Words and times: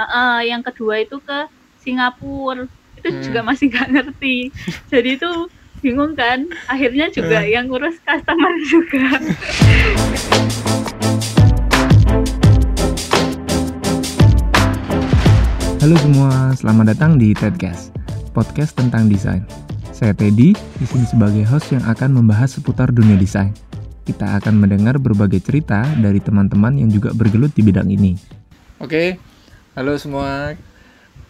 uh, 0.00 0.04
uh, 0.08 0.36
yang 0.40 0.64
kedua 0.64 1.04
itu 1.04 1.20
ke 1.20 1.38
Singapura 1.84 2.64
itu 2.96 3.08
hmm. 3.08 3.22
juga 3.24 3.40
masih 3.44 3.68
nggak 3.68 3.88
ngerti 3.92 4.48
jadi 4.88 5.20
itu 5.20 5.30
bingung 5.84 6.16
kan 6.16 6.48
akhirnya 6.68 7.12
juga 7.12 7.44
hmm. 7.44 7.50
yang 7.52 7.64
ngurus 7.68 7.96
customer 8.04 8.52
juga 8.64 9.04
Halo 15.80 15.96
semua, 15.96 16.52
selamat 16.60 16.92
datang 16.92 17.16
di 17.16 17.32
Tedcast, 17.32 17.96
podcast 18.36 18.76
tentang 18.76 19.08
desain. 19.08 19.40
Saya 19.96 20.12
Teddy, 20.12 20.52
di 20.52 20.84
sini 20.84 21.08
sebagai 21.08 21.40
host 21.48 21.72
yang 21.72 21.80
akan 21.88 22.20
membahas 22.20 22.60
seputar 22.60 22.92
dunia 22.92 23.16
desain. 23.16 23.56
Kita 24.04 24.36
akan 24.36 24.60
mendengar 24.60 25.00
berbagai 25.00 25.40
cerita 25.40 25.80
dari 25.96 26.20
teman-teman 26.20 26.76
yang 26.76 26.92
juga 26.92 27.16
bergelut 27.16 27.56
di 27.56 27.64
bidang 27.64 27.88
ini. 27.88 28.12
Oke, 28.76 29.16
halo 29.70 29.94
semua. 29.94 30.58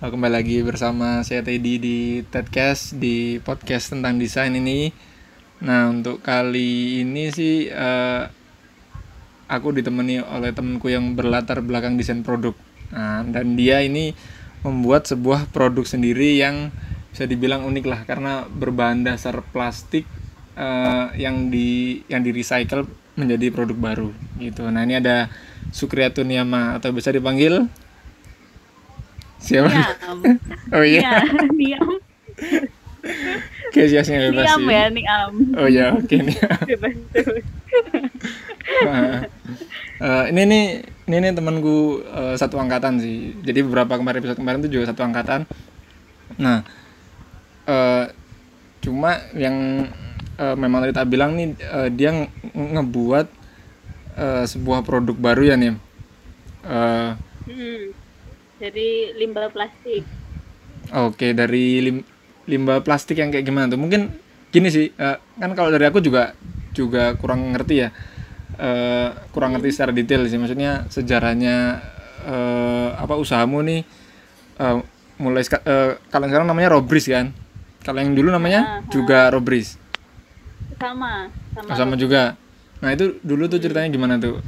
Kembali 0.00 0.32
lagi 0.32 0.64
bersama 0.64 1.20
saya 1.20 1.44
Teddy 1.44 1.76
di 1.76 1.98
Tedcast 2.24 2.96
di 2.96 3.36
podcast 3.36 3.92
tentang 3.92 4.16
desain 4.16 4.56
ini. 4.56 4.88
Nah 5.60 5.92
untuk 5.92 6.24
kali 6.24 7.04
ini 7.04 7.28
sih 7.28 7.68
uh, 7.68 8.24
aku 9.44 9.76
ditemani 9.76 10.24
oleh 10.24 10.56
temanku 10.56 10.88
yang 10.88 11.12
berlatar 11.12 11.60
belakang 11.60 12.00
desain 12.00 12.24
produk. 12.24 12.56
Nah, 12.96 13.28
dan 13.28 13.60
dia 13.60 13.84
ini 13.84 14.16
membuat 14.64 15.04
sebuah 15.04 15.52
produk 15.52 15.84
sendiri 15.84 16.40
yang 16.40 16.72
bisa 17.12 17.28
dibilang 17.28 17.68
unik 17.68 17.84
lah 17.84 18.00
karena 18.08 18.48
berbahan 18.48 19.04
dasar 19.04 19.44
plastik 19.52 20.08
uh, 20.56 21.12
yang 21.12 21.52
di 21.52 22.00
yang 22.08 22.24
di 22.24 22.32
recycle 22.32 22.88
menjadi 23.20 23.52
produk 23.52 23.76
baru 23.76 24.10
gitu. 24.40 24.64
Nah 24.72 24.80
ini 24.88 24.96
ada 24.96 25.28
Sukriyatun 25.76 26.32
Yama 26.32 26.80
atau 26.80 26.88
bisa 26.96 27.12
dipanggil 27.12 27.68
Siapa? 29.40 29.72
Niam. 29.72 30.18
oh 30.76 30.84
iya. 30.84 31.00
Ya, 31.00 31.16
Niam. 31.56 31.88
Oke, 33.70 33.86
siasnya 33.88 34.28
bebas 34.28 34.44
Niam 34.44 34.64
ya, 34.68 34.84
Niam. 34.92 35.32
Oh 35.56 35.66
iya, 35.70 35.96
oke 35.96 36.04
okay, 36.04 36.20
Niam. 36.20 36.58
Bebas. 36.68 36.94
nah, 38.84 39.24
uh, 40.04 40.24
ini 40.28 40.42
nih 40.44 40.64
ini 41.08 41.16
nih 41.22 41.32
temanku 41.32 42.04
uh, 42.04 42.36
satu 42.36 42.60
angkatan 42.60 43.00
sih. 43.00 43.32
Jadi 43.40 43.64
beberapa 43.64 43.96
kemarin 43.96 44.20
episode 44.20 44.38
kemarin 44.42 44.60
itu 44.60 44.76
juga 44.76 44.92
satu 44.92 45.00
angkatan. 45.06 45.48
Nah, 46.36 46.66
uh, 47.64 48.04
cuma 48.84 49.22
yang 49.32 49.88
uh, 50.36 50.56
memang 50.58 50.84
tadi 50.84 50.92
tak 50.92 51.08
bilang 51.08 51.38
nih 51.38 51.56
uh, 51.72 51.88
dia 51.88 52.10
ngebuat 52.52 53.26
uh, 54.18 54.44
sebuah 54.44 54.84
produk 54.84 55.16
baru 55.16 55.42
ya 55.46 55.56
nih. 55.56 55.72
Uh, 56.66 57.16
hmm 57.48 57.99
dari 58.60 59.16
limbah 59.16 59.48
plastik. 59.48 60.04
Oke 60.92 61.32
dari 61.32 61.80
lim 61.80 62.04
limbah 62.44 62.84
plastik 62.84 63.16
yang 63.16 63.32
kayak 63.32 63.48
gimana 63.48 63.72
tuh? 63.72 63.80
Mungkin 63.80 64.12
gini 64.52 64.68
sih 64.68 64.92
uh, 65.00 65.16
kan 65.40 65.56
kalau 65.56 65.72
dari 65.72 65.88
aku 65.88 66.04
juga 66.04 66.36
juga 66.76 67.16
kurang 67.16 67.56
ngerti 67.56 67.74
ya. 67.80 67.88
Uh, 68.60 69.16
kurang 69.32 69.56
ngerti 69.56 69.72
secara 69.72 69.96
detail 69.96 70.28
sih. 70.28 70.36
Maksudnya 70.36 70.84
sejarahnya 70.92 71.80
uh, 72.28 73.00
apa 73.00 73.16
usahamu 73.16 73.64
nih 73.64 73.80
uh, 74.60 74.84
mulai 75.16 75.40
uh, 75.40 75.96
kalau 76.12 76.26
sekarang 76.28 76.44
namanya 76.44 76.76
Robris 76.76 77.08
kan? 77.08 77.32
Kalau 77.80 77.96
yang 78.04 78.12
dulu 78.12 78.28
namanya 78.28 78.84
uh, 78.84 78.92
juga 78.92 79.32
Robris. 79.32 79.80
Sama 80.76 81.32
sama, 81.56 81.68
oh, 81.72 81.76
sama 81.76 81.94
juga. 81.96 82.36
Nah 82.84 82.92
itu 82.92 83.16
dulu 83.24 83.48
tuh 83.48 83.56
ceritanya 83.56 83.88
gimana 83.88 84.20
tuh? 84.20 84.44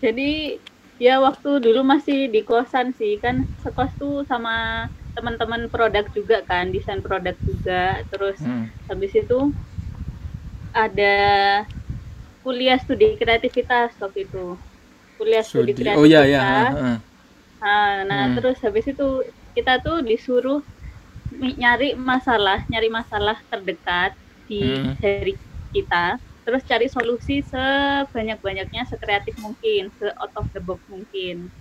Jadi 0.00 0.56
ya 1.00 1.16
waktu 1.16 1.64
dulu 1.64 1.80
masih 1.80 2.28
di 2.28 2.44
kosan 2.44 2.92
sih 2.92 3.16
kan 3.16 3.48
sekos 3.64 3.88
tuh 3.96 4.20
sama 4.28 4.86
teman-teman 5.16 5.66
produk 5.72 6.04
juga 6.12 6.44
kan 6.44 6.68
desain 6.68 7.00
produk 7.00 7.32
juga 7.40 8.04
terus 8.12 8.36
hmm. 8.44 8.68
habis 8.92 9.12
itu 9.16 9.48
ada 10.76 11.16
kuliah 12.44 12.76
studi 12.76 13.16
kreativitas 13.16 13.96
waktu 13.96 14.28
itu 14.28 14.60
kuliah 15.16 15.40
studi, 15.40 15.72
studi. 15.72 15.88
kreativitas 15.88 15.98
oh 15.98 16.06
iya 16.06 16.22
iya 16.28 16.40
nah, 17.64 18.04
nah 18.04 18.22
hmm. 18.28 18.36
terus 18.36 18.60
habis 18.60 18.84
itu 18.84 19.24
kita 19.56 19.80
tuh 19.80 20.04
disuruh 20.04 20.60
nyari 21.32 21.96
masalah 21.96 22.60
nyari 22.68 22.92
masalah 22.92 23.40
terdekat 23.48 24.12
di 24.44 24.62
hmm. 24.62 25.00
dari 25.00 25.32
kita 25.72 26.20
terus 26.44 26.62
cari 26.64 26.86
solusi 26.88 27.44
sebanyak-banyaknya 27.46 28.88
sekreatif 28.88 29.36
mungkin 29.38 29.92
se 30.00 30.08
out 30.18 30.32
of 30.36 30.48
the 30.56 30.62
box 30.62 30.80
mungkin 30.88 31.52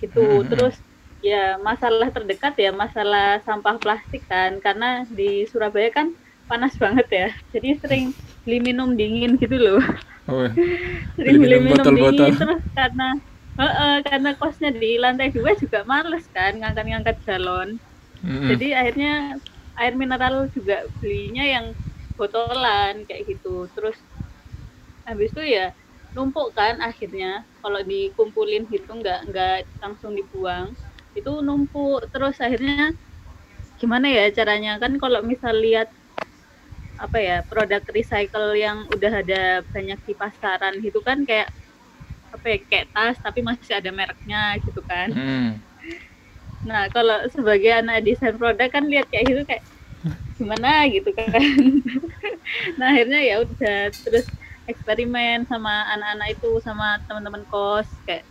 gitu 0.00 0.20
hmm. 0.20 0.40
hmm. 0.44 0.48
terus 0.52 0.76
ya 1.24 1.56
masalah 1.60 2.12
terdekat 2.12 2.54
ya 2.60 2.70
masalah 2.70 3.40
sampah 3.42 3.80
plastik 3.80 4.22
kan 4.28 4.60
karena 4.60 5.08
di 5.08 5.48
Surabaya 5.48 5.88
kan 5.90 6.12
panas 6.46 6.76
banget 6.78 7.06
ya 7.10 7.28
jadi 7.50 7.80
sering 7.82 8.14
beli 8.46 8.58
minum 8.62 8.94
dingin 8.94 9.34
gitu 9.40 9.56
loh 9.56 9.82
oh, 10.30 10.46
sering 11.18 11.36
beli 11.42 11.56
minum, 11.58 11.82
botol, 11.82 11.94
dingin 11.96 12.12
botol. 12.14 12.28
terus 12.38 12.62
karena 12.76 13.08
uh, 13.58 13.64
uh, 13.64 13.96
karena 14.06 14.30
kosnya 14.38 14.70
di 14.70 15.00
lantai 15.00 15.34
dua 15.34 15.56
juga 15.58 15.82
males 15.82 16.24
kan 16.30 16.54
ngangkat-ngangkat 16.62 17.16
galon 17.26 17.80
hmm. 18.22 18.48
jadi 18.54 18.68
akhirnya 18.84 19.14
air 19.76 19.94
mineral 19.98 20.48
juga 20.54 20.88
belinya 21.00 21.44
yang 21.44 21.66
botolan 22.18 23.04
kayak 23.08 23.22
gitu. 23.30 23.68
Terus 23.76 23.96
habis 25.06 25.30
itu 25.32 25.42
ya 25.56 25.72
numpuk 26.16 26.52
kan 26.58 26.80
akhirnya. 26.82 27.44
Kalau 27.62 27.80
dikumpulin 27.82 28.70
gitu 28.70 28.90
nggak 29.00 29.20
nggak 29.30 29.56
langsung 29.82 30.12
dibuang 30.18 30.74
itu 31.18 31.30
numpuk. 31.46 32.08
Terus 32.12 32.36
akhirnya 32.42 32.94
gimana 33.80 34.06
ya 34.10 34.24
caranya? 34.32 34.78
Kan 34.82 34.96
kalau 35.02 35.20
misal 35.24 35.54
lihat 35.60 35.88
apa 36.96 37.18
ya 37.20 37.36
produk 37.44 37.82
recycle 37.92 38.56
yang 38.56 38.88
udah 38.88 39.12
ada 39.20 39.60
banyak 39.68 40.00
di 40.08 40.14
pasaran 40.16 40.80
gitu 40.80 41.04
kan 41.04 41.20
kayak 41.28 41.52
apa 42.32 42.46
ya 42.52 42.58
kayak 42.68 42.86
tas 42.92 43.16
tapi 43.20 43.40
masih 43.44 43.72
ada 43.76 43.90
mereknya 43.92 44.56
gitu 44.64 44.80
kan. 44.84 45.12
Hmm. 45.12 45.60
nah 46.66 46.90
kalau 46.90 47.22
sebagai 47.30 47.70
anak 47.70 48.02
desain 48.02 48.34
produk 48.34 48.66
kan 48.72 48.84
lihat 48.90 49.06
kayak 49.12 49.24
gitu 49.30 49.42
kayak 49.46 49.62
gimana 50.36 50.84
gitu 50.88 51.10
kan. 51.16 51.32
Nah 52.78 52.94
akhirnya 52.94 53.20
ya 53.20 53.42
udah 53.42 53.90
terus 53.90 54.30
eksperimen 54.70 55.46
sama 55.50 55.86
anak-anak 55.94 56.38
itu 56.38 56.50
sama 56.62 57.02
teman-teman 57.10 57.42
kos 57.50 57.90
kayak 58.06 58.22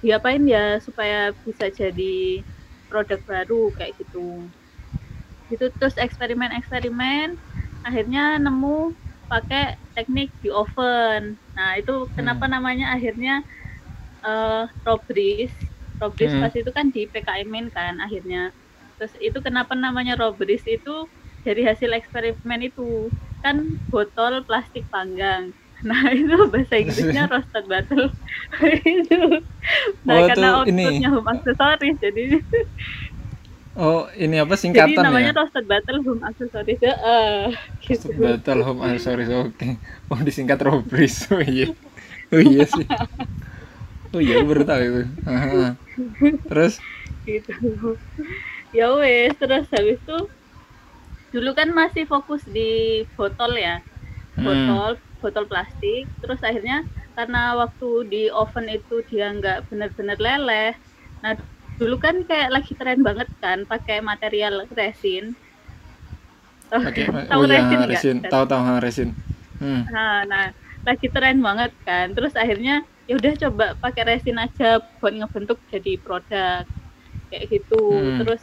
diapain 0.00 0.44
ya 0.48 0.80
supaya 0.80 1.36
bisa 1.44 1.68
jadi 1.68 2.40
produk 2.88 3.20
baru 3.24 3.72
kayak 3.76 3.96
gitu. 4.00 4.48
Itu 5.52 5.68
terus 5.76 6.00
eksperimen-eksperimen 6.00 7.36
akhirnya 7.84 8.40
nemu 8.40 8.96
pakai 9.32 9.80
teknik 9.96 10.28
di 10.44 10.52
oven. 10.52 11.40
Nah 11.56 11.80
itu 11.80 12.08
kenapa 12.12 12.44
hmm. 12.44 12.52
namanya 12.52 12.86
akhirnya 12.92 13.40
uh, 14.20 14.68
robris. 14.84 15.52
Robris 16.00 16.34
hmm. 16.34 16.42
pas 16.42 16.52
itu 16.52 16.70
kan 16.74 16.92
di 16.92 17.08
PKM 17.08 17.72
kan 17.72 17.96
akhirnya. 18.02 18.52
Terus 19.00 19.14
itu 19.24 19.38
kenapa 19.40 19.72
namanya 19.72 20.18
robris 20.20 20.62
itu 20.68 21.08
dari 21.42 21.62
hasil 21.66 21.90
eksperimen 21.90 22.70
itu 22.70 23.10
kan 23.42 23.62
botol 23.90 24.46
plastik 24.46 24.86
panggang 24.88 25.50
nah 25.88 26.14
itu 26.14 26.46
bahasa 26.46 26.78
Inggrisnya 26.78 27.26
roasted 27.32 27.66
bottle 27.66 28.06
itu 28.62 29.20
nah 30.06 30.22
oh, 30.22 30.26
karena 30.30 30.48
outputnya 30.62 31.08
home 31.10 31.28
accessories 31.30 31.98
jadi 31.98 32.22
Oh, 33.72 34.04
ini 34.12 34.36
apa 34.36 34.52
singkatan 34.52 34.92
Jadi 34.92 35.00
namanya 35.00 35.32
ya? 35.32 35.38
Roasted 35.40 35.64
Battle 35.64 36.04
Home 36.04 36.20
Accessories 36.28 36.76
ya. 36.76 36.92
Uh, 37.00 37.48
gitu. 37.80 38.12
Roasted 38.12 38.44
Battle 38.44 38.60
Home 38.68 38.84
Accessories. 38.84 39.32
Oke. 39.32 39.48
Okay. 39.56 39.72
Oh, 40.12 40.20
disingkat 40.20 40.60
Robris. 40.60 41.24
Oh 41.32 41.40
iya. 41.40 41.72
Oh 42.28 42.40
iya 42.44 42.68
sih. 42.68 42.84
Oh 44.12 44.20
iya, 44.20 44.44
baru 44.44 44.68
tahu 44.68 44.80
itu. 44.84 45.02
Terus 46.52 46.84
gitu. 47.24 47.96
Ya 48.76 48.92
wes, 48.92 49.32
terus 49.40 49.64
habis 49.72 49.96
itu 49.96 50.18
dulu 51.32 51.50
kan 51.56 51.72
masih 51.72 52.04
fokus 52.04 52.44
di 52.44 53.02
botol 53.16 53.56
ya 53.56 53.80
hmm. 54.36 54.44
botol 54.44 54.90
hmm. 54.94 55.20
botol 55.24 55.44
plastik 55.48 56.04
terus 56.20 56.38
akhirnya 56.44 56.84
karena 57.12 57.56
waktu 57.56 57.88
di 58.08 58.22
oven 58.32 58.68
itu 58.68 59.04
dia 59.08 59.32
nggak 59.32 59.68
benar-benar 59.72 60.18
leleh 60.20 60.72
nah 61.24 61.36
dulu 61.80 61.96
kan 61.96 62.20
kayak 62.28 62.52
lagi 62.52 62.72
tren 62.76 63.00
banget 63.00 63.28
kan 63.40 63.64
pakai 63.64 64.04
material 64.04 64.68
resin 64.76 65.32
okay. 66.68 67.08
tahu 67.08 67.44
oh, 67.44 67.48
ya, 67.48 67.64
resin 67.64 67.78
resin 67.88 68.16
tahu 68.28 68.44
tahu 68.44 68.62
resin 68.80 69.08
hmm. 69.60 69.88
nah, 69.88 70.24
nah 70.28 70.44
lagi 70.84 71.08
tren 71.08 71.40
banget 71.40 71.72
kan 71.88 72.12
terus 72.12 72.36
akhirnya 72.36 72.84
ya 73.08 73.18
udah 73.18 73.32
coba 73.48 73.66
pakai 73.80 74.02
resin 74.14 74.36
aja 74.38 74.84
buat 75.00 75.16
ngebentuk 75.16 75.58
jadi 75.72 75.98
produk 76.00 76.64
kayak 77.32 77.44
gitu 77.48 77.82
hmm. 77.82 78.18
terus 78.22 78.42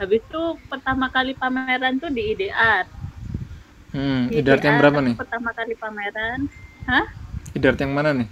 habis 0.00 0.20
itu 0.24 0.42
pertama 0.70 1.06
kali 1.12 1.32
pameran 1.36 2.00
tuh 2.00 2.10
di 2.10 2.22
IDR 2.32 2.84
hmm, 3.92 4.20
di 4.32 4.40
IDR, 4.40 4.58
yang 4.60 4.76
berapa 4.80 5.00
nih? 5.04 5.14
pertama 5.16 5.50
kali 5.52 5.74
pameran. 5.76 6.40
Hah? 6.88 7.06
IDR 7.52 7.76
yang 7.76 7.92
mana 7.92 8.10
nih? 8.16 8.28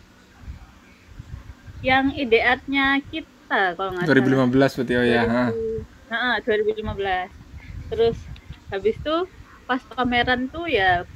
Yang 1.81 2.07
ideatnya 2.21 2.87
kita 3.09 3.61
kalau 3.77 3.91
nggak 3.97 4.07
2015 4.09 4.77
berarti 4.77 4.95
oh 4.97 5.05
ya. 5.05 5.23
Nah, 6.11 6.37
2015. 6.45 7.31
Terus 7.91 8.19
habis 8.71 8.97
itu 8.99 9.17
pas 9.65 9.83
pameran 9.95 10.51
tuh 10.51 10.67
ya 10.67 11.07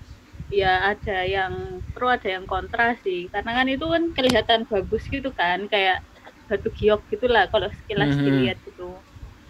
ya 0.53 0.95
ada 0.95 1.19
yang 1.27 1.83
pro 1.93 2.09
ada 2.13 2.29
yang 2.29 2.45
kontra 2.49 2.97
sih. 3.05 3.29
Karena 3.33 3.51
kan 3.61 3.67
itu 3.69 3.85
kan 3.85 4.03
kelihatan 4.17 4.61
bagus 4.69 5.05
gitu 5.09 5.31
kan 5.35 5.67
kayak 5.69 6.01
batu 6.49 6.69
giok 6.77 7.09
gitulah 7.09 7.49
kalau 7.49 7.69
sekilas 7.73 8.13
mm 8.13 8.17
-hmm. 8.21 8.27
dilihat 8.29 8.59
gitu 8.69 9.01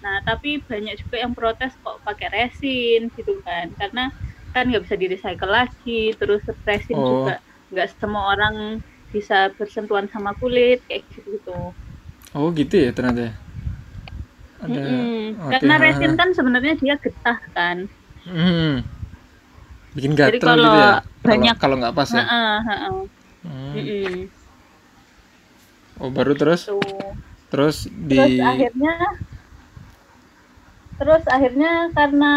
nah 0.05 0.21
tapi 0.21 0.61
banyak 0.61 1.01
juga 1.01 1.17
yang 1.17 1.33
protes 1.33 1.73
kok 1.81 1.97
pakai 2.05 2.29
resin 2.29 3.09
gitu 3.17 3.41
kan 3.41 3.73
karena 3.81 4.13
kan 4.53 4.69
nggak 4.69 4.85
bisa 4.85 5.01
di 5.01 5.07
recycle 5.09 5.49
lagi 5.49 6.13
terus 6.21 6.45
resin 6.69 6.93
oh. 7.01 7.25
juga 7.25 7.41
nggak 7.73 7.89
semua 7.97 8.37
orang 8.37 8.85
bisa 9.09 9.49
bersentuhan 9.57 10.05
sama 10.13 10.37
kulit 10.37 10.85
kayak 10.85 11.09
gitu 11.09 11.41
gitu 11.41 11.57
oh 12.37 12.53
gitu 12.53 12.75
ya 12.77 12.93
ternyata 12.93 13.33
ya? 13.33 13.33
ada 14.61 14.81
mm 14.85 14.93
-hmm. 14.93 15.51
karena 15.57 15.75
resin 15.81 16.13
kan 16.21 16.29
sebenarnya 16.37 16.75
dia 16.77 16.95
getah 17.01 17.39
kan 17.57 17.89
mm. 18.29 18.85
bikin 19.97 20.13
gatel 20.13 20.37
gitu 20.61 20.69
ya 20.69 21.01
banyak 21.25 21.57
kalau 21.57 21.81
nggak 21.81 21.97
pas 21.97 22.13
ya 22.13 22.21
uh 22.21 22.29
-uh, 22.29 22.59
uh 22.61 22.69
-uh. 22.69 22.95
Hmm. 23.45 23.73
Mm 23.73 23.85
-hmm. 23.85 24.15
oh 26.05 26.11
baru 26.13 26.37
terus 26.37 26.69
Tuh. 26.69 26.81
terus 27.49 27.89
di 27.89 28.21
terus 28.21 28.45
akhirnya 28.45 28.95
terus 30.99 31.25
akhirnya 31.27 31.91
karena 31.93 32.35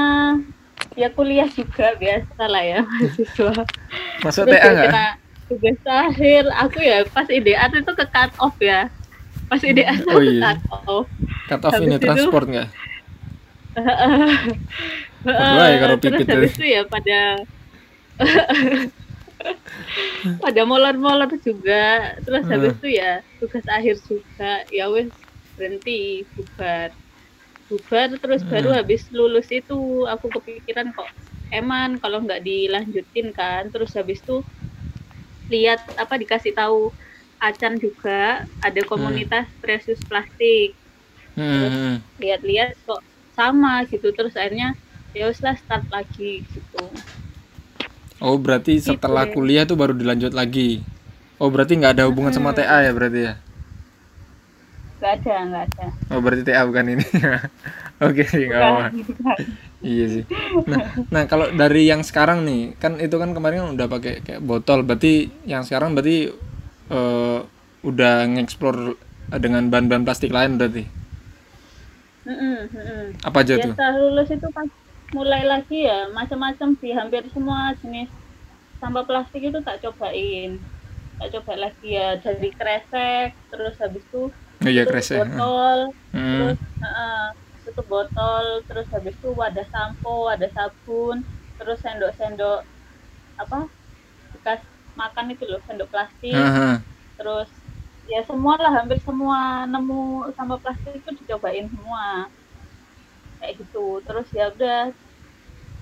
ya 0.98 1.10
kuliah 1.14 1.48
juga 1.50 1.94
biasa 1.98 2.44
lah 2.50 2.64
ya 2.64 2.80
mahasiswa. 2.86 3.54
Masuk 4.26 4.44
TA 4.50 4.70
nggak? 4.74 5.14
tugas 5.48 5.80
akhir 5.88 6.44
aku 6.60 6.84
ya 6.84 7.08
pas 7.08 7.24
idean 7.32 7.72
itu 7.72 7.92
ke 7.96 8.06
cut 8.12 8.32
off 8.42 8.58
ya. 8.60 8.92
Pas 9.48 9.62
idean 9.64 10.04
oh, 10.12 10.20
iya. 10.20 10.60
cut 10.60 10.62
off. 10.90 11.08
Cut 11.48 11.62
off 11.64 11.80
ini 11.80 11.98
transport 12.02 12.48
nggak? 12.50 12.70
Ya 15.28 15.84
kalau 15.84 16.00
pipit 16.00 16.24
terus 16.24 16.30
habis 16.30 16.56
itu 16.56 16.66
ya 16.72 16.82
pada 16.88 17.20
pada 20.46 20.62
molor-molor 20.64 21.28
juga. 21.44 22.16
Terus 22.24 22.48
habis 22.48 22.80
itu 22.80 22.96
ya 22.96 23.20
tugas 23.44 23.66
akhir 23.68 24.00
juga. 24.08 24.64
Ya 24.72 24.88
wes 24.88 25.12
berhenti 25.60 26.24
bubar 26.32 26.96
bubar 27.68 28.16
terus 28.16 28.42
hmm. 28.44 28.52
baru 28.52 28.70
habis 28.72 29.08
lulus 29.12 29.52
itu 29.52 30.08
aku 30.08 30.32
kepikiran 30.40 30.96
kok 30.96 31.08
eman 31.52 32.00
kalau 32.00 32.24
nggak 32.24 32.44
dilanjutin 32.44 33.32
kan 33.36 33.68
terus 33.72 33.96
habis 33.96 34.20
itu 34.24 34.44
lihat 35.48 35.80
apa 35.96 36.20
dikasih 36.20 36.56
tahu 36.56 36.92
Acan 37.38 37.78
juga 37.78 38.48
ada 38.64 38.82
hmm. 38.82 38.90
komunitas 38.90 39.46
hmm. 39.48 39.60
precious 39.62 40.00
plastik 40.08 40.74
hmm. 41.36 42.00
lihat-lihat 42.20 42.76
kok 42.88 43.04
sama 43.38 43.86
gitu 43.86 44.10
terus 44.16 44.34
akhirnya 44.34 44.74
ya 45.14 45.30
lah 45.30 45.56
start 45.56 45.86
lagi 45.94 46.44
gitu 46.48 46.84
oh 48.20 48.38
berarti 48.40 48.82
setelah 48.82 49.30
gitu. 49.30 49.40
kuliah 49.40 49.64
tuh 49.64 49.78
baru 49.78 49.94
dilanjut 49.94 50.34
lagi 50.34 50.82
oh 51.38 51.48
berarti 51.52 51.78
nggak 51.78 51.94
ada 52.00 52.04
hubungan 52.10 52.34
hmm. 52.34 52.40
sama 52.42 52.56
TA 52.58 52.84
ya 52.84 52.92
berarti 52.92 53.20
ya 53.28 53.34
Gak 54.98 55.12
ada, 55.22 55.36
gak 55.46 55.64
ada. 55.70 55.86
Oh 56.10 56.20
berarti 56.20 56.42
TA 56.42 56.66
bukan 56.66 56.98
ini. 56.98 57.06
Oke, 57.98 58.22
okay, 58.22 58.46
nggak 58.46 58.62
apa. 58.62 58.86
iya 59.82 60.06
sih. 60.06 60.24
Nah, 60.70 60.86
nah 61.10 61.24
kalau 61.26 61.50
dari 61.50 61.90
yang 61.90 62.06
sekarang 62.06 62.46
nih, 62.46 62.78
kan 62.78 63.02
itu 63.02 63.18
kan 63.18 63.34
kemarin 63.34 63.66
kan 63.66 63.70
udah 63.74 63.88
pakai 63.90 64.22
kayak 64.22 64.42
botol. 64.46 64.86
Berarti 64.86 65.34
yang 65.50 65.66
sekarang 65.66 65.98
berarti 65.98 66.30
uh, 66.94 67.42
udah 67.82 68.30
ngeksplor 68.38 68.94
dengan 69.42 69.74
bahan-bahan 69.74 70.06
plastik 70.06 70.30
lain 70.30 70.62
berarti. 70.62 70.86
Mm 72.30 72.38
-mm, 72.38 72.58
mm. 72.70 73.06
Apa 73.26 73.42
aja 73.42 73.58
Biasa 73.58 73.74
tuh? 73.74 73.76
lulus 73.98 74.30
itu 74.30 74.48
pas 74.54 74.70
mulai 75.16 75.48
lagi 75.48 75.88
ya 75.88 76.12
macam-macam 76.12 76.76
sih 76.84 76.92
hampir 76.92 77.24
semua 77.32 77.72
jenis 77.80 78.12
sampah 78.84 79.08
plastik 79.08 79.40
itu 79.40 79.60
tak 79.64 79.80
cobain 79.80 80.60
tak 81.18 81.32
coba 81.40 81.72
lagi 81.72 81.96
ya 81.96 82.20
dari 82.20 82.52
kresek 82.52 83.32
terus 83.48 83.80
habis 83.80 84.04
itu 84.04 84.28
oh, 84.64 84.70
iya, 84.70 84.84
kresek. 84.88 85.22
botol 85.22 85.80
hmm. 86.14 86.24
terus 86.34 86.60
uh, 86.82 87.28
tutup 87.68 87.88
botol 87.92 88.46
terus 88.66 88.88
habis 88.90 89.14
itu 89.14 89.30
wadah 89.36 89.68
sampo 89.70 90.32
wadah 90.32 90.50
sabun 90.56 91.22
terus 91.58 91.78
sendok-sendok 91.84 92.62
apa 93.38 93.70
bekas 94.38 94.62
makan 94.98 95.34
itu 95.34 95.44
loh 95.46 95.62
sendok 95.66 95.90
plastik 95.94 96.34
uh 96.34 96.48
-huh. 96.48 96.76
terus 97.20 97.50
ya 98.08 98.24
semua 98.24 98.56
lah 98.56 98.72
hampir 98.72 98.98
semua 99.04 99.68
nemu 99.68 100.32
sama 100.34 100.56
plastik 100.58 100.96
itu 100.96 101.10
dicobain 101.22 101.68
semua 101.68 102.32
kayak 103.44 103.62
gitu 103.62 104.00
terus 104.08 104.28
ya 104.32 104.50
udah 104.50 104.96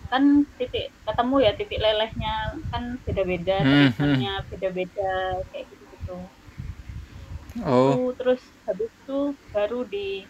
kan 0.10 0.46
titik 0.58 0.94
ketemu 1.06 1.36
ya 1.42 1.52
titik 1.54 1.80
lelehnya 1.82 2.36
kan 2.70 2.98
beda-beda 3.06 3.58
hmm, 3.62 3.90
hmm. 3.98 4.42
beda-beda 4.54 5.14
kayak 5.50 5.66
gitu 5.70 5.84
gitu 5.86 6.18
oh 7.66 8.10
terus 8.18 8.42
habis 8.66 8.90
itu 8.90 9.20
baru 9.54 9.86
di 9.86 10.26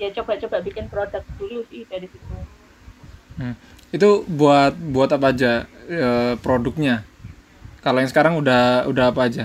ya 0.00 0.08
coba-coba 0.16 0.64
bikin 0.64 0.88
produk 0.88 1.22
dulu 1.36 1.62
sih 1.68 1.84
dari 1.86 2.08
situ. 2.08 2.34
Hmm. 3.32 3.56
itu 3.92 4.24
buat 4.28 4.76
buat 4.92 5.08
apa 5.12 5.32
aja 5.32 5.64
e, 5.88 6.36
produknya? 6.40 7.04
Kalau 7.80 7.98
yang 8.00 8.10
sekarang 8.12 8.40
udah 8.40 8.88
udah 8.88 9.04
apa 9.12 9.20
aja? 9.28 9.44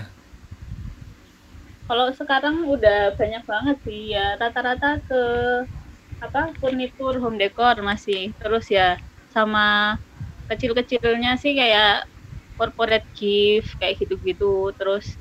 Kalau 1.87 2.11
sekarang 2.11 2.67
udah 2.67 3.15
banyak 3.15 3.43
banget 3.47 3.77
sih 3.87 4.11
ya 4.11 4.35
rata-rata 4.35 4.99
ke 5.07 5.21
apa 6.19 6.51
furnitur 6.59 7.19
home 7.19 7.39
decor 7.39 7.79
masih. 7.79 8.35
Terus 8.39 8.67
ya 8.67 8.99
sama 9.31 9.95
kecil-kecilnya 10.51 11.39
sih 11.39 11.55
kayak 11.55 12.07
corporate 12.59 13.07
gift 13.15 13.71
kayak 13.79 13.99
gitu-gitu. 13.99 14.71
Terus 14.75 15.15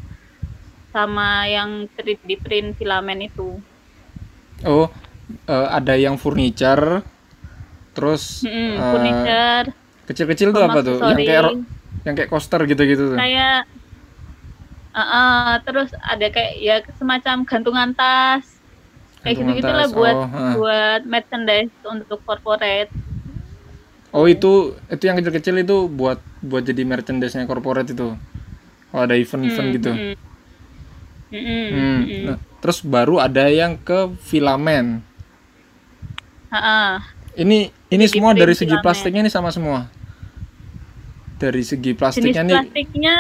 sama 0.97 1.45
yang 1.45 1.85
3D 1.93 2.41
print 2.41 2.81
filamen 2.81 3.29
itu. 3.29 3.61
Oh, 4.65 4.89
uh, 5.45 5.69
ada 5.69 5.93
yang 6.01 6.17
furniture, 6.17 7.05
terus 7.93 8.41
mm, 8.49 8.73
uh, 8.81 8.91
furniture. 8.97 9.67
Kecil-kecil 10.09 10.57
tuh 10.57 10.65
apa 10.65 10.81
tuh? 10.81 10.97
Yang 11.05 11.21
kayak 11.29 11.45
yang 12.09 12.15
kayak 12.17 12.31
coaster 12.33 12.65
gitu-gitu 12.65 13.13
tuh. 13.13 13.19
Kayak 13.21 13.69
uh, 14.97 15.01
uh, 15.05 15.51
terus 15.69 15.93
ada 16.01 16.27
kayak 16.33 16.53
ya 16.65 16.81
semacam 16.97 17.45
gantungan 17.45 17.93
tas. 17.93 18.57
Kayak 19.21 19.43
gitu-gitu 19.43 19.69
lah 19.69 19.89
buat 19.93 20.17
oh, 20.17 20.25
uh. 20.25 20.53
buat 20.57 21.01
merchandise 21.05 21.75
untuk 21.85 22.25
corporate. 22.25 22.89
Oh 24.17 24.25
itu 24.25 24.73
itu 24.89 25.03
yang 25.05 25.21
kecil-kecil 25.21 25.61
itu 25.61 25.93
buat 25.93 26.17
buat 26.41 26.65
jadi 26.65 26.89
merchandise-nya 26.89 27.45
corporate 27.45 27.93
itu. 27.93 28.17
Oh 28.95 29.01
ada 29.05 29.13
event-event 29.13 29.69
hmm, 29.69 29.77
gitu. 29.77 29.93
Hmm. 29.93 30.15
Mm 31.43 31.69
hmm. 31.69 31.99
Nah, 32.27 32.39
terus 32.65 32.79
baru 32.81 33.21
ada 33.21 33.47
yang 33.53 33.77
ke 33.77 34.15
filamen. 34.25 35.05
Ha-ha. 36.51 37.03
Ini 37.37 37.69
ini 37.93 38.05
Jadi 38.09 38.17
semua 38.17 38.33
dari 38.33 38.55
segi 38.57 38.73
filamen. 38.73 38.85
plastiknya 38.85 39.21
ini 39.27 39.33
sama 39.33 39.51
semua. 39.53 39.91
Dari 41.37 41.61
segi 41.61 41.93
plastiknya 41.93 42.43
Jenis 42.43 42.49
nih. 42.49 42.57
Plastiknya 42.57 43.17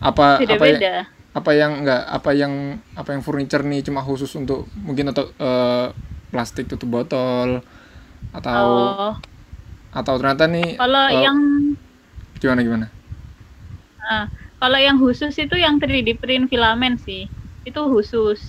apa 0.00 0.40
beda 0.40 0.56
-beda. 0.56 0.62
apa 0.62 0.66
ya, 0.66 0.96
apa 1.32 1.50
yang 1.52 1.72
enggak 1.84 2.02
apa 2.08 2.30
yang 2.32 2.52
apa 2.96 3.08
yang 3.12 3.20
furniture 3.24 3.64
nih 3.64 3.80
cuma 3.84 4.00
khusus 4.00 4.32
untuk 4.36 4.68
mungkin 4.72 5.12
atau 5.12 5.28
uh, 5.36 5.92
plastik 6.32 6.68
tutup 6.68 6.88
botol 6.88 7.60
atau 8.32 8.64
oh. 8.64 9.14
atau 9.92 10.14
ternyata 10.16 10.48
nih 10.48 10.80
kalau 10.80 11.04
uh, 11.08 11.12
yang 11.12 11.38
gimana 12.40 12.60
gimana? 12.64 12.86
Uh, 14.00 14.26
kalau 14.62 14.78
yang 14.78 14.94
khusus 14.94 15.34
itu 15.42 15.58
yang 15.58 15.82
3D 15.82 16.22
print 16.22 16.46
filamen 16.46 16.94
sih. 16.94 17.26
Itu 17.62 17.80
khusus, 17.90 18.40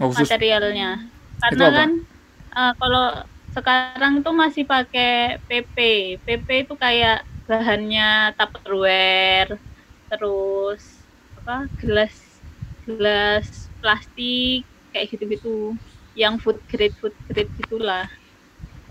oh, 0.00 0.10
khusus. 0.10 0.28
materialnya. 0.28 1.00
Karena 1.40 1.66
kan 1.72 1.90
uh, 2.56 2.72
kalau 2.76 3.06
sekarang 3.50 4.22
tuh 4.22 4.34
masih 4.34 4.64
pakai 4.64 5.42
PP. 5.48 5.76
PP 6.22 6.48
itu 6.68 6.74
kayak 6.78 7.26
bahannya 7.50 8.34
tupperware, 8.38 9.58
terus 10.06 10.82
apa? 11.42 11.66
gelas 11.82 12.14
gelas 12.86 13.46
plastik 13.82 14.62
kayak 14.94 15.06
gitu-gitu. 15.10 15.74
Yang 16.14 16.34
food 16.42 16.58
grade 16.70 16.96
food 16.98 17.14
grade 17.26 17.50
gitulah. 17.58 18.06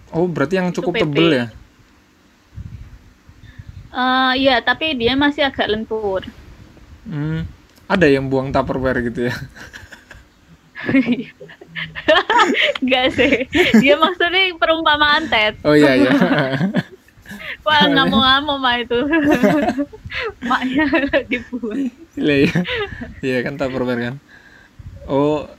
Oh, 0.09 0.25
berarti 0.25 0.57
yang 0.57 0.73
cukup 0.73 0.97
tebel 0.97 1.29
ya? 1.35 1.45
Uh, 3.89 4.33
iya, 4.37 4.61
tapi 4.61 4.93
dia 4.93 5.17
masih 5.17 5.45
agak 5.49 5.65
lentur. 5.69 6.21
Hmm, 7.09 7.41
ada 7.89 8.05
yang 8.05 8.29
buang 8.29 8.53
tupperware 8.53 9.01
gitu 9.09 9.33
ya? 9.33 9.35
Enggak 12.79 13.05
sih. 13.17 13.49
Dia 13.81 13.97
maksudnya 13.97 14.53
perumpamaan 14.55 15.25
Ted. 15.27 15.57
Oh 15.65 15.73
iya 15.73 15.97
iya. 15.97 16.13
Wah 17.65 17.85
ngamuk-ngamuk 17.89 18.57
mah 18.61 18.75
itu. 18.77 18.99
Maknya 20.49 20.85
dibuang. 21.25 21.89
Iya 22.13 22.35
iya. 22.45 22.57
Iya 23.25 23.37
kan 23.41 23.57
tupperware 23.57 24.13
kan. 24.13 24.15
Oh, 25.09 25.49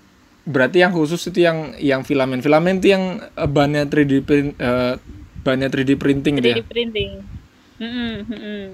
berarti 0.47 0.87
yang 0.87 0.95
khusus 0.95 1.21
itu 1.29 1.43
yang 1.43 1.75
yang 1.83 2.03
filamen. 2.07 2.43
Filamen 2.43 2.79
itu 2.79 2.95
yang 2.95 3.19
uh, 3.35 3.51
bahannya 3.51 3.87
3D 3.91 4.13
print 4.23 4.55
uh, 4.63 4.97
bahannya 5.43 5.69
3D 5.69 5.99
printing 5.99 6.35
3D 6.39 6.47
dia. 6.47 6.55
printing. 6.63 7.11
Mm-mm, 7.81 8.15
mm-mm. 8.29 8.65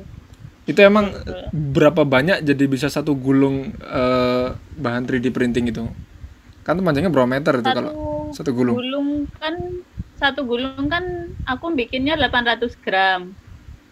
Itu 0.67 0.81
emang 0.83 1.07
berapa 1.55 2.03
banyak 2.03 2.43
jadi 2.43 2.65
bisa 2.67 2.89
satu 2.91 3.15
gulung 3.15 3.57
uh, 3.81 4.59
bahan 4.85 5.07
3D 5.07 5.31
printing 5.31 5.71
itu? 5.71 5.83
Kan 6.67 6.79
tuh 6.79 6.85
panjangnya 6.87 7.13
berapa 7.15 7.29
meter 7.31 7.55
itu 7.63 7.71
Satu 7.71 7.77
kalau 7.77 7.93
satu 8.35 8.51
gulung? 8.55 8.79
gulung 8.79 9.09
kan 9.41 9.55
satu 10.21 10.41
gulung 10.49 10.89
kan 10.93 11.05
aku 11.47 11.67
bikinnya 11.79 12.15
800 12.19 12.75
gram. 12.85 13.37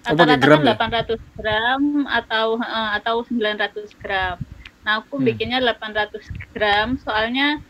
Oh, 0.09 0.17
Rata-rata 0.17 0.47
gram 0.47 0.61
kan 0.61 0.61
ya? 0.65 0.77
800 0.77 1.21
gram 1.39 1.83
atau 2.09 2.47
eh, 2.61 2.91
atau 2.99 3.17
900 3.25 3.93
gram. 4.03 4.37
Nah, 4.85 4.93
aku 5.05 5.15
Hmm. 5.21 5.27
bikinnya 5.29 5.59
800 5.65 6.25
gram 6.55 6.97
soalnya 7.05 7.63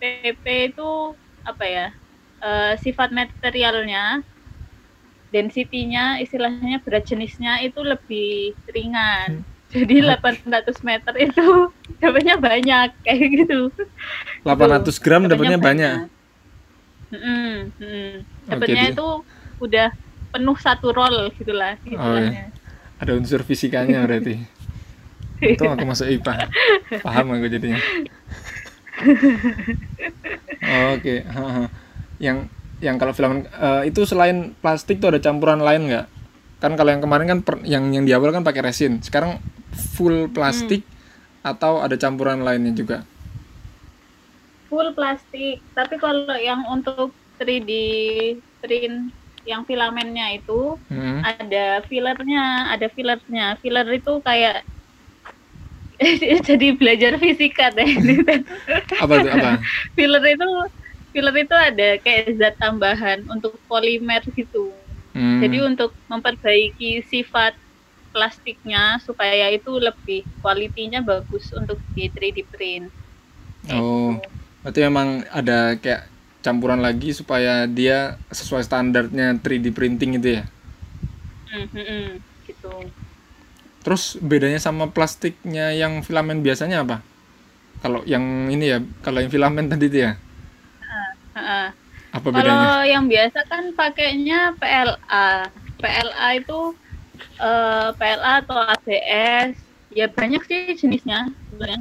PP 0.00 0.44
itu 0.74 0.90
apa 1.46 1.64
ya? 1.66 1.86
eh, 2.42 2.74
sifat 2.80 3.10
materialnya 3.12 4.24
density-nya 5.30 6.18
istilahnya 6.22 6.82
berat 6.82 7.06
jenisnya 7.06 7.62
itu 7.62 7.80
lebih 7.82 8.54
ringan. 8.70 9.42
Jadi 9.70 10.02
800 10.02 10.82
meter 10.82 11.14
itu 11.18 11.46
dapatnya 12.02 12.36
banyak 12.38 12.88
kayak 13.06 13.26
gitu. 13.34 13.70
800 14.46 15.02
gram 15.04 15.22
Dapatnya 15.30 15.58
dapatnya 15.58 15.58
banyak. 15.58 15.96
Mm-mm, 17.10 17.50
mm. 17.78 18.12
Oke, 18.50 18.50
Dapatnya 18.50 18.82
di- 18.90 18.92
itu 18.94 19.08
udah 19.60 19.88
penuh 20.30 20.56
satu 20.58 20.94
roll 20.94 21.30
gitulah 21.34 21.74
Oh, 21.98 22.18
istilahnya. 22.18 22.44
Ada 23.02 23.12
unsur 23.18 23.42
fisikanya 23.42 24.06
berarti. 24.06 24.38
Itu 25.56 25.64
aku 25.64 25.84
masuk 25.88 26.06
IPA. 26.06 26.34
Paham 27.00 27.32
aku 27.32 27.48
jadinya. 27.48 27.80
Oke, 30.94 31.24
haha. 31.24 31.64
Yang 32.20 32.38
yang 32.80 32.96
kalau 32.96 33.12
filamen 33.12 33.44
eh, 33.46 33.88
itu 33.88 34.04
selain 34.04 34.56
plastik 34.58 34.98
tuh 34.98 35.12
ada 35.12 35.20
campuran 35.20 35.60
lain 35.60 35.88
nggak? 35.88 36.06
Kan 36.60 36.76
kalau 36.76 36.92
yang 36.92 37.00
kemarin 37.00 37.26
kan 37.28 37.38
per- 37.40 37.64
yang 37.64 37.88
yang 37.92 38.04
di 38.04 38.12
awal 38.12 38.32
kan 38.32 38.44
pakai 38.44 38.64
resin. 38.64 39.00
Sekarang 39.00 39.40
full 39.96 40.28
plastik 40.28 40.84
atau 41.40 41.80
ada 41.80 41.96
campuran 41.96 42.44
lainnya 42.44 42.72
juga? 42.72 43.04
Full 44.68 44.92
plastik. 44.92 45.60
Tapi 45.72 45.96
kalau 45.96 46.36
yang 46.36 46.64
untuk 46.68 47.10
3D 47.40 47.70
print 48.60 49.12
yang 49.48 49.64
filamennya 49.64 50.36
itu 50.36 50.76
Hmm. 50.92 51.24
ada 51.24 51.80
fillernya, 51.88 52.76
ada 52.76 52.86
fillernya. 52.92 53.56
Filler 53.64 53.88
itu 53.88 54.20
kayak 54.20 54.60
jadi 56.48 56.76
belajar 56.76 57.16
fisika 57.16 57.72
deh. 57.72 57.88
Apa 59.00 59.14
tuh 59.20 59.30
apa? 59.32 59.50
filler 59.96 60.24
itu 60.28 60.48
filler 61.10 61.34
itu 61.36 61.54
ada 61.54 61.88
kayak 62.00 62.38
zat 62.38 62.54
tambahan 62.58 63.26
untuk 63.28 63.58
polimer 63.66 64.22
gitu. 64.34 64.72
Hmm. 65.14 65.42
Jadi 65.42 65.58
untuk 65.62 65.90
memperbaiki 66.06 67.02
sifat 67.06 67.58
plastiknya 68.10 68.98
supaya 69.02 69.50
itu 69.50 69.70
lebih 69.78 70.26
kualitinya 70.42 71.02
bagus 71.02 71.50
untuk 71.54 71.78
di 71.94 72.10
3D 72.10 72.46
print. 72.50 72.86
Oh. 73.70 74.18
gitu. 74.18 74.26
Berarti 74.60 74.80
memang 74.84 75.08
ada 75.32 75.74
kayak 75.80 76.04
campuran 76.40 76.80
lagi 76.80 77.12
supaya 77.16 77.64
dia 77.68 78.16
sesuai 78.32 78.64
standarnya 78.64 79.40
3D 79.40 79.72
printing 79.72 80.20
itu 80.20 80.40
ya. 80.40 80.44
Hmm, 81.50 81.68
hmm, 81.72 82.06
gitu. 82.48 82.72
Terus 83.80 84.20
bedanya 84.20 84.60
sama 84.60 84.92
plastiknya 84.92 85.72
yang 85.72 86.04
filamen 86.04 86.44
biasanya 86.44 86.84
apa? 86.84 87.00
Kalau 87.80 88.04
yang 88.04 88.52
ini 88.52 88.76
ya, 88.76 88.78
kalau 89.00 89.24
yang 89.24 89.32
filamen 89.32 89.72
tadi 89.72 89.88
itu 89.88 89.98
ya, 90.04 90.20
Heeh. 91.40 91.68
apa 92.10 92.26
bedanya? 92.28 92.42
Kalau 92.44 92.78
yang 92.84 93.04
biasa 93.06 93.38
kan 93.48 93.64
pakainya 93.78 94.40
PLA. 94.60 95.28
PLA 95.80 96.28
itu 96.36 96.60
eh, 97.40 97.88
PLA 97.96 98.32
atau 98.44 98.58
ABS. 98.60 99.56
Ya 99.90 100.06
banyak 100.06 100.42
sih 100.46 100.76
jenisnya 100.78 101.32
sebenarnya. 101.50 101.80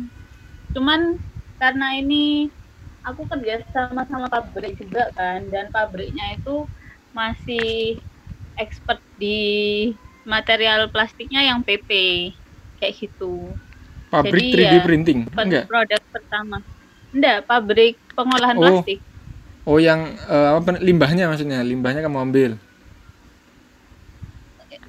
Cuman 0.73 1.19
karena 1.59 1.97
ini 1.99 2.49
aku 3.03 3.27
kerja 3.27 3.61
sama 3.75 4.07
sama 4.07 4.31
pabrik 4.31 4.79
juga 4.79 5.11
kan 5.13 5.45
dan 5.51 5.69
pabriknya 5.69 6.39
itu 6.39 6.65
masih 7.13 7.99
expert 8.57 9.01
di 9.17 9.91
material 10.25 10.89
plastiknya 10.93 11.41
yang 11.45 11.61
PP 11.65 11.89
kayak 12.79 12.95
gitu. 12.97 13.53
Pabrik 14.09 14.49
jadi 14.49 14.73
3D 14.73 14.73
ya, 14.73 14.81
printing? 14.81 15.19
Enggak. 15.37 15.69
Produk 15.69 16.01
pertama. 16.09 16.57
Enggak, 17.13 17.37
pabrik 17.45 17.93
pengolahan 18.17 18.57
Oh. 18.57 18.61
plastik. 18.61 18.99
Oh, 19.69 19.77
yang 19.87 20.01
eh, 20.33 20.49
apa 20.59 20.71
limbahnya 20.87 21.23
maksudnya? 21.31 21.59
Limbahnya 21.69 22.01
kamu 22.05 22.17
ambil. 22.25 22.51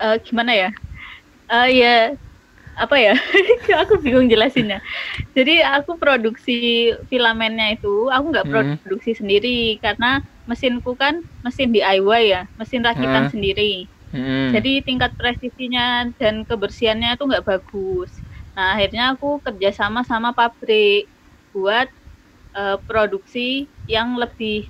Eh, 0.02 0.16
gimana 0.26 0.52
ya? 0.60 0.68
Eh 1.52 1.68
ya 1.80 1.88
apa 2.84 2.96
ya? 3.06 3.12
aku 3.82 3.94
bingung 4.04 4.28
jelasinnya. 4.32 4.78
Jadi 5.36 5.52
aku 5.64 5.92
produksi 6.02 6.52
filamennya 7.10 7.66
itu 7.76 7.88
aku 8.14 8.26
nggak 8.32 8.48
Hmm. 8.50 8.74
produksi 8.82 9.12
sendiri 9.20 9.78
karena 9.84 10.20
mesinku 10.50 10.90
kan 11.02 11.14
mesin 11.46 11.70
DIY 11.74 12.22
ya, 12.34 12.42
mesin 12.60 12.82
rakitan 12.88 13.26
Ah. 13.26 13.32
sendiri. 13.32 13.88
Hmm. 14.12 14.50
Jadi 14.54 14.82
tingkat 14.86 15.12
presisinya 15.20 16.10
dan 16.20 16.44
kebersihannya 16.48 17.08
itu 17.16 17.24
nggak 17.30 17.46
bagus. 17.50 18.10
Nah 18.56 18.74
akhirnya 18.76 19.02
aku 19.16 19.26
kerjasama 19.46 20.00
sama 20.10 20.30
pabrik 20.38 21.10
buat 21.54 21.88
eh, 22.56 22.76
produksi 22.88 23.68
yang 23.86 24.14
lebih 24.18 24.66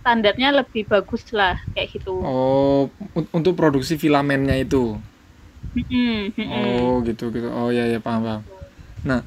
standarnya 0.00 0.64
lebih 0.64 0.88
bagus 0.88 1.28
lah 1.36 1.54
kayak 1.76 1.92
gitu. 1.94 2.24
Oh, 2.24 2.88
un- 3.14 3.30
untuk 3.36 3.54
produksi 3.56 4.00
filamennya 4.00 4.56
itu. 4.56 4.96
Oh, 6.40 7.00
gitu 7.04 7.30
gitu. 7.30 7.48
Oh, 7.52 7.68
ya 7.70 7.84
ya 7.86 8.00
paham 8.00 8.22
paham. 8.26 8.42
Nah, 9.06 9.20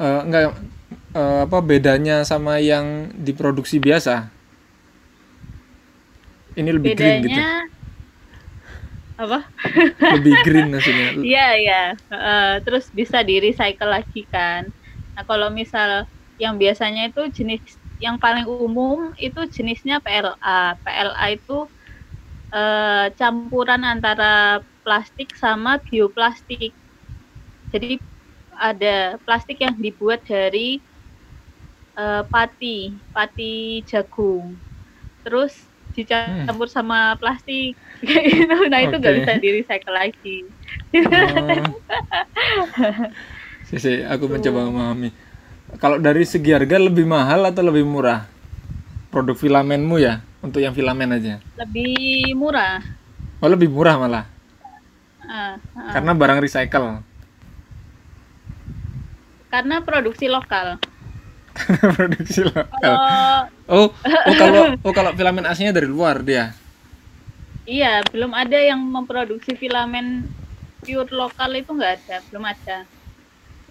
eh, 0.00 0.20
enggak 0.24 0.42
eh, 1.14 1.40
apa 1.46 1.58
bedanya 1.62 2.24
sama 2.24 2.58
yang 2.60 3.12
diproduksi 3.16 3.78
biasa? 3.78 4.28
Ini 6.56 6.70
lebih 6.72 6.90
green 6.96 7.16
gitu. 7.20 7.40
bedanya 7.40 7.68
apa 9.16 9.38
Lebih 10.12 10.34
green 10.44 10.66
maksudnya. 10.72 11.08
iya 11.28 11.46
iya 11.56 11.80
Heeh, 12.12 12.48
terus 12.64 12.84
bisa 12.92 13.24
di 13.24 13.40
recycle 13.40 13.88
lagi 13.88 14.28
kan 14.28 14.68
nah 15.16 15.24
kalau 15.24 15.48
misal 15.48 16.04
yang 16.36 16.60
biasanya 16.60 17.08
itu 17.10 17.22
jenis 17.32 17.60
yang 17.96 18.20
paling 18.20 18.44
umum 18.44 19.12
itu 19.16 19.40
jenisnya 19.48 20.04
PLA 20.04 20.76
PLA 20.84 21.26
itu 21.36 21.58
eh, 22.52 23.06
campuran 23.18 23.82
antara 23.84 24.60
plastik 24.84 25.34
sama 25.36 25.80
bioplastik. 25.82 26.76
Jadi 27.72 27.98
ada 28.56 29.18
plastik 29.26 29.58
yang 29.60 29.76
dibuat 29.80 30.22
dari 30.28 30.80
eh, 31.98 32.22
pati 32.28 33.00
pati 33.10 33.82
jagung. 33.88 34.60
Terus 35.24 35.52
dicampur 35.96 36.68
sama 36.68 37.16
plastik. 37.16 37.80
Kayak 38.06 38.24
gitu 38.28 38.56
nah 38.68 38.80
itu 38.84 38.94
nggak 39.00 39.16
bisa 39.24 39.32
di 39.40 39.48
recycle 39.56 39.94
lagi. 39.96 40.36
Oh. 40.94 41.80
Si, 43.66 43.82
si, 43.82 43.98
aku 43.98 44.30
mencoba 44.30 44.62
memahami. 44.70 45.10
Kalau 45.76 45.98
dari 45.98 46.22
segi 46.22 46.54
harga 46.54 46.78
lebih 46.78 47.04
mahal 47.04 47.42
atau 47.50 47.60
lebih 47.66 47.82
murah? 47.84 48.24
Produk 49.10 49.34
filamenmu 49.34 49.96
ya, 49.98 50.20
untuk 50.40 50.60
yang 50.62 50.72
filamen 50.76 51.10
aja. 51.10 51.34
lebih 51.56 52.36
murah 52.36 52.78
Oh, 53.40 53.48
lebih 53.48 53.68
murah 53.68 53.96
malah. 53.96 54.24
Ah, 55.26 55.56
ah. 55.74 55.90
Karena 55.92 56.12
barang 56.14 56.38
recycle. 56.40 57.02
karena 59.46 59.80
produksi 59.80 60.28
lokal 60.28 60.76
Produksi 61.96 62.44
lokal. 62.44 62.92
Oh, 63.66 63.88
oh 63.88 63.88
kalau 64.36 64.62
oh 64.86 64.92
kalau 64.92 65.10
filamen 65.16 65.48
aslinya 65.48 65.72
dari 65.72 65.88
luar 65.88 66.20
dia. 66.20 66.52
iya 67.66 68.04
belum 68.06 68.30
ada 68.30 68.58
yang 68.60 68.78
memproduksi 68.78 69.56
filamen 69.56 70.30
pure 70.82 71.10
lokal 71.10 71.50
itu 71.56 71.70
nggak 71.72 71.92
ada 72.04 72.16
belum 72.30 72.44
ada 72.46 72.78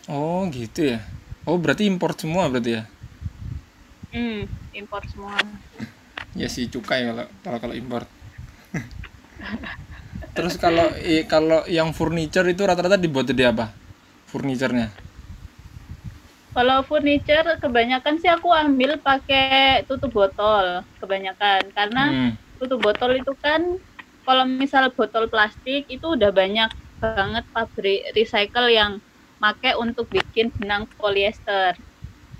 Oh, 0.05 0.45
gitu 0.53 0.93
ya. 0.93 0.99
Oh, 1.49 1.57
berarti 1.61 1.83
impor 1.91 2.11
semua 2.21 2.43
berarti 2.51 2.71
ya. 2.77 2.83
hmm, 4.13 4.39
impor 4.79 5.03
semua 5.11 5.61
Ya 6.41 6.47
sih 6.55 6.65
cukai 6.73 7.01
kalau 7.07 7.25
kalau 7.43 7.57
kalau 7.63 7.75
impor. 7.81 8.03
Terus 10.35 10.55
kalau 10.59 10.87
kalau 11.31 11.63
yang 11.71 11.89
furniture 11.95 12.45
itu 12.51 12.61
rata-rata 12.67 12.99
dibuat 12.99 13.25
dari 13.31 13.45
apa? 13.47 13.71
Furniturnya. 14.27 14.91
Kalau 16.55 16.79
furniture 16.87 17.59
kebanyakan 17.59 18.15
sih 18.21 18.31
aku 18.31 18.47
ambil 18.63 18.95
pakai 19.03 19.83
tutup 19.91 20.11
botol 20.15 20.87
kebanyakan 21.03 21.61
karena 21.75 22.03
Hmm. 22.03 22.37
tutup 22.55 22.79
botol 22.79 23.11
itu 23.19 23.35
kan 23.43 23.59
kalau 24.23 24.47
misal 24.47 24.87
botol 24.95 25.27
plastik 25.27 25.83
itu 25.91 26.15
udah 26.15 26.31
banyak 26.31 26.71
banget 27.03 27.43
pabrik 27.51 28.07
recycle 28.15 28.71
yang 28.71 29.03
make 29.45 29.71
untuk 29.77 30.09
bikin 30.09 30.49
benang 30.57 30.89
polyester. 30.97 31.77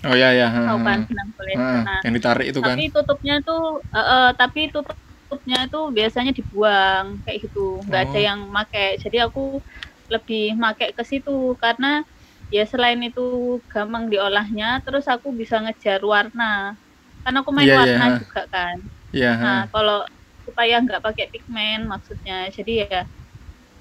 Oh 0.05 0.13
iya 0.17 0.33
iya. 0.33 0.47
Tahu 0.49 0.79
kan 0.81 0.99
benang 1.05 1.29
kulit. 1.37 1.57
nah, 1.57 2.01
yang 2.01 2.13
ditarik 2.17 2.47
itu 2.49 2.59
kan. 2.61 2.77
Tapi 2.77 2.89
tutupnya 2.89 3.35
tuh 3.45 3.81
uh, 3.93 3.99
uh, 3.99 4.27
tapi 4.33 4.73
tutupnya 4.73 5.69
itu 5.69 5.81
biasanya 5.93 6.33
dibuang 6.33 7.21
kayak 7.25 7.45
gitu. 7.45 7.81
nggak 7.85 8.01
oh. 8.01 8.05
ada 8.09 8.19
yang 8.19 8.39
make. 8.49 8.97
Jadi 9.01 9.17
aku 9.21 9.61
lebih 10.09 10.57
make 10.57 10.93
ke 10.93 11.03
situ 11.05 11.57
karena 11.57 12.05
ya 12.53 12.65
selain 12.69 13.01
itu 13.01 13.57
gampang 13.73 14.05
diolahnya 14.09 14.81
terus 14.85 15.09
aku 15.09 15.33
bisa 15.33 15.57
ngejar 15.57 16.01
warna 16.05 16.77
karena 17.25 17.41
aku 17.41 17.49
main 17.49 17.65
yeah, 17.65 17.73
iya, 17.73 17.81
warna 17.81 18.05
yeah. 18.05 18.17
juga 18.21 18.41
kan 18.53 18.75
yeah, 19.09 19.35
nah 19.41 19.61
kalau 19.73 20.05
supaya 20.45 20.77
nggak 20.77 21.01
pakai 21.01 21.25
pigmen 21.33 21.89
maksudnya 21.89 22.53
jadi 22.53 22.73
ya 22.85 23.01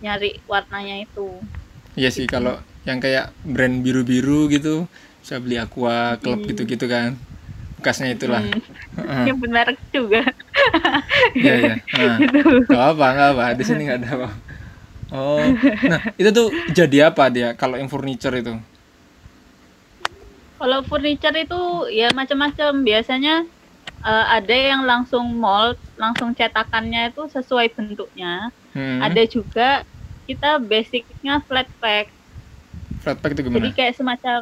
nyari 0.00 0.40
warnanya 0.48 1.04
itu 1.04 1.28
iya 1.92 2.08
sih 2.08 2.24
gitu. 2.24 2.40
kalau 2.40 2.56
yang 2.84 3.00
kayak 3.00 3.32
brand 3.44 3.80
biru-biru 3.80 4.48
gitu 4.52 4.88
saya 5.24 5.40
beli 5.40 5.56
aqua 5.56 6.20
club 6.20 6.44
hmm. 6.44 6.48
gitu-gitu 6.52 6.84
kan 6.88 7.16
bekasnya 7.80 8.16
itulah 8.16 8.40
hmm. 8.40 9.24
yang 9.28 9.38
benar 9.40 9.72
juga 9.92 10.24
iya 11.36 11.54
iya 11.60 11.74
nah, 11.96 12.16
nggak 12.68 12.86
apa 12.96 13.06
nggak 13.16 13.28
apa 13.36 13.44
di 13.56 13.64
sini 13.64 13.88
nggak 13.88 14.00
ada 14.04 14.10
apa 14.20 14.30
Oh, 15.14 15.38
nah 15.86 16.02
itu 16.18 16.30
tuh 16.34 16.50
jadi 16.74 17.14
apa 17.14 17.30
dia 17.30 17.54
kalau 17.54 17.78
yang 17.78 17.86
furniture 17.86 18.34
itu? 18.34 18.58
Kalau 20.58 20.82
furniture 20.82 21.38
itu 21.38 21.86
ya 21.94 22.10
macam-macam. 22.10 22.82
Biasanya 22.82 23.46
uh, 24.02 24.26
ada 24.34 24.54
yang 24.54 24.82
langsung 24.82 25.38
mold, 25.38 25.78
langsung 25.94 26.34
cetakannya 26.34 27.14
itu 27.14 27.30
sesuai 27.30 27.70
bentuknya. 27.78 28.50
Hmm. 28.74 28.98
Ada 29.06 29.22
juga 29.30 29.86
kita 30.26 30.58
basicnya 30.58 31.38
flat 31.46 31.70
pack. 31.78 32.10
Flat 33.04 33.20
pack 33.20 33.36
itu 33.36 33.42
gimana? 33.44 33.60
Jadi 33.60 33.70
kayak 33.76 33.94
semacam 34.00 34.40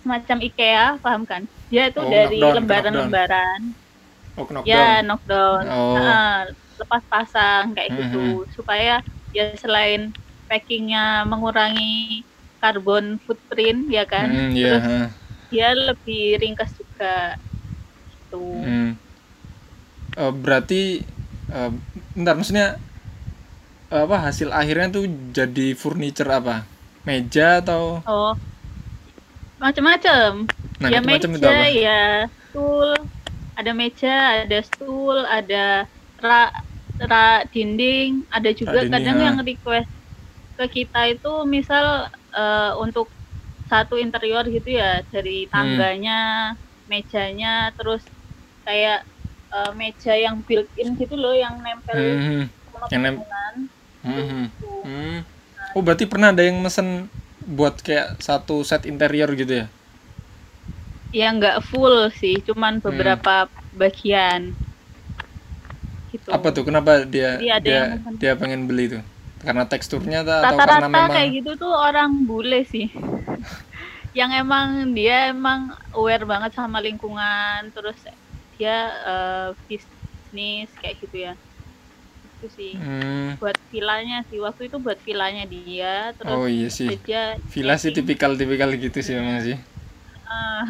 semacam 0.00 0.36
IKEA, 0.40 0.86
paham 1.04 1.22
kan? 1.28 1.42
Dia 1.68 1.92
itu 1.92 2.00
oh, 2.00 2.08
dari 2.08 2.40
lembaran-lembaran. 2.40 3.60
Oh, 4.40 4.48
knockdown. 4.48 4.64
Ya, 4.64 5.04
knockdown. 5.04 5.64
Oh. 5.68 5.98
Nah, 6.00 6.48
lepas 6.80 7.02
pasang 7.08 7.76
kayak 7.76 7.90
hmm. 7.92 7.98
gitu 8.00 8.20
hmm. 8.20 8.48
supaya 8.56 8.94
ya 9.32 9.52
selain 9.60 10.16
packingnya 10.46 11.26
mengurangi 11.28 12.24
karbon 12.62 13.20
footprint 13.20 13.90
ya 13.92 14.08
kan 14.08 14.28
mm, 14.32 14.50
yeah. 14.56 14.80
terus 14.80 14.86
dia 15.52 15.68
lebih 15.76 16.40
ringkas 16.40 16.72
juga 16.72 17.36
gitu 18.16 18.42
mm. 18.64 18.90
uh, 20.16 20.32
berarti 20.32 21.04
uh, 21.52 21.70
bentar 22.16 22.34
maksudnya 22.38 22.80
apa 23.86 24.16
hasil 24.18 24.50
akhirnya 24.50 24.90
tuh 24.90 25.06
jadi 25.30 25.78
furniture 25.78 26.30
apa 26.32 26.66
meja 27.06 27.62
atau 27.62 28.02
oh 28.02 28.34
macam-macam 29.56 30.44
nah, 30.82 30.88
ya 30.90 31.00
macem 31.00 31.30
meja 31.32 31.54
ya 31.70 32.04
stool 32.50 32.90
ada 33.56 33.70
meja 33.72 34.14
ada 34.44 34.58
stool 34.60 35.18
ada 35.24 35.88
rak 36.20 36.50
ra 37.06 37.44
dinding 37.52 38.26
ada 38.34 38.50
juga 38.52 38.84
dinding, 38.84 38.92
kadang 38.92 39.16
ya. 39.16 39.24
yang 39.30 39.36
request 39.40 39.90
ke 40.56 40.66
kita 40.82 41.12
itu 41.12 41.32
misal 41.44 42.08
uh, 42.32 42.72
untuk 42.80 43.08
satu 43.68 44.00
interior 44.00 44.44
gitu 44.48 44.76
ya 44.76 45.04
dari 45.12 45.46
hmm. 45.46 45.50
tangganya 45.52 46.20
hmm. 46.52 46.88
mejanya 46.88 47.54
terus 47.76 48.02
kayak 48.64 49.04
uh, 49.52 49.70
meja 49.76 50.16
yang 50.16 50.40
built 50.42 50.68
in 50.80 50.96
gitu 50.96 51.14
loh 51.14 51.36
yang 51.36 51.60
nempel 51.60 51.96
hmm. 51.96 52.44
yang 52.90 53.02
nempel 53.04 53.54
hmm. 54.02 54.46
hmm. 54.84 55.35
Oh 55.76 55.84
berarti 55.84 56.08
pernah 56.08 56.32
ada 56.32 56.40
yang 56.40 56.56
mesen 56.64 57.12
buat 57.44 57.84
kayak 57.84 58.16
satu 58.24 58.64
set 58.64 58.88
interior 58.88 59.28
gitu 59.36 59.62
ya 59.62 59.66
ya 61.12 61.28
nggak 61.36 61.68
full 61.68 62.08
sih 62.16 62.40
cuman 62.40 62.80
hmm. 62.80 62.84
beberapa 62.88 63.46
hmm. 63.46 63.76
bagian 63.76 64.56
gitu. 66.16 66.28
Apa 66.32 66.48
tuh? 66.50 66.64
Kenapa 66.64 67.04
dia 67.04 67.36
dia 67.36 67.56
dia, 67.60 67.80
dia 68.16 68.32
pengen 68.34 68.64
beli 68.64 68.98
tuh? 68.98 69.02
Karena 69.44 69.68
teksturnya 69.68 70.24
atau 70.24 70.56
karena 70.56 70.88
memang 70.88 71.12
kayak 71.12 71.30
gitu 71.42 71.50
tuh 71.60 71.72
orang 71.72 72.24
bule 72.24 72.64
sih. 72.66 72.88
yang 74.18 74.32
emang 74.32 74.96
dia 74.96 75.28
emang 75.28 75.76
aware 75.92 76.24
banget 76.24 76.56
sama 76.56 76.80
lingkungan, 76.80 77.68
terus 77.76 78.00
dia 78.56 78.88
uh, 79.04 79.48
bisnis 79.68 80.72
kayak 80.80 80.96
gitu 81.04 81.16
ya. 81.30 81.34
Itu 82.46 82.54
sih. 82.54 82.72
Hmm. 82.78 83.34
Buat 83.42 83.58
vilanya 83.74 84.22
sih 84.30 84.38
waktu 84.38 84.70
itu 84.70 84.78
buat 84.78 85.02
vilanya 85.02 85.44
dia 85.50 86.14
terus 86.14 86.30
Oh 86.30 86.46
iya 86.46 86.70
sih. 86.70 86.86
Dia 87.02 87.34
Villa 87.50 87.74
sih 87.74 87.90
tipikal-tipikal 87.90 88.70
gitu 88.78 89.02
sih 89.02 89.18
memang 89.18 89.42
sih. 89.42 89.58
Uh, 90.26 90.62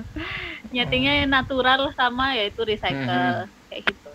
nyetingnya 0.74 1.24
natural 1.30 1.94
sama 1.94 2.34
yaitu 2.34 2.66
recycle 2.66 3.46
hmm. 3.46 3.70
kayak 3.70 3.82
gitu 3.86 4.10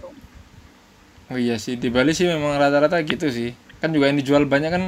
oh 1.32 1.38
iya 1.40 1.56
sih 1.56 1.80
di 1.80 1.88
Bali 1.88 2.12
sih 2.12 2.28
memang 2.28 2.60
rata-rata 2.60 3.00
gitu 3.08 3.32
sih 3.32 3.56
kan 3.80 3.96
juga 3.96 4.12
yang 4.12 4.20
dijual 4.20 4.44
banyak 4.44 4.72
kan 4.76 4.84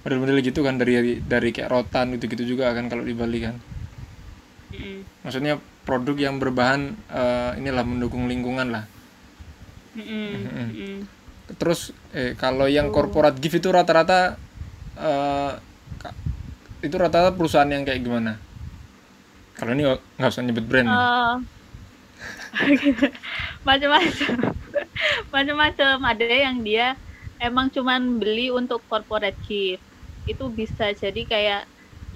model-model 0.00 0.40
gitu 0.40 0.64
kan 0.64 0.80
dari 0.80 1.20
dari 1.20 1.52
kayak 1.52 1.68
rotan 1.68 2.16
gitu-gitu 2.16 2.56
juga 2.56 2.72
kan 2.72 2.88
kalau 2.88 3.04
di 3.04 3.12
Bali 3.12 3.38
kan 3.44 3.60
mm. 4.72 5.28
maksudnya 5.28 5.60
produk 5.84 6.16
yang 6.16 6.40
berbahan 6.40 6.96
uh, 7.12 7.52
inilah 7.60 7.84
mendukung 7.84 8.24
lingkungan 8.24 8.72
lah 8.72 8.84
mm 9.92 10.00
-mm. 10.00 11.19
Terus 11.60 11.92
eh 12.16 12.32
kalau 12.40 12.64
yang 12.64 12.88
corporate 12.88 13.36
gift 13.36 13.60
itu 13.60 13.68
rata-rata 13.68 14.40
uh, 14.96 15.52
itu 16.80 16.96
rata-rata 16.96 17.36
perusahaan 17.36 17.68
yang 17.68 17.84
kayak 17.84 18.00
gimana? 18.00 18.40
Kalau 19.60 19.76
ini 19.76 19.84
nggak 20.16 20.32
usah 20.32 20.40
nyebut 20.40 20.64
brand. 20.64 20.88
Uh, 20.88 21.36
macam-macam. 23.68 24.56
Macam-macam. 25.28 25.94
Ada 26.00 26.24
yang 26.24 26.64
dia 26.64 26.96
emang 27.36 27.68
cuman 27.68 28.16
beli 28.16 28.48
untuk 28.48 28.80
corporate 28.88 29.36
gift. 29.44 29.84
Itu 30.24 30.48
bisa 30.48 30.96
jadi 30.96 31.22
kayak 31.28 31.62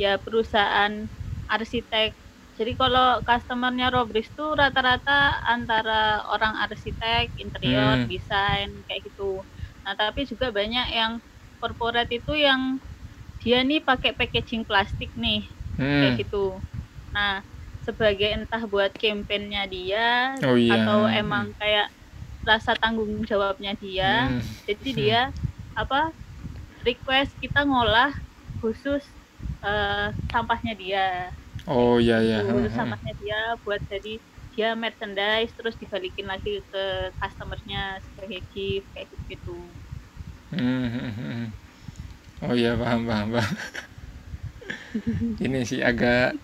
ya 0.00 0.16
perusahaan 0.16 1.04
arsitek 1.52 2.23
jadi 2.54 2.72
kalau 2.78 3.18
customernya 3.26 3.90
Robris 3.90 4.30
tuh 4.38 4.54
rata-rata 4.54 5.42
antara 5.42 6.22
orang 6.30 6.54
arsitek, 6.62 7.34
interior, 7.42 7.98
hmm. 7.98 8.06
desain 8.06 8.70
kayak 8.86 9.10
gitu. 9.10 9.42
Nah 9.82 9.98
tapi 9.98 10.22
juga 10.22 10.54
banyak 10.54 10.86
yang 10.94 11.18
corporate 11.58 12.14
itu 12.14 12.38
yang 12.38 12.78
dia 13.42 13.60
nih 13.60 13.82
pakai 13.82 14.14
packaging 14.14 14.62
plastik 14.62 15.10
nih 15.18 15.42
hmm. 15.74 16.00
kayak 16.00 16.12
gitu. 16.22 16.54
Nah 17.10 17.42
sebagai 17.84 18.30
entah 18.32 18.64
buat 18.64 18.94
kampanyenya 18.96 19.62
dia 19.68 20.08
oh, 20.40 20.56
iya. 20.56 20.80
atau 20.80 21.04
emang 21.04 21.52
kayak 21.60 21.92
rasa 22.44 22.72
tanggung 22.76 23.20
jawabnya 23.28 23.76
dia 23.76 24.32
hmm. 24.32 24.40
jadi 24.64 24.90
dia 24.96 25.20
apa 25.76 26.16
request 26.80 27.36
kita 27.44 27.60
ngolah 27.64 28.16
khusus 28.64 29.04
uh, 29.60 30.16
sampahnya 30.32 30.72
dia 30.72 31.06
oh 31.68 31.96
iya 32.00 32.20
iya 32.20 32.38
khusus 32.44 32.72
sampahnya 32.72 33.12
dia 33.20 33.40
buat 33.64 33.80
jadi 33.88 34.20
dia 34.54 34.68
merchandise 34.78 35.50
terus 35.58 35.74
dibalikin 35.80 36.30
lagi 36.30 36.62
ke 36.70 36.84
customernya 37.18 37.98
sebagai 37.98 38.40
gift 38.54 38.86
kayak 38.94 39.10
gitu 39.26 39.58
hmm. 40.54 41.50
oh 42.46 42.54
iya 42.54 42.78
paham 42.78 43.02
paham 43.08 43.28
paham 43.34 43.54
ini 45.44 45.66
sih 45.66 45.82
agak 45.82 46.38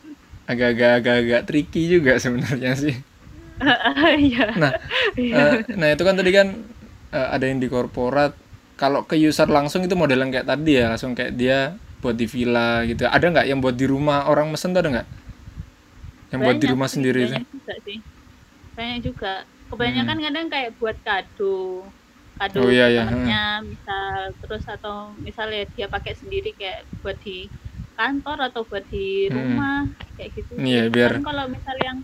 agak-agak 0.51 1.15
agak 1.23 1.43
tricky 1.47 1.87
juga 1.87 2.19
sebenarnya 2.19 2.75
sih 2.75 2.97
Iya. 4.31 4.47
nah, 4.57 4.73
uh, 5.17 5.57
nah 5.77 5.89
itu 5.93 6.03
kan 6.03 6.15
tadi 6.17 6.31
kan 6.33 6.49
uh, 7.13 7.29
ada 7.33 7.45
yang 7.45 7.61
di 7.61 7.69
korporat. 7.69 8.33
Kalau 8.81 9.05
ke 9.05 9.13
user 9.21 9.45
langsung 9.45 9.85
itu 9.85 9.93
model 9.93 10.25
yang 10.25 10.33
kayak 10.33 10.49
tadi 10.49 10.81
ya, 10.81 10.89
langsung 10.89 11.13
kayak 11.13 11.37
dia 11.37 11.77
buat 12.01 12.17
di 12.17 12.27
villa 12.27 12.85
gitu. 12.89 13.05
Ada 13.07 13.27
nggak 13.29 13.47
yang 13.47 13.61
buat 13.61 13.77
di 13.77 13.87
rumah 13.87 14.29
orang 14.29 14.49
mesen 14.51 14.73
tuh 14.73 14.81
ada 14.81 14.91
nggak? 15.01 15.09
Yang 16.31 16.41
banyak 16.41 16.45
buat 16.45 16.57
di 16.57 16.67
rumah 16.69 16.89
sih, 16.89 16.95
sendiri 16.99 17.21
banyak 17.29 17.41
itu? 17.45 17.53
Juga 17.57 17.75
sih. 17.85 17.99
Banyak 18.77 18.99
juga. 19.05 19.35
Kebanyakan 19.71 20.17
hmm. 20.19 20.25
kadang 20.27 20.47
kayak 20.51 20.71
buat 20.83 20.97
kado 21.07 21.87
kado 22.41 22.65
oh, 22.65 22.73
iya, 22.73 22.89
iya. 22.89 23.05
temennya 23.05 23.45
misal 23.61 24.33
terus 24.41 24.65
atau 24.65 25.13
misalnya 25.21 25.69
dia 25.77 25.93
pakai 25.93 26.17
sendiri 26.17 26.57
kayak 26.57 26.89
buat 27.05 27.21
di 27.21 27.53
kantor 28.01 28.49
atau 28.49 28.65
buat 28.65 28.81
di 28.89 29.29
hmm. 29.29 29.37
rumah 29.37 29.79
hmm. 29.85 30.17
kayak 30.17 30.31
gitu. 30.33 30.53
Iya, 30.57 30.89
biar 30.89 31.21
kalau 31.21 31.45
misal 31.53 31.77
yang 31.85 32.01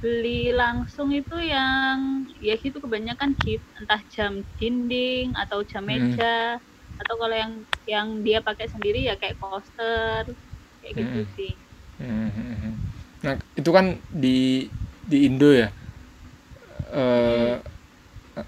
beli 0.00 0.54
langsung 0.56 1.12
itu 1.12 1.36
yang 1.36 2.24
ya 2.40 2.56
gitu 2.56 2.80
kebanyakan 2.80 3.36
gift 3.36 3.66
entah 3.76 4.00
jam 4.08 4.40
dinding 4.56 5.36
atau 5.36 5.60
jam 5.60 5.84
hmm. 5.84 5.90
meja 5.92 6.56
hmm. 6.56 6.64
Atau 7.00 7.14
kalau 7.16 7.36
yang 7.36 7.52
yang 7.88 8.06
dia 8.20 8.44
pakai 8.44 8.68
sendiri 8.68 9.08
ya 9.08 9.16
kayak 9.16 9.40
poster 9.40 10.28
kayak 10.84 10.94
gitu 11.00 11.20
hmm. 11.24 11.32
sih 11.36 11.52
hmm. 12.00 12.72
nah 13.24 13.34
itu 13.56 13.70
kan 13.72 13.96
di 14.12 14.68
di 15.08 15.18
Indo 15.24 15.50
ya 15.50 15.72
uh, 16.92 17.56
hmm. 17.56 18.44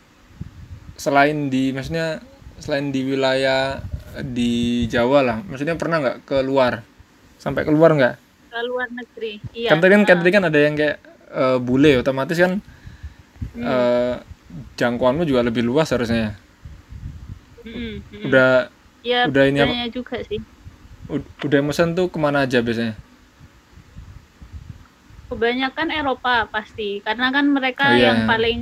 selain 1.01 1.49
di 1.49 1.73
maksudnya 1.73 2.21
selain 2.61 2.93
di 2.93 3.01
wilayah 3.03 3.81
di 4.21 4.85
Jawa 4.93 5.25
lah 5.25 5.38
maksudnya 5.41 5.81
pernah 5.81 6.05
nggak 6.05 6.19
keluar 6.29 6.85
sampai 7.41 7.65
keluar 7.65 7.97
nggak 7.97 8.15
ke 8.53 8.61
luar 8.69 8.88
negeri 8.93 9.33
iya 9.57 9.73
kan 9.73 9.81
tadi 9.81 9.93
kan, 9.97 10.05
kan 10.05 10.17
tadi 10.21 10.31
kan 10.31 10.45
ada 10.45 10.59
yang 10.61 10.75
kayak 10.77 10.97
uh, 11.33 11.57
bule 11.57 12.05
otomatis 12.05 12.37
kan 12.37 12.61
hmm. 13.57 13.65
uh, 13.65 14.15
jangkauanmu 14.77 15.25
juga 15.25 15.41
lebih 15.41 15.65
luas 15.65 15.88
harusnya 15.88 16.37
hmm, 17.64 18.27
udah 18.29 18.51
ya, 19.03 19.27
udah 19.27 19.44
ini 19.48 19.59
apa 19.62 19.90
juga 19.90 20.16
sih 20.27 20.40
udah 21.42 21.61
mesen 21.61 21.92
tuh 21.92 22.07
ke 22.09 22.18
mana 22.18 22.46
aja 22.46 22.62
biasanya 22.62 22.94
kebanyakan 25.33 25.88
Eropa 25.88 26.44
pasti 26.53 27.01
karena 27.01 27.33
kan 27.33 27.48
mereka 27.48 27.88
oh, 27.88 27.96
iya. 27.96 28.12
yang 28.12 28.29
paling 28.29 28.61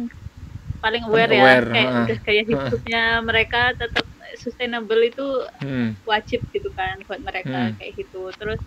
paling 0.81 1.03
aware, 1.05 1.29
ya 1.29 1.61
kayak 1.61 1.91
uh, 1.91 2.01
udah 2.07 2.19
kayak 2.25 2.45
hidupnya 2.49 3.03
uh. 3.21 3.25
mereka 3.27 3.61
tetap 3.77 4.07
sustainable 4.39 5.03
itu 5.03 5.27
hmm. 5.61 5.99
wajib 6.07 6.41
gitu 6.55 6.71
kan 6.73 6.97
buat 7.05 7.21
mereka 7.21 7.75
hmm. 7.75 7.77
kayak 7.77 7.93
gitu 8.01 8.31
terus 8.39 8.63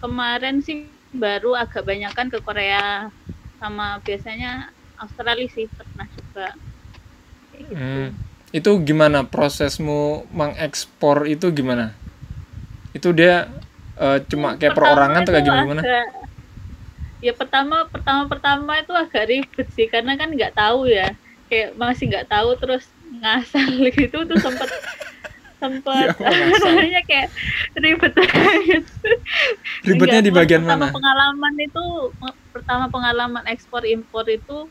kemarin 0.00 0.64
sih 0.64 0.88
baru 1.12 1.58
agak 1.58 1.84
banyak 1.84 2.08
kan 2.14 2.30
ke 2.30 2.38
Korea 2.40 3.10
sama 3.58 4.00
biasanya 4.00 4.72
Australia 4.96 5.50
sih 5.50 5.66
pernah 5.68 6.06
juga 6.08 6.48
kayak 7.52 7.62
gitu. 7.68 7.74
hmm. 7.76 8.08
Itu 8.50 8.70
gimana 8.82 9.22
prosesmu 9.22 10.26
mengekspor 10.34 11.30
itu 11.30 11.54
gimana? 11.54 11.94
Itu 12.90 13.14
dia 13.14 13.46
uh, 13.94 14.18
cuma 14.26 14.58
kayak 14.58 14.74
perorangan 14.74 15.22
atau 15.22 15.32
kayak 15.32 15.46
gimana? 15.46 15.80
agak, 15.82 16.06
ya 17.22 17.32
pertama 17.34 17.86
pertama 17.86 18.26
pertama 18.26 18.72
itu 18.82 18.90
agak 18.90 19.24
ribet 19.30 19.68
sih 19.78 19.86
karena 19.86 20.18
kan 20.18 20.34
nggak 20.34 20.58
tahu 20.58 20.90
ya. 20.90 21.14
Kayak 21.46 21.78
masih 21.78 22.10
nggak 22.10 22.26
tahu 22.26 22.58
terus 22.58 22.90
ngasal 23.22 23.70
gitu 23.98 24.18
tuh 24.26 24.38
sempet 24.42 24.70
sempet 25.60 26.08
ya, 26.90 27.02
kayak 27.10 27.28
ribet 27.78 28.12
banget. 28.18 28.84
Ribetnya 29.86 30.20
di 30.26 30.32
bagian 30.34 30.66
pertama 30.66 30.90
mana? 30.90 30.94
pengalaman 30.94 31.54
itu 31.62 31.84
pertama 32.50 32.84
pengalaman 32.90 33.44
ekspor 33.46 33.86
impor 33.86 34.26
itu 34.26 34.66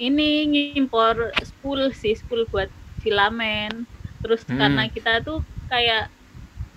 ini 0.00 0.48
ngimpor 0.48 1.36
spool 1.44 1.92
sih 1.92 2.16
spool 2.16 2.48
buat 2.48 2.72
filamen 3.02 3.84
terus 4.22 4.46
hmm. 4.46 4.54
karena 4.54 4.82
kita 4.86 5.12
tuh 5.26 5.42
kayak 5.66 6.06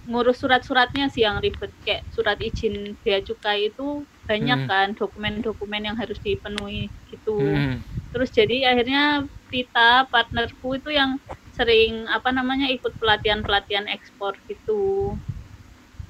ngurus 0.05 0.41
surat-suratnya 0.41 1.09
sih 1.13 1.25
yang 1.25 1.38
ribet 1.41 1.69
kayak 1.85 2.05
surat 2.09 2.38
izin 2.41 2.97
bea 3.01 3.21
cukai 3.21 3.69
itu 3.73 4.05
banyak 4.25 4.65
hmm. 4.65 4.69
kan 4.69 4.88
dokumen-dokumen 4.97 5.81
yang 5.85 5.97
harus 5.97 6.17
dipenuhi 6.21 6.89
gitu 7.09 7.38
hmm. 7.38 7.81
terus 8.09 8.33
jadi 8.33 8.73
akhirnya 8.73 9.29
Pita 9.45 10.09
partnerku 10.09 10.81
itu 10.81 10.89
yang 10.89 11.21
sering 11.53 12.09
apa 12.09 12.33
namanya 12.33 12.67
ikut 12.73 12.97
pelatihan-pelatihan 12.97 13.88
ekspor 13.88 14.35
gitu 14.49 15.15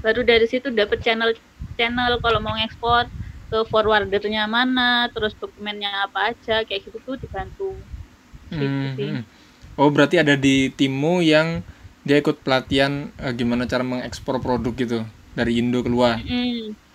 baru 0.02 0.24
dari 0.24 0.48
situ 0.48 0.72
dapat 0.72 1.04
channel-channel 1.04 2.18
kalau 2.24 2.40
mau 2.42 2.56
ekspor 2.58 3.06
ke 3.52 3.60
forwardernya 3.70 4.50
mana 4.50 5.12
terus 5.14 5.38
dokumennya 5.38 6.10
apa 6.10 6.34
aja 6.34 6.66
kayak 6.66 6.90
gitu 6.90 6.98
tuh 7.06 7.16
dibantu 7.22 7.78
gitu 8.50 8.66
hmm. 8.66 8.96
sih. 8.98 9.12
Hmm. 9.76 9.82
oh 9.84 9.90
berarti 9.92 10.24
ada 10.24 10.40
di 10.40 10.72
timmu 10.72 11.20
yang 11.20 11.62
dia 12.08 12.22
ikut 12.22 12.42
pelatihan 12.42 13.12
uh, 13.20 13.36
gimana 13.36 13.68
cara 13.68 13.84
mengekspor 13.84 14.40
produk 14.40 14.74
gitu 14.74 15.00
dari 15.36 15.60
Indo 15.60 15.84
keluar 15.84 16.24
mm 16.24 16.86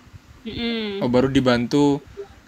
Mm-hmm. 0.41 1.05
Oh 1.05 1.09
baru 1.09 1.29
dibantu 1.29 2.01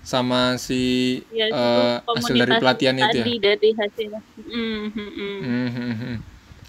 sama 0.03 0.57
si 0.59 1.21
ya, 1.31 1.47
uh, 1.53 1.95
hasil 2.03 2.35
dari 2.35 2.53
pelatihan 2.59 2.97
itu 2.97 3.17
ya? 3.21 3.25
dari 3.39 3.69
hasil. 3.77 4.09
Mm-hmm. 4.49 5.09
Mm-hmm. 5.45 6.15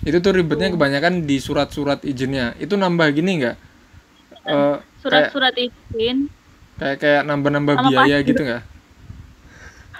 Itu 0.04 0.18
tuh 0.20 0.32
ribetnya 0.36 0.68
kebanyakan 0.70 1.24
di 1.24 1.40
surat-surat 1.40 2.04
izinnya. 2.04 2.52
Itu 2.60 2.76
nambah 2.76 3.08
gini 3.16 3.40
nggak? 3.40 3.56
Uh, 4.44 4.76
surat-surat 5.00 5.56
izin. 5.56 6.28
Kayak 6.76 6.96
kayak 7.00 7.22
nambah-nambah 7.24 7.74
biaya 7.88 8.20
pasti. 8.20 8.28
gitu 8.28 8.40
nggak? 8.44 8.62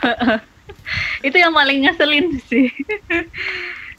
itu 1.27 1.37
yang 1.37 1.53
paling 1.55 1.87
ngeselin 1.89 2.27
sih. 2.49 2.69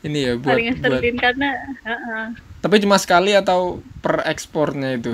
Ini 0.06 0.19
ya 0.21 0.34
buat 0.38 0.54
paling 0.54 0.65
ngeselin 0.74 1.15
buat... 1.15 1.24
karena. 1.24 1.50
Uh-uh. 1.82 2.26
Tapi 2.62 2.76
cuma 2.82 2.98
sekali 2.98 3.34
atau 3.38 3.82
per 4.02 4.26
ekspornya 4.26 4.98
itu? 4.98 5.13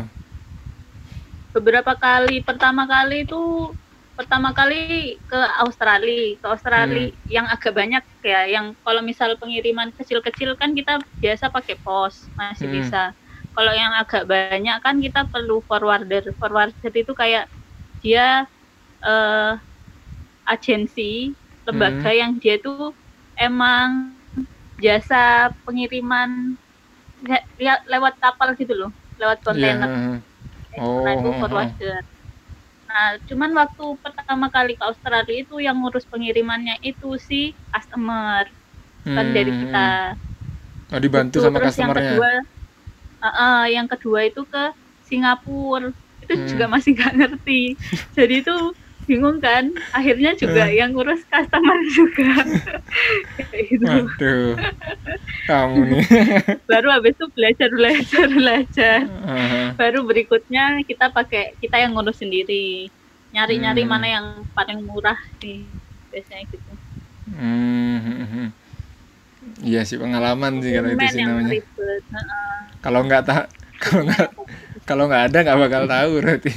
beberapa 1.52 1.94
kali 1.96 2.40
pertama 2.42 2.88
kali 2.88 3.28
itu 3.28 3.72
pertama 4.16 4.56
kali 4.56 5.16
ke 5.28 5.40
Australia 5.64 6.40
ke 6.40 6.46
Australia 6.48 7.12
hmm. 7.12 7.16
yang 7.28 7.48
agak 7.48 7.74
banyak 7.76 8.04
ya 8.24 8.42
yang 8.48 8.76
kalau 8.84 9.04
misal 9.04 9.36
pengiriman 9.40 9.92
kecil-kecil 9.96 10.56
kan 10.56 10.76
kita 10.76 11.00
biasa 11.20 11.52
pakai 11.52 11.76
pos 11.80 12.28
masih 12.36 12.68
hmm. 12.68 12.76
bisa 12.82 13.04
kalau 13.52 13.74
yang 13.76 13.92
agak 14.00 14.28
banyak 14.28 14.78
kan 14.80 14.96
kita 15.00 15.28
perlu 15.28 15.60
forwarder 15.68 16.32
forwarder 16.40 16.92
itu 16.92 17.12
kayak 17.12 17.52
dia 18.00 18.48
uh, 19.04 19.60
agensi 20.48 21.36
lembaga 21.72 22.12
hmm. 22.12 22.20
yang 22.20 22.32
dia 22.38 22.56
tuh 22.60 22.92
emang 23.40 24.12
jasa 24.78 25.56
pengiriman 25.64 26.60
le 27.26 27.40
lewat 27.88 28.18
kapal 28.20 28.54
gitu 28.60 28.74
loh 28.76 28.92
lewat 29.18 29.40
kontainer 29.46 29.88
yeah 29.88 30.32
oh. 30.80 31.04
nah 31.04 31.12
itu 31.18 31.30
forwarder 31.36 32.02
nah 32.92 33.16
cuman 33.24 33.52
waktu 33.56 33.86
pertama 34.04 34.48
kali 34.52 34.76
ke 34.76 34.84
Australia 34.84 35.36
itu 35.48 35.64
yang 35.64 35.80
ngurus 35.80 36.04
pengirimannya 36.08 36.76
itu 36.84 37.16
si 37.16 37.56
customer 37.72 38.52
hmm. 39.08 39.16
kan 39.16 39.28
dari 39.32 39.52
kita 39.52 39.88
oh, 40.92 41.00
dibantu 41.00 41.40
itu, 41.40 41.44
sama 41.48 41.58
terus 41.64 41.68
customernya 41.72 42.04
yang 42.04 42.12
kedua 42.12 42.32
uh, 43.24 43.28
uh, 43.28 43.64
yang 43.72 43.88
kedua 43.88 44.20
itu 44.28 44.42
ke 44.44 44.64
Singapura 45.08 45.96
itu 46.20 46.34
hmm. 46.36 46.48
juga 46.52 46.66
masih 46.68 46.92
nggak 47.00 47.14
ngerti 47.16 47.64
jadi 48.18 48.44
itu 48.44 48.56
bingung 49.12 49.44
kan 49.44 49.76
akhirnya 49.92 50.32
juga 50.40 50.64
uh. 50.64 50.72
yang 50.72 50.96
ngurus 50.96 51.20
customer 51.28 51.76
juga 51.92 52.32
gitu. 53.52 53.84
aduh 53.84 54.56
kamu 55.52 55.80
nih 55.92 56.04
baru 56.72 56.88
habis 56.96 57.20
itu 57.20 57.26
belajar 57.36 57.70
belajar 57.76 58.26
belajar 58.32 58.98
uh-huh. 59.04 59.68
baru 59.76 60.08
berikutnya 60.08 60.80
kita 60.88 61.12
pakai 61.12 61.60
kita 61.60 61.76
yang 61.76 61.92
ngurus 61.92 62.24
sendiri 62.24 62.88
nyari 63.36 63.60
nyari 63.60 63.84
hmm. 63.84 63.92
mana 63.92 64.08
yang 64.08 64.26
paling 64.56 64.80
murah 64.84 65.20
sih 65.44 65.68
biasanya 66.12 66.44
gitu 66.52 66.72
hmm. 67.36 68.48
iya 69.64 69.84
sih 69.84 70.00
pengalaman 70.00 70.64
sih 70.64 70.72
kalau 70.72 70.90
itu 70.96 71.06
sih 71.12 71.24
namanya 71.24 71.52
kalau 72.80 73.00
nggak 73.04 73.24
tak 73.28 73.46
kalau 73.84 74.02
nggak 74.08 74.28
kalau 74.88 75.04
nggak 75.08 75.24
ada 75.32 75.38
nggak 75.44 75.60
bakal 75.68 75.84
tahu 75.88 76.12
berarti 76.20 76.54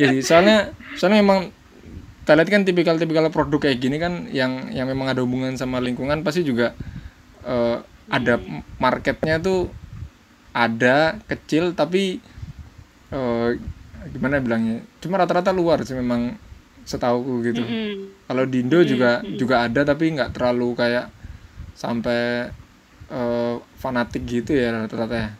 ya 0.00 0.06
sih 0.10 0.22
soalnya 0.22 0.74
soalnya 0.98 1.20
memang 1.22 1.40
kita 2.30 2.38
lihat 2.38 2.50
kan 2.52 2.62
tipikal-tipikal 2.62 3.26
produk 3.34 3.66
kayak 3.66 3.82
gini 3.82 3.98
kan 3.98 4.30
yang 4.30 4.70
yang 4.70 4.86
memang 4.86 5.10
ada 5.10 5.18
hubungan 5.18 5.58
sama 5.58 5.82
lingkungan 5.82 6.22
pasti 6.22 6.46
juga 6.46 6.78
uh, 7.42 7.82
ada 8.06 8.38
marketnya 8.78 9.42
tuh 9.42 9.66
ada 10.54 11.18
kecil 11.26 11.74
tapi 11.74 12.22
uh, 13.10 13.50
gimana 14.14 14.38
bilangnya 14.38 14.86
cuma 15.02 15.18
rata-rata 15.18 15.50
luar 15.50 15.82
sih 15.82 15.98
memang 15.98 16.38
setahu 16.86 17.42
gitu 17.42 17.66
mm 17.66 17.70
-hmm. 17.70 17.94
kalau 18.30 18.44
di 18.46 18.62
Indo 18.62 18.78
juga 18.86 19.18
mm 19.18 19.26
-hmm. 19.26 19.38
juga 19.38 19.54
ada 19.66 19.80
tapi 19.82 20.14
nggak 20.14 20.30
terlalu 20.30 20.78
kayak 20.78 21.10
sampai 21.74 22.50
uh, 23.10 23.58
fanatik 23.74 24.22
gitu 24.22 24.54
ya 24.54 24.86
rata-rata 24.86 25.16
ya 25.18 25.30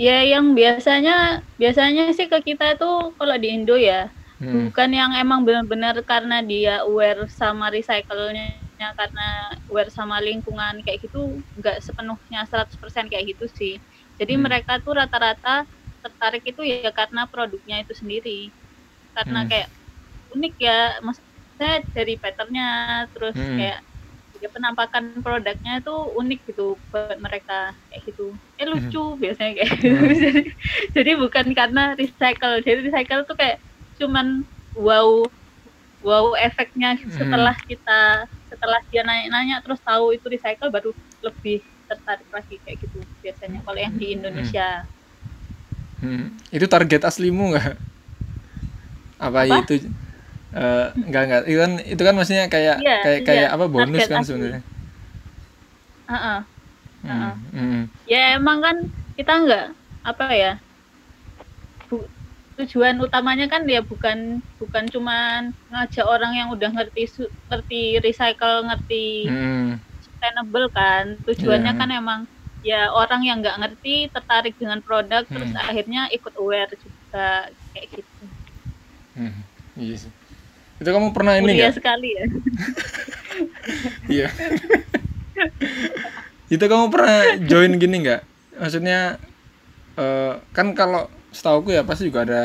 Ya 0.00 0.24
yang 0.24 0.56
biasanya 0.56 1.44
biasanya 1.60 2.08
sih 2.16 2.24
ke 2.32 2.40
kita 2.40 2.72
itu 2.72 2.90
kalau 3.20 3.36
di 3.36 3.52
Indo 3.52 3.76
ya 3.76 4.08
hmm. 4.40 4.72
bukan 4.72 4.90
yang 4.96 5.12
emang 5.12 5.44
benar-benar 5.44 6.00
karena 6.08 6.40
dia 6.40 6.80
aware 6.88 7.28
sama 7.28 7.68
recycle-nya 7.68 8.64
karena 8.96 9.52
aware 9.68 9.92
sama 9.92 10.16
lingkungan 10.24 10.80
kayak 10.80 11.04
gitu 11.04 11.44
nggak 11.52 11.84
sepenuhnya 11.84 12.48
100% 12.48 13.12
kayak 13.12 13.36
gitu 13.36 13.44
sih. 13.52 13.74
Jadi 14.16 14.40
hmm. 14.40 14.42
mereka 14.48 14.80
tuh 14.80 14.96
rata-rata 14.96 15.68
tertarik 16.00 16.48
itu 16.48 16.64
ya 16.64 16.88
karena 16.96 17.28
produknya 17.28 17.84
itu 17.84 17.92
sendiri. 17.92 18.56
Karena 19.12 19.44
hmm. 19.44 19.48
kayak 19.52 19.68
unik 20.32 20.54
ya 20.56 20.78
maksudnya 21.04 21.72
dari 21.92 22.14
patternnya 22.16 22.68
terus 23.12 23.36
hmm. 23.36 23.56
kayak 23.60 23.80
ya 24.40 24.48
penampakan 24.48 25.20
produknya 25.20 25.84
itu 25.84 25.94
unik 26.16 26.40
gitu 26.48 26.80
buat 26.88 27.20
mereka 27.20 27.76
kayak 27.92 28.02
gitu 28.08 28.32
eh 28.56 28.64
hmm. 28.64 28.72
lucu 28.72 29.04
hmm. 29.04 29.20
biasanya 29.20 29.52
kayak 29.60 29.68
gitu 29.76 29.88
hmm. 29.92 30.16
jadi, 30.24 30.42
jadi 30.96 31.10
bukan 31.20 31.46
karena 31.52 31.84
recycle 31.94 32.54
jadi 32.64 32.80
recycle 32.88 33.22
tuh 33.28 33.36
kayak 33.36 33.60
cuman 34.00 34.42
wow 34.80 35.28
wow 36.00 36.32
efeknya 36.40 36.96
setelah 37.12 37.52
hmm. 37.52 37.66
kita 37.68 38.00
setelah 38.48 38.80
dia 38.88 39.04
nanya-nanya 39.04 39.60
terus 39.60 39.78
tahu 39.84 40.16
itu 40.16 40.24
recycle 40.26 40.72
baru 40.72 40.90
lebih 41.20 41.60
tertarik 41.84 42.28
lagi 42.32 42.56
kayak 42.64 42.80
gitu 42.80 42.98
biasanya 43.20 43.60
kalau 43.60 43.78
yang 43.78 43.94
di 43.94 44.06
hmm. 44.08 44.16
Indonesia 44.16 44.68
hmm. 46.00 46.26
itu 46.48 46.64
target 46.64 47.02
aslimu 47.04 47.52
nggak 47.52 47.76
apa, 49.20 49.40
apa? 49.44 49.56
itu 49.68 49.92
Uh, 50.50 50.90
enggak 51.06 51.22
enggak 51.30 51.42
itu 51.46 51.58
kan 51.62 51.72
itu 51.78 52.02
kan 52.02 52.14
maksudnya 52.18 52.44
kayak 52.50 52.82
yeah, 52.82 53.00
kayak 53.06 53.20
kayak 53.22 53.48
yeah. 53.48 53.54
apa 53.54 53.70
bonus 53.70 54.02
Target 54.02 54.10
kan 54.10 54.22
sebenarnya 54.26 54.62
uh 56.10 56.14
-uh. 56.14 56.38
Uh 57.00 57.06
-uh. 57.06 57.34
Hmm, 57.54 57.54
hmm. 57.54 57.82
ya 58.10 58.34
emang 58.34 58.58
kan 58.58 58.76
kita 59.14 59.32
enggak 59.46 59.66
apa 60.02 60.26
ya 60.34 60.52
tujuan 62.60 63.00
utamanya 63.00 63.48
kan 63.48 63.64
ya 63.64 63.80
bukan 63.80 64.44
bukan 64.60 64.84
cuman 64.92 65.56
ngajak 65.72 66.04
orang 66.04 66.36
yang 66.36 66.48
udah 66.52 66.68
ngerti 66.68 67.08
ngerti 67.48 67.82
recycle 68.04 68.68
ngerti 68.68 69.30
hmm. 69.32 69.80
sustainable 70.04 70.68
kan 70.68 71.16
tujuannya 71.24 71.72
yeah. 71.72 71.80
kan 71.80 71.88
emang 71.88 72.20
ya 72.60 72.92
orang 72.92 73.24
yang 73.24 73.40
nggak 73.40 73.56
ngerti 73.56 74.12
tertarik 74.12 74.52
dengan 74.60 74.84
produk 74.84 75.24
hmm. 75.24 75.32
terus 75.32 75.52
akhirnya 75.56 76.12
ikut 76.12 76.36
aware 76.36 76.76
juga 76.76 77.48
kayak 77.72 77.86
gitu 77.96 78.24
hmm. 79.16 79.40
iya 79.80 79.96
sih 79.96 80.12
itu 80.80 80.88
kamu 80.88 81.12
pernah 81.12 81.36
ini 81.36 81.60
nggak? 81.60 81.76
sekali 81.76 82.08
ya. 82.16 82.26
Iya. 84.10 84.28
Itu 86.50 86.64
kamu 86.66 86.90
pernah 86.90 87.38
join 87.46 87.78
gini 87.78 88.02
nggak? 88.02 88.20
Maksudnya 88.58 89.20
uh, 89.94 90.40
kan 90.50 90.74
kalau 90.74 91.06
setahu 91.30 91.70
ya 91.70 91.86
pasti 91.86 92.10
juga 92.10 92.26
ada 92.26 92.42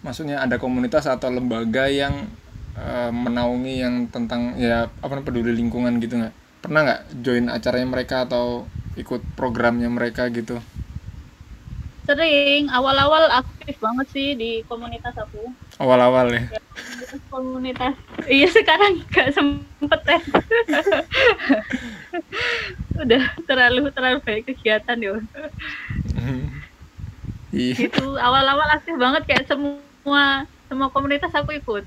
maksudnya 0.00 0.40
ada 0.40 0.56
komunitas 0.56 1.04
atau 1.04 1.28
lembaga 1.28 1.86
yang 1.92 2.32
uh, 2.78 3.12
menaungi 3.12 3.84
yang 3.84 4.08
tentang 4.08 4.56
ya 4.56 4.88
apa 5.04 5.20
peduli 5.20 5.52
lingkungan 5.52 6.00
gitu 6.00 6.16
nggak? 6.22 6.34
Pernah 6.64 6.80
nggak 6.86 7.02
join 7.20 7.46
acaranya 7.52 7.88
mereka 7.90 8.24
atau 8.24 8.64
ikut 8.96 9.20
programnya 9.36 9.90
mereka 9.92 10.26
gitu? 10.32 10.58
Sering. 12.08 12.72
Awal-awal 12.72 13.30
aktif 13.44 13.76
banget 13.78 14.06
sih 14.10 14.28
di 14.34 14.64
komunitas 14.66 15.14
aku 15.14 15.52
awal-awal 15.80 16.28
ya, 16.28 16.42
ya 16.52 16.60
komunitas 17.32 17.96
iya 18.28 18.46
sekarang 18.52 19.00
nggak 19.08 19.32
sempet 19.32 20.00
ya 20.04 20.20
udah 23.02 23.22
terlalu 23.48 23.88
terlalu 23.96 24.18
banyak 24.20 24.44
kegiatan 24.52 24.98
ya 25.00 25.16
Iya. 27.50 27.90
Itu 27.90 28.14
awal-awal 28.14 28.78
aktif 28.78 28.94
banget 28.94 29.22
kayak 29.26 29.44
semua 29.50 30.46
semua 30.70 30.88
komunitas 30.94 31.34
aku 31.34 31.50
ikut. 31.58 31.84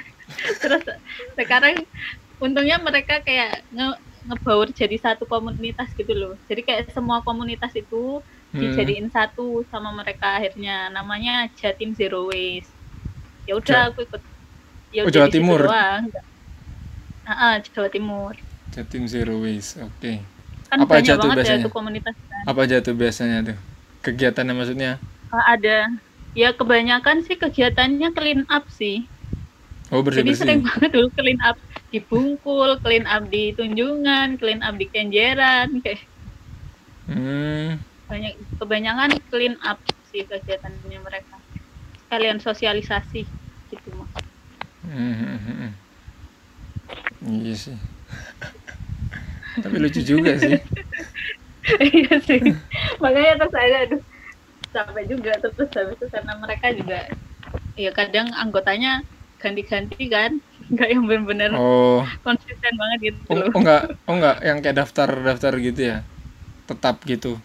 Terus 0.64 0.84
sekarang 1.36 1.84
untungnya 2.40 2.80
mereka 2.80 3.20
kayak 3.20 3.62
nge 3.68 4.00
ngebaur 4.24 4.72
jadi 4.72 4.96
satu 4.96 5.28
komunitas 5.28 5.92
gitu 5.92 6.12
loh. 6.16 6.34
Jadi 6.48 6.64
kayak 6.64 6.88
semua 6.96 7.20
komunitas 7.20 7.76
itu 7.76 8.24
hmm. 8.56 8.60
dijadiin 8.60 9.12
satu 9.12 9.62
sama 9.68 9.92
mereka 9.92 10.40
akhirnya 10.40 10.88
namanya 10.88 11.52
Jatim 11.52 11.92
Zero 11.92 12.32
Waste. 12.32 12.72
Ya 13.44 13.54
udah 13.56 13.80
aku 13.92 14.04
ikut. 14.06 14.22
Ya 14.94 15.02
oh, 15.04 15.10
Jawa 15.12 15.28
Timur. 15.28 15.60
Doang. 15.64 16.08
Ah, 17.24 17.58
Jawa 17.60 17.88
Timur. 17.90 18.34
Jatim 18.72 19.06
Zero 19.06 19.40
Waste. 19.40 19.80
Oke. 19.84 19.90
Okay. 20.00 20.16
Kan 20.70 20.82
apa 20.82 20.98
aja 20.98 21.14
tuh 21.14 21.30
ya 21.30 21.36
biasanya? 21.38 21.66
Ya, 21.66 21.70
komunitas 21.70 22.16
kan. 22.16 22.42
Apa 22.48 22.60
aja 22.66 22.76
tuh 22.82 22.94
biasanya 22.96 23.38
tuh? 23.52 23.58
kegiatannya 24.04 24.52
maksudnya? 24.52 24.92
Ada. 25.32 25.88
Ya 26.36 26.52
kebanyakan 26.52 27.24
sih 27.24 27.40
kegiatannya 27.40 28.12
clean 28.12 28.44
up 28.52 28.68
sih. 28.68 29.08
Oh 29.88 30.04
bersih 30.04 30.20
bersih. 30.20 30.36
Jadi 30.36 30.40
sering 30.44 30.60
banget 30.68 30.90
dulu 30.92 31.08
clean 31.16 31.40
up 31.40 31.56
di 31.88 31.98
Bungkul, 32.04 32.76
clean 32.84 33.08
up 33.08 33.24
di 33.32 33.56
Tunjungan, 33.56 34.36
clean 34.36 34.60
up 34.60 34.76
di 34.76 34.86
Kenjeran 34.92 35.80
kayak. 35.80 36.04
Hmm. 37.08 37.80
Banyak 38.06 38.36
kebanyakan 38.60 39.10
clean 39.32 39.56
up 39.64 39.80
sih 40.12 40.28
kegiatannya 40.28 41.00
mereka. 41.00 41.40
Kalian 42.14 42.38
sosialisasi 42.38 43.26
gitu 43.74 43.88
mah. 43.98 44.06
Hmm, 44.86 45.14
hmm, 45.18 45.38
hmm. 45.42 45.70
Iya 47.26 47.54
sih. 47.58 47.76
Tapi 49.58 49.76
lucu 49.82 50.00
juga 50.06 50.38
sih. 50.38 50.54
iya 51.90 52.14
sih 52.20 52.40
makanya 53.00 53.32
terus 53.40 53.52
saya 53.56 53.76
aduh 53.88 54.02
sampai 54.74 55.02
juga 55.08 55.32
terus 55.40 55.70
habis 55.72 55.96
itu 55.96 56.06
karena 56.12 56.32
mereka 56.36 56.66
juga 56.76 56.98
ya 57.74 57.90
kadang 57.90 58.28
anggotanya 58.36 59.02
ganti-ganti 59.40 60.12
kan 60.12 60.30
nggak 60.70 60.88
yang 60.92 61.04
benar-benar 61.08 61.50
oh. 61.56 62.04
konsisten 62.22 62.72
banget 62.78 62.98
gitu 63.10 63.20
oh, 63.32 63.48
oh 63.50 63.60
enggak 63.60 63.82
oh 64.06 64.14
enggak 64.14 64.36
yang 64.44 64.58
kayak 64.62 64.76
daftar-daftar 64.84 65.52
gitu 65.58 65.80
ya 65.90 65.96
tetap 66.68 67.00
gitu 67.08 67.40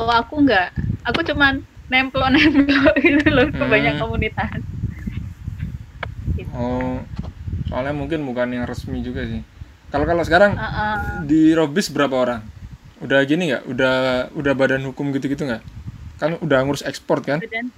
oh 0.00 0.10
aku 0.10 0.34
enggak 0.42 0.72
aku 1.04 1.20
cuman 1.28 1.62
nempel 1.90 2.22
nempel 2.30 2.86
gitu 3.04 3.28
loh 3.28 3.46
ke 3.50 3.60
hmm. 3.60 3.72
banyak 3.74 3.94
komunitas. 3.98 4.62
Gitu. 6.38 6.48
oh 6.54 7.02
soalnya 7.68 7.92
mungkin 7.92 8.22
bukan 8.24 8.48
yang 8.54 8.64
resmi 8.64 9.02
juga 9.02 9.26
sih. 9.26 9.42
Kalau 9.90 10.06
kalau 10.06 10.22
sekarang 10.22 10.54
uh 10.54 10.62
-uh. 10.62 10.96
di 11.26 11.50
Robis 11.52 11.90
berapa 11.90 12.14
orang? 12.14 12.40
Udah 13.02 13.18
gini 13.26 13.50
nggak? 13.50 13.66
Udah 13.66 13.96
udah 14.38 14.52
badan 14.54 14.86
hukum 14.86 15.10
gitu-gitu 15.10 15.42
nggak? 15.44 15.62
Kan 16.22 16.38
udah 16.38 16.58
ngurus 16.62 16.86
ekspor 16.86 17.20
kan? 17.26 17.42
Badan 17.42 17.74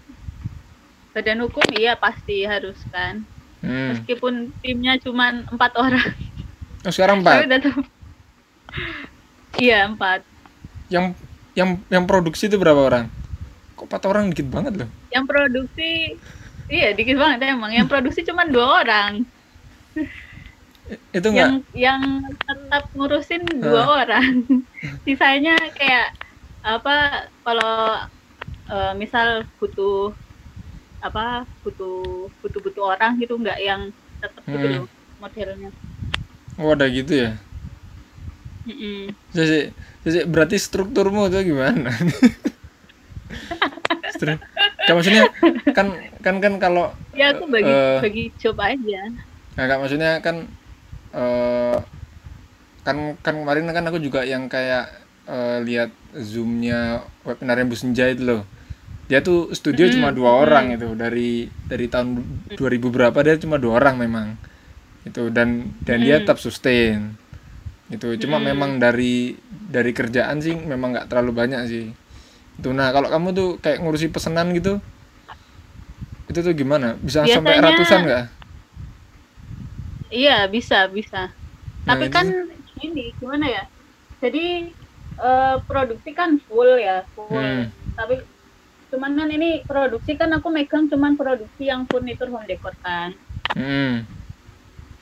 badan 1.12 1.38
hukum 1.44 1.64
iya 1.76 1.96
pasti 1.96 2.44
harus 2.44 2.76
kan? 2.92 3.24
Hmm. 3.62 3.94
meskipun 3.94 4.50
timnya 4.60 4.98
cuma 5.00 5.32
empat 5.48 5.72
orang. 5.78 6.12
Oh, 6.82 6.90
sekarang 6.92 7.22
empat? 7.22 7.46
Iya 9.54 9.86
empat. 9.86 10.26
Yang 10.90 11.14
yang 11.54 11.78
yang 11.88 12.04
produksi 12.08 12.50
itu 12.50 12.58
berapa 12.58 12.80
orang 12.80 13.21
empat 13.92 14.08
orang 14.08 14.32
dikit 14.32 14.48
banget 14.48 14.72
loh. 14.80 14.90
Yang 15.12 15.24
produksi 15.28 16.16
iya 16.72 16.96
dikit 16.96 17.20
banget 17.20 17.52
emang. 17.52 17.76
Yang 17.76 17.92
produksi 17.92 18.24
cuma 18.24 18.48
dua 18.48 18.80
orang. 18.80 19.28
Itu 21.12 21.28
enggak 21.28 21.36
yang 21.36 21.54
yang 21.76 22.02
tetap 22.40 22.88
ngurusin 22.96 23.44
dua 23.60 24.08
orang. 24.08 24.48
Sisanya 25.04 25.60
kayak 25.76 26.16
apa 26.64 27.28
kalau 27.44 28.08
uh, 28.72 28.96
misal 28.96 29.44
butuh 29.60 30.16
apa 31.04 31.44
butuh 31.60 32.32
butuh 32.40 32.60
butuh 32.64 32.84
orang 32.96 33.20
gitu 33.20 33.36
nggak 33.36 33.60
yang 33.60 33.92
tetap 34.24 34.40
gitu 34.48 34.56
hmm. 34.64 34.74
loh 34.80 34.86
modelnya. 35.20 35.68
Oh 36.56 36.72
ada 36.72 36.88
gitu 36.88 37.28
ya? 37.28 37.36
Mm 38.62 38.74
-mm. 38.78 39.00
jadi 39.34 39.74
jadi 40.06 40.22
berarti 40.22 40.54
strukturmu 40.54 41.26
itu 41.26 41.50
gimana 41.50 41.90
Kan 44.82 44.94
maksudnya 44.98 45.22
kan 45.76 45.86
kan 46.22 46.34
kan 46.42 46.54
kalau 46.58 46.90
ya 47.14 47.34
aku 47.34 47.46
bagi 47.50 47.70
uh, 47.70 47.98
bagi 48.02 48.24
job 48.38 48.58
aja. 48.58 49.02
Nah 49.58 49.64
kak 49.66 49.78
maksudnya 49.78 50.18
kan 50.22 50.46
uh, 51.14 51.78
kan 52.82 53.14
kan 53.22 53.34
kemarin 53.42 53.70
kan 53.70 53.86
aku 53.86 54.02
juga 54.02 54.26
yang 54.26 54.50
kayak 54.50 54.90
uh, 55.30 55.62
lihat 55.62 55.94
zoomnya 56.18 57.06
webinar 57.22 57.58
yang 57.62 57.70
Busenja 57.70 58.10
itu 58.10 58.26
loh. 58.26 58.42
Dia 59.06 59.20
tuh 59.22 59.52
studio 59.54 59.86
mm 59.86 59.92
cuma 59.98 60.08
dua 60.10 60.40
orang 60.46 60.72
itu 60.74 60.94
dari 60.96 61.46
dari 61.68 61.86
tahun 61.86 62.22
2000 62.56 62.58
berapa 62.80 63.18
dia 63.22 63.36
cuma 63.38 63.60
dua 63.60 63.78
orang 63.82 64.00
memang. 64.00 64.34
Itu 65.06 65.30
dan 65.30 65.78
dan 65.84 66.02
mm 66.02 66.04
dia 66.06 66.16
tetap 66.22 66.42
sustain. 66.42 67.14
Itu 67.92 68.18
cuma 68.18 68.42
mm 68.42 68.46
memang 68.50 68.70
dari 68.82 69.36
dari 69.46 69.92
kerjaan 69.94 70.42
sih 70.42 70.58
memang 70.58 70.96
nggak 70.96 71.06
terlalu 71.12 71.32
banyak 71.32 71.62
sih 71.70 71.86
itu 72.58 72.68
nah 72.72 72.92
kalau 72.92 73.08
kamu 73.08 73.28
tuh 73.32 73.48
kayak 73.60 73.80
ngurusi 73.80 74.12
pesanan 74.12 74.52
gitu 74.52 74.82
itu 76.30 76.38
tuh 76.40 76.54
gimana 76.56 76.96
bisa 77.00 77.24
Biasanya, 77.24 77.34
sampai 77.36 77.54
ratusan 77.60 78.00
nggak 78.06 78.24
Iya 80.12 80.44
bisa 80.44 80.84
bisa. 80.92 81.32
Nah, 81.88 81.96
Tapi 81.96 82.12
kan 82.12 82.28
ini 82.84 83.16
gimana 83.16 83.48
ya? 83.48 83.64
Jadi 84.20 84.68
uh, 85.16 85.56
produksi 85.64 86.12
kan 86.12 86.36
full 86.44 86.76
ya 86.76 87.08
full. 87.16 87.32
Hmm. 87.32 87.72
Tapi 87.96 88.20
cuman 88.92 89.16
kan 89.16 89.28
ini 89.32 89.64
produksi 89.64 90.20
kan 90.20 90.28
aku 90.36 90.52
megang 90.52 90.84
cuman 90.92 91.16
produksi 91.16 91.72
yang 91.72 91.88
furnitur 91.88 92.28
home 92.28 92.44
decor 92.44 92.76
kan. 92.84 93.16
Hmm. 93.56 94.04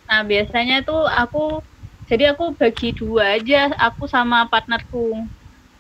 Nah 0.07 0.23
biasanya 0.23 0.87
tuh 0.87 1.11
aku 1.11 1.59
jadi 2.07 2.31
aku 2.31 2.55
bagi 2.55 2.95
dua 2.95 3.43
aja 3.43 3.75
aku 3.83 4.07
sama 4.07 4.47
partnerku 4.47 5.27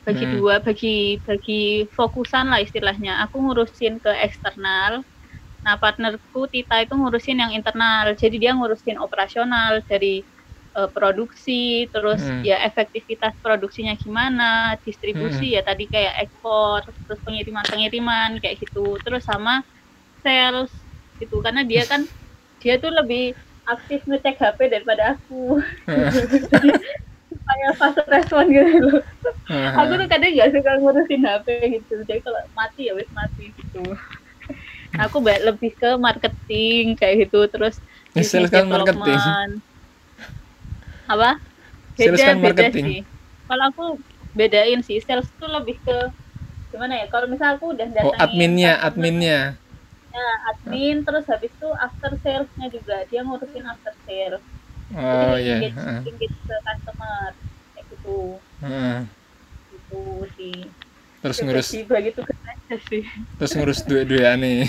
bagi 0.00 0.24
hmm. 0.24 0.34
dua 0.40 0.54
bagi 0.64 1.20
bagi 1.22 1.84
fokusan 1.92 2.48
lah 2.48 2.60
istilahnya 2.64 3.20
aku 3.24 3.36
ngurusin 3.40 4.00
ke 4.00 4.10
eksternal 4.24 5.04
Nah, 5.60 5.76
partnerku 5.76 6.48
Tita 6.48 6.80
itu 6.80 6.96
ngurusin 6.96 7.40
yang 7.40 7.52
internal. 7.52 8.16
Jadi 8.16 8.40
dia 8.40 8.56
ngurusin 8.56 8.96
operasional 8.96 9.84
dari 9.84 10.24
uh, 10.72 10.88
produksi, 10.88 11.84
terus 11.92 12.24
hmm. 12.24 12.42
ya 12.44 12.64
efektivitas 12.64 13.36
produksinya 13.44 13.92
gimana, 13.96 14.80
distribusi 14.80 15.52
hmm. 15.52 15.56
ya 15.60 15.62
tadi 15.64 15.84
kayak 15.84 16.28
ekspor, 16.28 16.88
terus 16.88 17.20
pengiriman-pengiriman 17.24 18.40
kayak 18.40 18.56
gitu. 18.64 18.96
Terus 19.04 19.24
sama 19.24 19.60
sales 20.24 20.72
gitu 21.20 21.44
karena 21.44 21.64
dia 21.64 21.84
kan 21.84 22.08
dia 22.64 22.80
tuh 22.80 22.92
lebih 22.92 23.36
aktif 23.68 24.00
ngecek 24.08 24.40
HP 24.40 24.58
daripada 24.72 25.20
aku. 25.20 25.60
Jadi 26.52 26.70
supaya 27.50 27.68
fast 27.74 27.98
respon 28.06 28.44
gitu. 28.54 29.02
Aku 29.50 29.92
tuh 29.98 30.06
kadang 30.06 30.30
nggak 30.30 30.50
suka 30.54 30.70
ngurusin 30.78 31.22
HP 31.26 31.46
gitu. 31.82 31.94
Jadi 32.06 32.20
kalau 32.22 32.40
mati 32.54 32.86
ya 32.86 32.94
wis 32.94 33.10
mati 33.10 33.50
gitu. 33.50 33.82
Aku 34.94 35.18
lebih 35.22 35.74
ke 35.74 35.98
marketing 35.98 36.94
kayak 36.94 37.26
gitu. 37.26 37.50
Terus 37.50 37.82
sales 38.22 38.50
kan 38.54 38.70
marketing. 38.70 39.58
apa? 41.10 41.42
Beda 41.98 42.14
sales 42.14 42.22
kan 42.22 42.36
marketing. 42.38 42.86
beda 42.86 42.94
sih. 42.94 43.00
Kalau 43.50 43.64
aku 43.66 43.84
bedain 44.38 44.80
sih 44.86 45.02
sales 45.02 45.26
tuh 45.42 45.50
lebih 45.50 45.74
ke 45.82 45.98
gimana 46.70 47.02
ya? 47.02 47.06
Kalau 47.10 47.26
misal 47.26 47.58
aku 47.58 47.74
udah 47.74 47.86
datangin 47.90 48.14
oh 48.14 48.22
adminnya 48.22 48.72
adminnya. 48.78 49.38
Ya 50.10 50.28
admin 50.54 51.02
terus 51.02 51.26
habis 51.26 51.50
itu 51.50 51.68
after 51.82 52.14
salesnya 52.22 52.66
juga. 52.70 53.02
Dia 53.10 53.26
ngurusin 53.26 53.66
after 53.66 53.94
sales 54.06 54.42
oh 54.94 55.34
iya. 55.38 55.70
yeah. 55.70 56.02
engage 56.02 56.34
ke 56.34 56.56
customer 56.66 57.30
kayak 57.74 57.84
gitu. 57.94 58.18
Uh. 58.62 59.00
gitu 59.70 60.02
sih. 60.38 60.58
Terus 61.20 61.36
ngurus 61.44 61.68
bagi 61.86 62.10
tugas 62.16 62.38
aja 62.48 62.76
sih. 62.88 63.02
terus 63.38 63.52
ngurus 63.54 63.80
dua-dua 63.86 64.38
nih. 64.38 64.66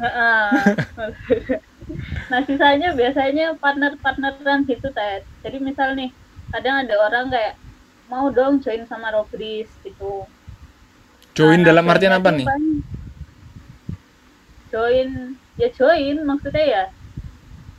Nah 2.30 2.40
sisanya 2.46 2.94
biasanya 2.94 3.58
partner-partneran 3.58 4.62
gitu 4.70 4.94
teh 4.94 5.26
jadi 5.42 5.58
misal 5.58 5.98
nih 5.98 6.14
kadang 6.54 6.86
ada 6.86 6.94
orang 7.02 7.26
kayak 7.26 7.58
mau 8.06 8.30
dong 8.30 8.62
join 8.62 8.86
sama 8.86 9.10
Robris 9.10 9.66
gitu. 9.82 10.22
Join 11.34 11.66
nah, 11.66 11.74
dalam 11.74 11.90
artian 11.90 12.14
apa 12.14 12.30
nih? 12.30 12.46
join 14.70 15.34
ya 15.58 15.68
join 15.74 16.22
maksudnya 16.22 16.64
ya 16.64 16.84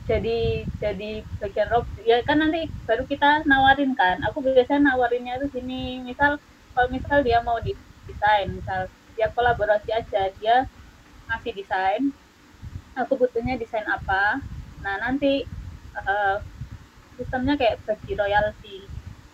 jadi 0.02 0.66
jadi 0.82 1.22
bagian 1.38 1.68
rob 1.70 1.86
ya 2.02 2.18
kan 2.26 2.42
nanti 2.42 2.66
baru 2.84 3.06
kita 3.06 3.46
nawarin 3.46 3.94
kan. 3.94 4.18
Aku 4.30 4.42
biasanya 4.42 4.92
nawarinnya 4.92 5.38
tuh 5.38 5.50
sini 5.54 6.02
misal 6.02 6.42
kalau 6.74 6.88
misal 6.90 7.22
dia 7.22 7.38
mau 7.44 7.58
di 7.62 7.76
desain 8.10 8.50
misal 8.50 8.90
dia 9.14 9.30
kolaborasi 9.30 9.94
aja 9.94 10.32
dia 10.40 10.66
ngasih 11.30 11.52
desain 11.54 12.02
aku 12.98 13.14
butuhnya 13.14 13.54
desain 13.56 13.86
apa? 13.86 14.42
Nah 14.82 14.94
nanti 14.98 15.46
uh, 15.94 16.42
sistemnya 17.14 17.54
kayak 17.54 17.78
bagi 17.86 18.12
royalti 18.18 18.84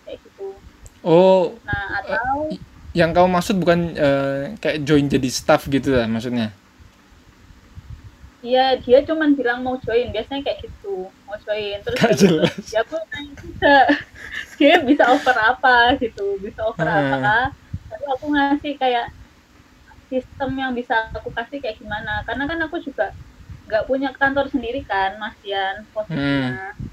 kayak 0.05 0.21
gitu. 0.21 0.53
Oh 1.01 1.57
nah 1.65 2.03
atau 2.03 2.45
uh, 2.45 2.69
yang 2.93 3.13
kamu 3.13 3.29
maksud 3.29 3.55
bukan 3.57 3.93
uh, 3.97 4.53
kayak 4.57 4.85
join 4.85 5.05
jadi 5.05 5.29
staff 5.29 5.65
gitu 5.69 5.93
lah 5.93 6.09
maksudnya 6.09 6.53
Iya, 8.39 8.79
dia 8.79 9.03
cuma 9.03 9.27
bilang 9.35 9.59
mau 9.59 9.75
join, 9.83 10.15
biasanya 10.15 10.47
kayak 10.47 10.63
gitu, 10.63 11.11
mau 11.27 11.35
join. 11.43 11.75
Terus 11.83 11.97
Gak 11.99 12.15
jelas. 12.15 12.55
ya 12.71 12.79
aku 12.87 12.95
bisa, 13.43 13.73
dia 14.59 14.75
bisa 14.79 15.03
offer 15.11 15.35
apa 15.35 15.99
gitu, 15.99 16.39
bisa 16.39 16.63
offer 16.63 16.87
hmm. 16.87 17.19
apa. 17.19 17.51
Lalu 17.91 18.05
aku 18.15 18.25
ngasih 18.31 18.73
kayak 18.79 19.07
sistem 20.07 20.55
yang 20.55 20.71
bisa 20.71 21.11
aku 21.11 21.35
kasih 21.35 21.59
kayak 21.59 21.83
gimana. 21.83 22.23
Karena 22.23 22.47
kan 22.47 22.59
aku 22.63 22.79
juga 22.79 23.11
nggak 23.67 23.85
punya 23.85 24.09
kantor 24.15 24.47
sendiri 24.47 24.87
kan, 24.87 25.19
Mas 25.19 25.35
Yan, 25.43 25.83
posisinya. 25.91 26.79
Hmm. 26.79 26.87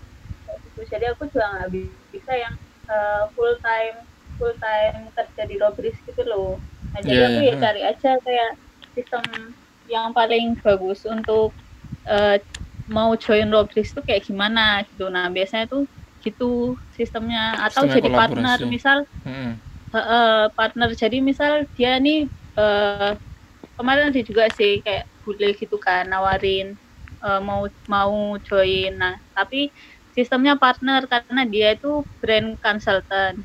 Gitu. 0.66 0.80
Jadi 0.90 1.04
aku 1.14 1.30
juga 1.30 1.46
nggak 1.46 1.70
bisa 2.10 2.32
yang 2.34 2.58
uh, 2.90 3.30
full 3.38 3.54
time 3.62 4.02
full 4.36 4.52
time 4.58 5.08
kerja 5.14 5.42
di 5.46 5.56
Robris 5.62 5.96
gitu 6.02 6.22
loh. 6.26 6.58
Nah, 6.90 7.00
jadi 7.00 7.22
yeah, 7.22 7.30
aku 7.30 7.40
ya 7.40 7.54
cari 7.56 7.82
aja 7.86 8.10
kayak 8.20 8.50
sistem 8.98 9.22
yang 9.86 10.10
paling 10.14 10.58
bagus 10.60 11.06
untuk 11.06 11.54
uh, 12.06 12.36
mau 12.86 13.14
join 13.18 13.50
Robris 13.50 13.90
tuh 13.90 14.02
kayak 14.02 14.26
gimana 14.26 14.86
gitu. 14.86 15.10
Nah, 15.10 15.30
biasanya 15.30 15.66
tuh 15.66 15.84
gitu 16.22 16.74
sistemnya 16.98 17.54
atau 17.70 17.86
Sistemnya 17.86 17.96
jadi 18.02 18.08
partner 18.10 18.58
misal 18.66 18.98
hmm. 19.22 19.52
uh, 19.94 19.98
uh, 19.98 20.42
partner 20.58 20.90
jadi 20.90 21.22
misal 21.22 21.70
dia 21.78 22.02
nih 22.02 22.26
uh, 22.58 23.14
kemarin 23.78 24.10
ada 24.10 24.20
juga 24.26 24.50
sih 24.58 24.82
kayak 24.82 25.06
boleh 25.22 25.54
gitu 25.54 25.78
kan 25.78 26.10
nawarin 26.10 26.74
uh, 27.22 27.40
mau 27.42 27.70
mau 27.86 28.38
join. 28.42 28.94
Nah, 28.96 29.18
tapi 29.34 29.70
sistemnya 30.16 30.56
partner 30.56 31.04
karena 31.06 31.42
dia 31.46 31.76
itu 31.76 32.02
brand 32.18 32.56
consultant. 32.58 33.38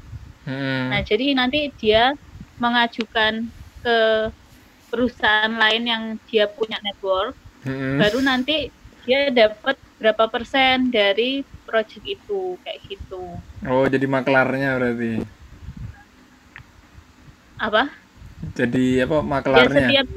Hmm. 0.47 0.89
Nah, 0.89 1.01
jadi 1.05 1.37
nanti 1.37 1.69
dia 1.77 2.17
mengajukan 2.57 3.49
ke 3.81 3.97
perusahaan 4.91 5.55
lain 5.55 5.83
yang 5.87 6.03
dia 6.27 6.51
punya 6.51 6.75
network, 6.83 7.31
hmm. 7.63 7.95
baru 8.03 8.19
nanti 8.19 8.67
dia 9.07 9.31
dapat 9.31 9.79
berapa 9.97 10.27
persen 10.27 10.91
dari 10.91 11.47
project 11.63 12.03
itu 12.03 12.59
kayak 12.61 12.79
gitu. 12.91 13.39
Oh, 13.65 13.87
jadi 13.87 14.05
maklarnya 14.05 14.75
berarti. 14.75 15.23
Apa? 17.55 17.87
Jadi 18.57 18.99
apa 19.05 19.17
maklarnya? 19.23 19.87
Ya, 19.87 20.03
setiap, 20.03 20.07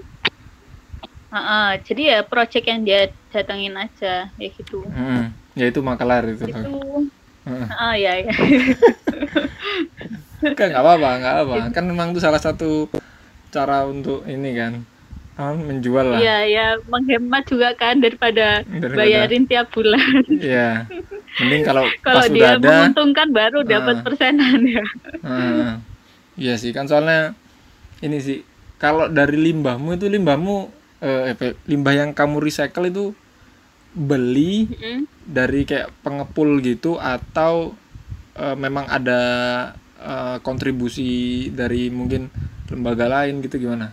uh, 1.30 1.36
uh, 1.38 1.68
jadi 1.84 2.02
ya 2.02 2.18
project 2.24 2.66
yang 2.66 2.80
dia 2.82 3.00
datengin 3.30 3.76
aja 3.78 4.32
kayak 4.34 4.52
gitu. 4.58 4.82
Hmm. 4.90 5.30
Ya 5.54 5.70
itu 5.70 5.80
maklar 5.84 6.26
itu. 6.26 6.50
Itu. 6.50 7.04
Uh. 7.44 7.68
Ah 7.76 7.94
ya 7.94 8.24
ya. 8.24 8.32
kan 10.58 10.66
nggak 10.72 10.82
apa-apa, 10.82 11.10
nggak 11.20 11.34
apa. 11.44 11.54
Kan 11.70 11.84
memang 11.86 12.16
itu 12.16 12.20
salah 12.24 12.40
satu 12.40 12.88
cara 13.54 13.86
untuk 13.86 14.26
ini 14.26 14.50
kan 14.58 14.82
menjual 15.38 16.14
lah. 16.14 16.18
Iya, 16.22 16.38
ya 16.46 16.66
menghemat 16.86 17.42
juga 17.50 17.74
kan 17.74 17.98
daripada, 17.98 18.62
daripada 18.62 18.94
bayarin 18.94 19.46
tiap 19.46 19.70
bulan. 19.74 20.22
Iya. 20.30 20.86
Mending 21.42 21.62
kalau 21.66 21.84
kalau 22.06 22.24
dia 22.30 22.54
ada, 22.54 22.62
menguntungkan 22.62 23.28
baru 23.34 23.62
uh, 23.62 23.66
dapat 23.66 23.96
persenan 24.06 24.62
ya. 24.62 24.86
Uh, 25.22 25.70
iya 26.38 26.54
sih, 26.54 26.70
kan 26.70 26.86
soalnya 26.86 27.34
ini 27.98 28.22
sih 28.22 28.46
kalau 28.78 29.10
dari 29.10 29.38
limbahmu 29.38 29.98
itu 29.98 30.06
limbahmu 30.06 30.70
eh, 31.02 31.56
limbah 31.66 31.94
yang 31.94 32.10
kamu 32.12 32.36
recycle 32.42 32.86
itu 32.88 33.04
beli 33.94 34.66
mm 34.66 34.74
-hmm. 34.74 34.98
dari 35.24 35.62
kayak 35.62 35.94
pengepul 36.02 36.58
gitu 36.60 36.98
atau 36.98 37.72
eh, 38.34 38.56
memang 38.58 38.86
ada 38.90 39.22
eh, 39.98 40.36
kontribusi 40.42 41.48
dari 41.54 41.88
mungkin 41.88 42.28
lembaga 42.72 43.06
lain 43.08 43.44
gitu 43.44 43.60
gimana 43.60 43.92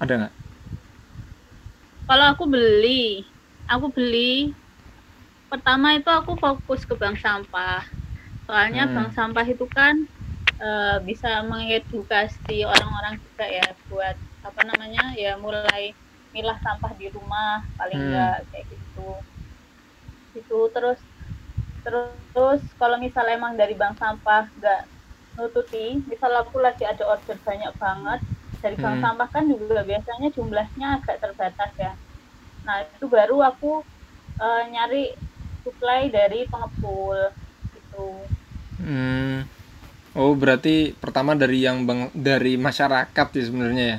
ada 0.00 0.26
nggak 0.26 0.34
kalau 2.08 2.26
aku 2.32 2.44
beli 2.48 3.28
aku 3.68 3.92
beli 3.92 4.56
pertama 5.52 5.96
itu 5.96 6.08
aku 6.08 6.36
fokus 6.40 6.84
ke 6.88 6.96
bank 6.96 7.20
sampah 7.20 7.84
soalnya 8.48 8.88
hmm. 8.88 8.94
bank 8.96 9.10
sampah 9.12 9.44
itu 9.44 9.68
kan 9.68 10.08
e, 10.56 10.68
bisa 11.04 11.44
mengedukasi 11.44 12.64
orang-orang 12.64 13.20
juga 13.20 13.44
ya 13.44 13.66
buat 13.92 14.16
apa 14.40 14.60
namanya 14.64 15.12
ya 15.12 15.36
mulai 15.36 15.92
milah 16.32 16.56
sampah 16.64 16.92
di 16.96 17.12
rumah 17.12 17.64
paling 17.76 18.00
hmm. 18.00 18.08
enggak 18.08 18.38
kayak 18.52 18.64
gitu 18.72 19.10
itu 20.36 20.58
terus 20.72 21.00
terus 21.84 22.62
kalau 22.76 22.96
misalnya 23.00 23.36
emang 23.36 23.56
dari 23.56 23.76
bank 23.76 23.96
sampah 24.00 24.48
enggak 24.56 24.82
nututi 25.38 26.02
misal 26.10 26.34
aku 26.42 26.58
lagi 26.58 26.82
ada 26.82 27.06
order 27.06 27.38
banyak 27.46 27.72
banget 27.78 28.20
dari 28.58 28.74
bank 28.74 28.98
hmm. 28.98 29.04
sampah 29.06 29.28
kan 29.30 29.44
juga 29.46 29.86
biasanya 29.86 30.28
jumlahnya 30.34 30.86
agak 30.98 31.22
terbatas 31.22 31.70
ya 31.78 31.94
nah 32.66 32.82
itu 32.82 33.06
baru 33.06 33.38
aku 33.46 33.86
uh, 34.42 34.62
nyari 34.66 35.14
supply 35.62 36.10
dari 36.10 36.44
pengepul 36.50 37.30
gitu 37.70 38.06
hmm. 38.82 39.46
oh 40.18 40.34
berarti 40.34 40.92
pertama 40.98 41.38
dari 41.38 41.62
yang 41.62 41.86
bang 41.86 42.10
dari 42.10 42.58
masyarakat 42.58 43.26
ya 43.30 43.42
sebenarnya 43.46 43.84
ya 43.86 43.98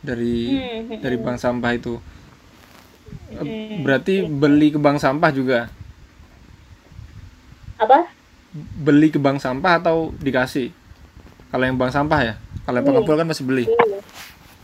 dari 0.00 0.36
hmm. 0.56 1.04
dari 1.04 1.16
bank 1.20 1.36
sampah 1.36 1.72
itu 1.76 2.00
hmm. 3.36 3.84
berarti 3.84 4.24
beli 4.24 4.72
ke 4.72 4.80
bank 4.80 4.96
sampah 4.96 5.30
juga 5.30 5.68
apa 7.76 8.19
beli 8.54 9.14
ke 9.14 9.18
bank 9.22 9.38
sampah 9.38 9.78
atau 9.78 10.10
dikasih? 10.18 10.74
Kalau 11.50 11.64
yang 11.66 11.78
bank 11.78 11.94
sampah 11.94 12.20
ya? 12.22 12.34
Kalau 12.66 12.76
yang 12.78 12.86
pengepul 12.86 13.14
kan 13.18 13.26
masih 13.26 13.44
beli. 13.46 13.64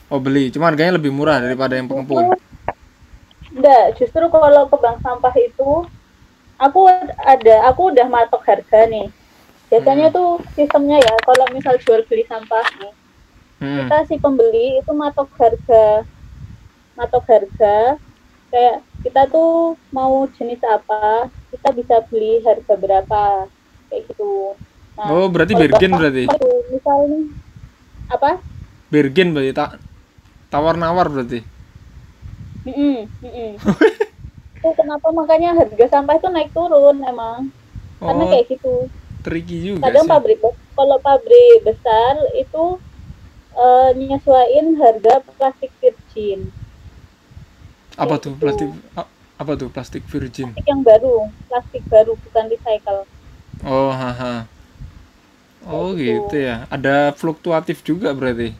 Oh 0.07 0.23
beli, 0.23 0.55
cuma 0.55 0.71
harganya 0.71 0.99
lebih 0.99 1.11
murah 1.11 1.43
daripada 1.43 1.75
yang 1.75 1.91
pengepul. 1.91 2.35
Enggak, 3.51 3.99
justru 3.99 4.23
kalau 4.31 4.71
ke 4.71 4.77
bank 4.79 5.03
sampah 5.03 5.35
itu 5.35 5.71
aku 6.63 6.81
ada, 7.27 7.57
aku 7.67 7.91
udah 7.91 8.07
matok 8.07 8.43
harga 8.47 8.87
nih. 8.87 9.11
Biasanya 9.67 10.13
hmm. 10.13 10.15
tuh 10.15 10.31
sistemnya 10.55 11.03
ya, 11.03 11.15
kalau 11.27 11.47
misal 11.51 11.75
jual 11.83 12.07
beli 12.07 12.23
sampah 12.31 12.63
nih, 12.79 12.93
hmm. 13.65 13.77
kita 13.83 13.97
si 14.07 14.15
pembeli 14.23 14.79
itu 14.79 14.93
matok 14.95 15.27
harga, 15.35 16.07
matok 16.95 17.25
harga, 17.27 17.99
kayak 18.55 18.87
kita 19.03 19.27
tuh 19.27 19.75
mau 19.91 20.31
jenis 20.39 20.63
apa, 20.63 21.27
kita 21.51 21.75
bisa 21.75 21.99
beli 22.07 22.39
harga 22.47 22.75
berapa 22.79 23.51
kayak 23.97 24.13
gitu. 24.13 24.53
Nah, 25.01 25.09
oh 25.09 25.27
berarti 25.33 25.57
bergen 25.57 25.93
berarti? 25.97 26.25
Misalnya 26.69 27.21
apa? 28.13 28.31
Bergen 28.93 29.33
berarti 29.33 29.53
tak 29.57 29.81
tawar 30.53 30.77
nawar 30.77 31.09
berarti? 31.09 31.41
Mm 32.69 32.75
-mm, 32.77 32.97
mm 33.25 33.33
-mm. 33.33 33.51
itu 34.61 34.69
kenapa? 34.77 35.09
Makanya 35.09 35.57
harga 35.57 35.87
sampah 35.89 36.21
itu 36.21 36.29
naik 36.29 36.53
turun 36.53 37.01
emang. 37.09 37.49
Oh, 38.05 38.13
karena 38.13 38.25
kayak 38.37 38.47
gitu. 38.53 38.75
tricky 39.25 39.59
juga 39.59 39.91
kadang 39.91 40.07
sih. 40.07 40.13
pabrik 40.13 40.39
kalau 40.79 40.97
pabrik 41.03 41.59
besar 41.67 42.15
itu 42.39 42.79
uh, 43.59 43.91
nyesuaiin 43.97 44.79
harga 44.79 45.25
plastik 45.35 45.73
virgin. 45.83 46.53
Apa 47.97 48.21
tuh 48.21 48.37
gitu. 48.37 48.43
plastik 48.45 48.71
apa 49.37 49.53
tuh 49.57 49.69
plastik 49.73 50.05
virgin? 50.07 50.53
Plastik 50.53 50.69
yang 50.69 50.85
baru 50.87 51.27
plastik 51.49 51.83
baru 51.91 52.15
bukan 52.23 52.45
recycle 52.53 53.03
Oh, 53.65 53.89
haha. 53.95 54.45
Oh 55.67 55.97
gitu. 55.97 56.29
gitu 56.29 56.37
ya. 56.47 56.69
Ada 56.71 57.17
fluktuatif 57.17 57.83
juga 57.83 58.13
berarti. 58.13 58.55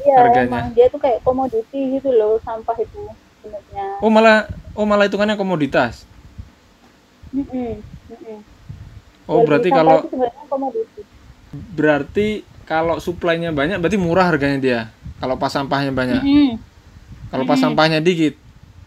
Iya, 0.00 0.14
harganya. 0.16 0.68
Emang 0.68 0.72
dia 0.76 0.86
tuh 0.88 1.00
kayak 1.00 1.20
komoditi 1.24 1.80
gitu 2.00 2.10
loh 2.12 2.40
sampah 2.44 2.76
itu 2.80 3.00
sebenarnya. 3.40 3.86
Oh 4.00 4.10
malah 4.12 4.48
oh 4.76 4.84
malah 4.88 5.08
hitungannya 5.08 5.36
komoditas. 5.36 6.04
Mm 7.30 7.44
-mm, 7.46 7.70
mm 7.78 8.16
-mm. 8.16 8.38
Oh 9.28 9.40
Jadi 9.40 9.46
berarti 9.46 9.68
kalau 9.70 9.98
berarti 11.76 12.28
kalau 12.64 12.96
suplainya 13.02 13.50
banyak 13.52 13.78
berarti 13.78 13.98
murah 14.00 14.26
harganya 14.28 14.58
dia. 14.60 14.80
Kalau 15.20 15.36
pas 15.36 15.52
sampahnya 15.52 15.92
banyak. 15.92 16.22
Mm 16.24 16.28
-hmm. 16.28 16.50
Kalau 17.30 17.44
pas 17.44 17.56
mm 17.56 17.60
-hmm. 17.60 17.64
sampahnya 17.64 17.98
dikit. 18.00 18.34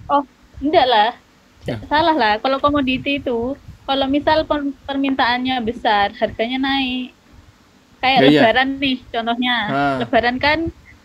Oh 0.09 0.25
enggak 0.61 0.85
lah. 0.89 1.09
Ya. 1.63 1.77
Salah 1.87 2.15
lah. 2.17 2.33
Kalau 2.41 2.57
komoditi 2.59 3.21
itu 3.21 3.55
kalau 3.83 4.07
misal 4.07 4.47
permintaannya 4.87 5.59
besar 5.63 6.15
harganya 6.15 6.59
naik. 6.59 7.11
Kayak 8.03 8.19
ya, 8.19 8.27
lebaran 8.27 8.69
iya. 8.75 8.81
nih 8.83 8.97
contohnya. 9.11 9.57
Ha. 9.71 9.83
Lebaran 10.03 10.37
kan 10.39 10.59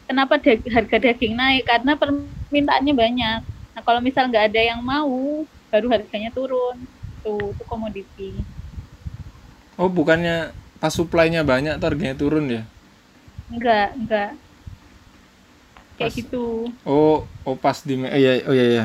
kenapa 0.08 0.40
harga 0.72 0.96
daging 0.96 1.36
naik 1.36 1.68
karena 1.68 1.92
permintaannya 2.00 2.94
banyak 2.96 3.40
nah 3.76 3.82
kalau 3.84 4.00
misal 4.00 4.26
nggak 4.26 4.50
ada 4.50 4.60
yang 4.74 4.80
mau 4.80 5.44
baru 5.68 5.86
harganya 5.92 6.32
turun 6.32 6.80
tuh 7.20 7.52
itu 7.52 7.62
komoditi 7.68 8.32
oh 9.76 9.92
bukannya 9.92 10.50
pas 10.80 10.90
supply-nya 10.90 11.44
banyak 11.44 11.76
tuh 11.76 11.86
harganya 11.92 12.16
turun 12.16 12.48
ya 12.48 12.62
enggak 13.52 13.88
enggak 14.00 14.30
kayak 16.00 16.10
pas, 16.10 16.16
gitu 16.16 16.72
oh 16.88 17.28
oh 17.44 17.54
pas 17.60 17.76
di 17.84 17.94
oh 18.00 18.16
iya 18.16 18.32
oh 18.48 18.54
iya 18.56 18.66
iya 18.80 18.82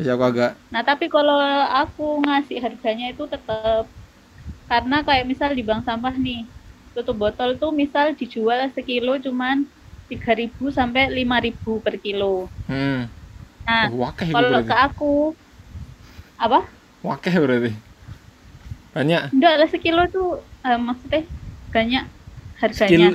ya 0.00 0.16
aku 0.16 0.24
agak 0.26 0.52
nah 0.72 0.82
tapi 0.82 1.06
kalau 1.06 1.38
aku 1.68 2.24
ngasih 2.24 2.58
harganya 2.58 3.12
itu 3.12 3.24
tetap 3.28 3.84
karena 4.70 5.02
kayak 5.02 5.26
misal 5.26 5.50
di 5.52 5.62
bank 5.66 5.84
sampah 5.84 6.14
nih 6.14 6.46
tutup 6.94 7.16
botol 7.18 7.54
tuh 7.54 7.70
misal 7.70 8.14
dijual 8.18 8.70
sekilo 8.74 9.18
cuman 9.18 9.66
3000 10.10 10.58
sampai 10.74 11.06
5000 11.14 11.84
per 11.86 11.94
kilo. 12.02 12.50
Hmm. 12.66 13.06
Nah, 13.62 13.86
oh, 13.94 14.10
kalau 14.10 14.60
ke 14.66 14.74
aku 14.74 15.14
apa? 16.34 16.66
Wakeh 17.06 17.34
berarti. 17.38 17.72
Banyak. 18.90 19.30
Enggak 19.30 19.54
lah 19.62 19.68
sekilo 19.70 20.02
tuh 20.10 20.42
uh, 20.66 20.78
maksudnya 20.82 21.22
banyak 21.70 22.04
harganya. 22.58 23.14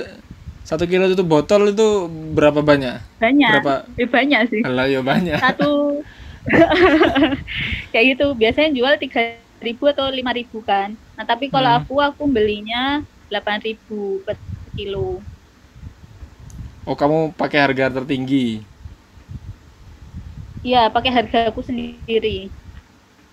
satu 0.64 0.88
kilo 0.88 1.04
itu 1.12 1.20
botol 1.20 1.76
itu 1.76 2.08
berapa 2.32 2.64
banyak? 2.64 3.20
Banyak. 3.20 3.50
Berapa? 3.60 3.74
Eh, 4.00 4.08
banyak 4.08 4.40
sih. 4.48 4.60
Alah 4.64 4.88
ya 4.88 5.04
banyak. 5.04 5.36
Satu 5.36 6.00
kayak 7.92 8.04
gitu. 8.16 8.26
Biasanya 8.34 8.70
jual 8.72 8.94
tiga 9.00 9.36
ribu 9.60 9.88
atau 9.88 10.08
lima 10.12 10.30
ribu 10.32 10.60
kan. 10.62 10.94
Nah 11.16 11.24
tapi 11.24 11.48
kalau 11.50 11.70
hmm. 11.70 11.80
aku 11.84 11.94
aku 12.02 12.22
belinya 12.28 13.02
delapan 13.26 13.58
ribu 13.62 14.22
per 14.22 14.38
kilo. 14.76 15.18
Oh, 16.86 16.94
kamu 16.94 17.34
pakai 17.34 17.58
harga 17.58 17.90
tertinggi? 17.98 18.62
Iya, 20.62 20.86
pakai 20.86 21.10
harga 21.10 21.50
aku 21.50 21.58
sendiri. 21.66 22.46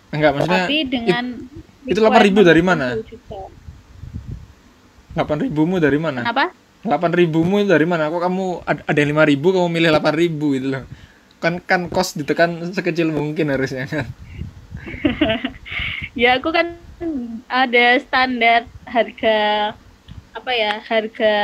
Enggak, 0.09 0.31
maksudnya 0.37 0.65
Tapi 0.65 0.77
dengan 0.89 1.23
it, 1.85 1.93
itu 1.93 2.01
8000 2.01 2.45
dari 2.45 2.61
mana? 2.65 2.97
8000 5.13 5.53
mu 5.53 5.77
dari 5.77 5.99
mana? 6.01 6.21
Kenapa? 6.25 6.49
8000 6.81 7.29
mu 7.45 7.61
dari 7.61 7.85
mana? 7.85 8.09
Kok 8.09 8.21
kamu 8.21 8.45
ada 8.65 8.97
yang 8.97 9.13
5000 9.13 9.53
kamu 9.53 9.67
milih 9.69 9.89
8000 9.93 10.57
gitu 10.57 10.67
loh. 10.73 10.83
Kan 11.43 11.59
kan 11.59 11.91
kos 11.91 12.15
ditekan 12.15 12.71
sekecil 12.71 13.11
mungkin 13.11 13.51
harusnya 13.51 13.83
kan. 13.83 14.07
ya 16.21 16.39
aku 16.39 16.55
kan 16.55 16.79
ada 17.51 17.99
standar 17.99 18.63
harga 18.87 19.73
apa 20.33 20.51
ya 20.55 20.81
harga 20.81 21.35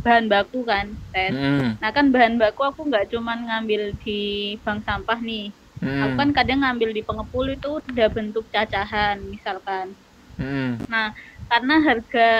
bahan 0.00 0.26
baku 0.32 0.64
kan 0.64 0.88
tes 1.12 1.34
hmm. 1.36 1.76
nah 1.76 1.90
kan 1.92 2.08
bahan 2.08 2.40
baku 2.40 2.64
aku 2.64 2.88
nggak 2.88 3.12
cuman 3.12 3.44
ngambil 3.44 3.92
di 4.00 4.56
bank 4.64 4.80
sampah 4.88 5.20
nih 5.20 5.52
hmm. 5.84 6.00
aku 6.00 6.14
kan 6.16 6.30
kadang 6.32 6.64
ngambil 6.64 6.90
di 6.96 7.02
pengepul 7.04 7.44
itu 7.52 7.84
udah 7.84 8.08
bentuk 8.08 8.48
cacahan 8.48 9.20
misalkan 9.28 9.92
hmm. 10.40 10.88
nah 10.88 11.12
karena 11.52 11.74
harga 11.84 12.30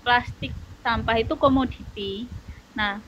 plastik 0.00 0.56
sampah 0.80 1.20
itu 1.20 1.36
komoditi 1.36 2.24
nah 2.72 3.04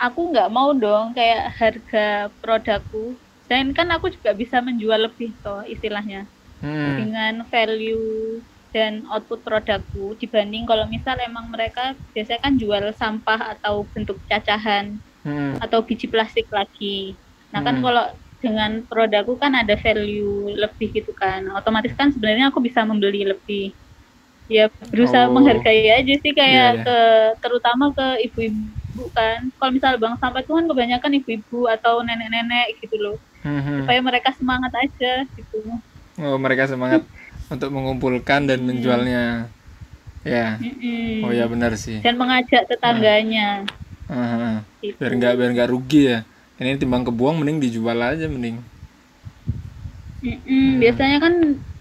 aku 0.00 0.32
nggak 0.32 0.48
mau 0.48 0.72
dong 0.72 1.12
kayak 1.12 1.52
harga 1.52 2.32
produkku 2.40 3.12
dan 3.46 3.76
kan 3.76 3.92
aku 3.92 4.08
juga 4.08 4.32
bisa 4.32 4.64
menjual 4.64 5.04
lebih 5.04 5.30
toh 5.44 5.60
istilahnya 5.68 6.24
hmm. 6.64 6.94
dengan 6.96 7.34
value 7.46 8.40
dan 8.70 9.02
output 9.10 9.42
produkku 9.42 10.14
dibanding 10.16 10.64
kalau 10.64 10.86
misal 10.86 11.18
emang 11.20 11.50
mereka 11.50 11.92
biasanya 12.14 12.40
kan 12.40 12.54
jual 12.56 12.84
sampah 12.94 13.58
atau 13.58 13.82
bentuk 13.92 14.16
cacahan 14.30 14.96
hmm. 15.26 15.58
atau 15.58 15.82
biji 15.82 16.06
plastik 16.06 16.46
lagi. 16.54 17.18
Nah 17.50 17.60
kan 17.66 17.78
hmm. 17.78 17.84
kalau 17.84 18.04
dengan 18.40 18.70
produkku 18.86 19.36
kan 19.36 19.52
ada 19.52 19.76
value 19.76 20.54
lebih 20.56 20.96
gitu 20.96 21.12
kan, 21.12 21.44
otomatis 21.52 21.92
kan 21.92 22.08
sebenarnya 22.08 22.48
aku 22.48 22.62
bisa 22.62 22.80
membeli 22.86 23.28
lebih. 23.28 23.74
Ya 24.50 24.66
berusaha 24.90 25.30
oh. 25.30 25.34
menghargai 25.38 25.94
aja 25.94 26.14
sih 26.18 26.32
kayak 26.34 26.50
yeah, 26.50 26.70
yeah. 26.74 26.82
ke 26.82 26.98
terutama 27.38 27.94
ke 27.94 28.06
ibu-ibu 28.26 29.06
kan. 29.14 29.46
Kalau 29.54 29.70
misal 29.70 29.94
bang 29.96 30.18
sampah 30.18 30.42
itu 30.42 30.52
kan 30.52 30.66
kebanyakan 30.66 31.12
ibu-ibu 31.22 31.70
atau 31.70 32.02
nenek-nenek 32.02 32.82
gitu 32.82 32.98
loh, 32.98 33.16
hmm. 33.46 33.86
supaya 33.86 34.00
mereka 34.02 34.34
semangat 34.34 34.74
aja 34.74 35.22
gitu. 35.38 35.62
Oh 36.18 36.34
mereka 36.34 36.66
semangat 36.66 37.06
untuk 37.54 37.70
mengumpulkan 37.70 38.50
dan 38.50 38.66
menjualnya 38.66 39.46
ya 40.20 40.60
mm-hmm. 40.60 41.24
oh 41.24 41.32
ya 41.32 41.48
benar 41.48 41.72
sih 41.80 42.04
dan 42.04 42.20
mengajak 42.20 42.68
tetangganya 42.68 43.64
uh, 44.06 44.14
uh, 44.14 44.54
gitu. 44.84 45.00
biar 45.00 45.12
nggak 45.16 45.32
biar 45.36 45.50
nggak 45.56 45.70
rugi 45.72 46.02
ya 46.12 46.18
ini 46.60 46.76
timbang 46.76 47.08
kebuang 47.08 47.40
mending 47.40 47.58
dijual 47.64 47.96
aja 47.96 48.28
mending 48.28 48.60
mm-hmm. 50.20 50.44
hmm. 50.44 50.72
biasanya 50.76 51.18
kan 51.24 51.34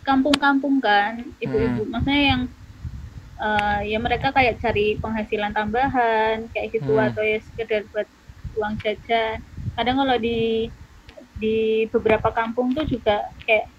kampung-kampung 0.08 0.80
kan 0.80 1.22
ibu-ibu 1.44 1.84
hmm. 1.84 1.92
maksudnya 1.92 2.22
yang 2.34 2.42
uh, 3.40 3.80
ya 3.82 3.98
mereka 3.98 4.30
kayak 4.36 4.60
cari 4.60 5.00
penghasilan 5.00 5.56
tambahan 5.56 6.46
kayak 6.52 6.76
gitu 6.76 6.94
hmm. 6.94 7.08
atau 7.10 7.24
ya 7.24 7.40
sekedar 7.42 7.88
buat 7.90 8.08
uang 8.60 8.76
jajan 8.84 9.40
kadang 9.80 9.98
kalau 9.98 10.18
di 10.20 10.68
di 11.40 11.88
beberapa 11.88 12.30
kampung 12.36 12.76
tuh 12.76 12.84
juga 12.84 13.32
kayak 13.48 13.72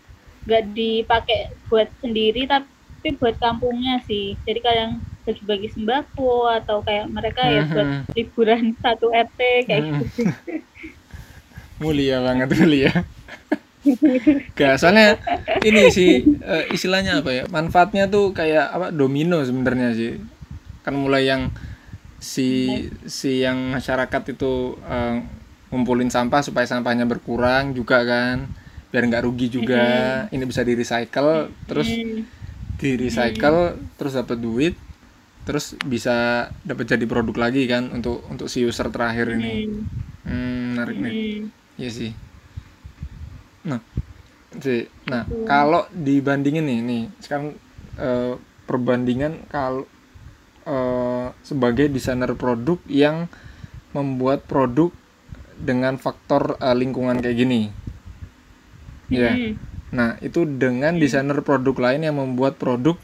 nggak 0.49 0.65
dipakai 0.73 1.53
buat 1.69 1.93
sendiri 2.01 2.49
tapi 2.49 3.15
buat 3.21 3.37
kampungnya 3.37 4.01
sih 4.09 4.35
jadi 4.49 4.61
kadang 4.65 4.93
bagi-bagi 5.29 5.69
sembako 5.77 6.49
atau 6.49 6.81
kayak 6.81 7.13
mereka 7.13 7.45
ya 7.45 7.63
buat 7.69 7.89
mhm. 7.89 8.03
liburan 8.17 8.63
satu 8.81 9.13
RT 9.13 9.41
kayak 9.69 9.83
mhm. 9.85 9.93
gitu 10.01 10.23
mulia 11.85 12.25
banget 12.25 12.49
mulia 12.57 12.93
Gak, 14.53 14.77
soalnya 14.77 15.17
ini 15.65 15.89
sih 15.89 16.21
uh, 16.45 16.69
istilahnya 16.69 17.25
apa 17.25 17.31
ya 17.33 17.45
manfaatnya 17.49 18.13
tuh 18.13 18.37
kayak 18.37 18.67
apa 18.69 18.87
domino 18.93 19.41
sebenarnya 19.41 19.97
sih. 19.97 20.21
Kan 20.85 21.01
mulai 21.01 21.29
yang 21.29 21.49
si 22.21 22.69
si 23.09 23.41
yang 23.41 23.73
masyarakat 23.73 24.37
itu 24.37 24.77
uh, 24.85 25.17
ngumpulin 25.73 26.13
sampah 26.13 26.45
supaya 26.45 26.69
sampahnya 26.69 27.09
berkurang 27.09 27.73
juga 27.73 28.05
kan 28.05 28.53
biar 28.93 29.09
nggak 29.09 29.25
rugi 29.25 29.49
juga. 29.49 30.27
Ini 30.29 30.45
bisa 30.45 30.61
di 30.61 30.77
recycle 30.77 31.49
terus 31.65 31.89
di 32.81 32.91
recycle 32.97 33.81
terus 33.97 34.13
dapat 34.13 34.39
duit 34.41 34.75
terus 35.41 35.73
bisa 35.89 36.47
dapat 36.69 36.85
jadi 36.85 37.05
produk 37.09 37.49
lagi 37.49 37.65
kan 37.65 37.89
untuk 37.97 38.29
untuk 38.29 38.53
si 38.53 38.61
user 38.61 38.93
terakhir 38.93 39.41
ini. 39.41 39.73
Hmm, 40.29 40.77
menarik 40.77 41.01
nih. 41.01 41.49
Iya 41.81 41.89
sih 41.89 42.13
nah 43.67 43.81
sih 44.57 44.89
nah 45.07 45.25
kalau 45.47 45.87
dibandingin 45.95 46.67
nih 46.67 46.79
nih 46.83 47.03
sekarang 47.23 47.55
uh, 48.01 48.35
perbandingan 48.67 49.47
kalau 49.51 49.87
uh, 50.67 51.31
sebagai 51.47 51.87
desainer 51.91 52.35
produk 52.35 52.79
yang 52.91 53.31
membuat 53.95 54.47
produk 54.47 54.91
dengan 55.61 56.01
faktor 56.01 56.57
uh, 56.59 56.73
lingkungan 56.73 57.21
kayak 57.21 57.37
gini 57.37 57.63
Iya. 59.11 59.31
Hmm. 59.35 59.53
Nah, 59.91 60.11
itu 60.23 60.47
dengan 60.47 60.95
desainer 60.97 61.43
produk 61.43 61.75
lain 61.75 62.07
yang 62.07 62.17
membuat 62.17 62.57
produk 62.57 62.95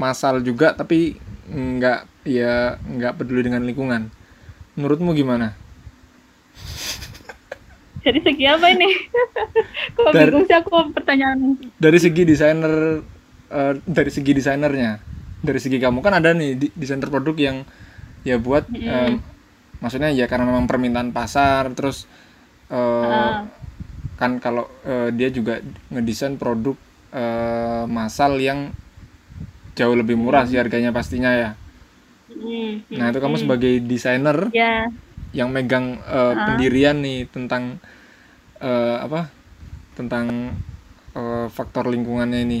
masal 0.00 0.42
juga 0.42 0.74
tapi 0.74 1.20
nggak 1.46 2.26
ya 2.26 2.80
nggak 2.80 3.20
peduli 3.20 3.44
dengan 3.44 3.62
lingkungan. 3.62 4.08
Menurutmu 4.74 5.12
gimana? 5.12 5.54
Dari 8.04 8.20
segi 8.20 8.44
apa 8.44 8.66
ini? 8.68 8.88
Kok 9.96 10.12
dari, 10.12 10.28
bingung 10.28 10.44
sih 10.44 10.56
aku 10.56 10.92
pertanyaan. 10.92 11.56
Dari 11.80 11.98
segi 11.98 12.22
desainer 12.28 13.00
uh, 13.48 13.72
dari 13.84 14.10
segi 14.12 14.32
desainernya. 14.36 15.00
Dari 15.44 15.60
segi 15.60 15.80
kamu 15.80 16.04
kan 16.04 16.20
ada 16.20 16.36
nih 16.36 16.72
desainer 16.76 17.08
produk 17.08 17.36
yang 17.36 17.56
ya 18.24 18.36
buat 18.40 18.68
mm. 18.68 18.88
uh, 18.88 19.12
maksudnya 19.84 20.12
ya 20.12 20.24
karena 20.24 20.48
memang 20.48 20.64
permintaan 20.64 21.12
pasar 21.12 21.68
terus 21.76 22.08
uh, 22.72 22.76
uh 22.76 23.64
kan 24.14 24.38
kalau 24.38 24.70
uh, 24.86 25.10
dia 25.10 25.28
juga 25.30 25.58
ngedesain 25.90 26.38
produk 26.38 26.78
uh, 27.10 27.84
massal 27.90 28.38
yang 28.38 28.70
jauh 29.74 29.94
lebih 29.98 30.14
murah 30.14 30.46
sih 30.46 30.54
harganya 30.54 30.94
pastinya 30.94 31.34
ya. 31.34 31.50
Mm, 32.30 32.94
nah 32.94 33.10
itu 33.10 33.18
kamu 33.18 33.36
sebagai 33.42 33.82
desainer, 33.82 34.54
ya. 34.54 34.86
yang 35.34 35.50
megang 35.50 35.98
uh, 36.06 36.30
uh. 36.30 36.46
pendirian 36.46 37.02
nih 37.02 37.26
tentang 37.26 37.82
uh, 38.64 38.96
apa 39.04 39.28
tentang 39.92 40.56
uh, 41.12 41.46
faktor 41.52 41.92
lingkungannya 41.92 42.40
ini 42.48 42.60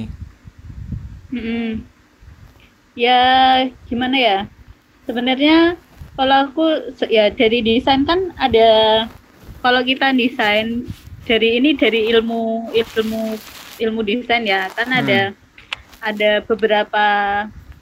hmm. 1.32 1.80
ya 2.94 3.22
gimana 3.88 4.16
ya 4.20 4.38
sebenarnya 5.08 5.80
kalau 6.14 6.36
aku 6.46 6.64
ya 7.10 7.32
dari 7.32 7.64
desain 7.64 8.04
kan 8.06 8.30
ada 8.38 8.68
kalau 9.64 9.80
kita 9.82 10.12
desain 10.14 10.84
dari 11.24 11.58
ini 11.58 11.72
dari 11.74 12.12
ilmu 12.12 12.70
ilmu 12.70 13.22
ilmu 13.80 14.00
desain 14.04 14.44
ya 14.44 14.68
kan 14.76 14.92
hmm. 14.92 15.00
ada 15.00 15.20
ada 16.04 16.30
beberapa 16.44 17.06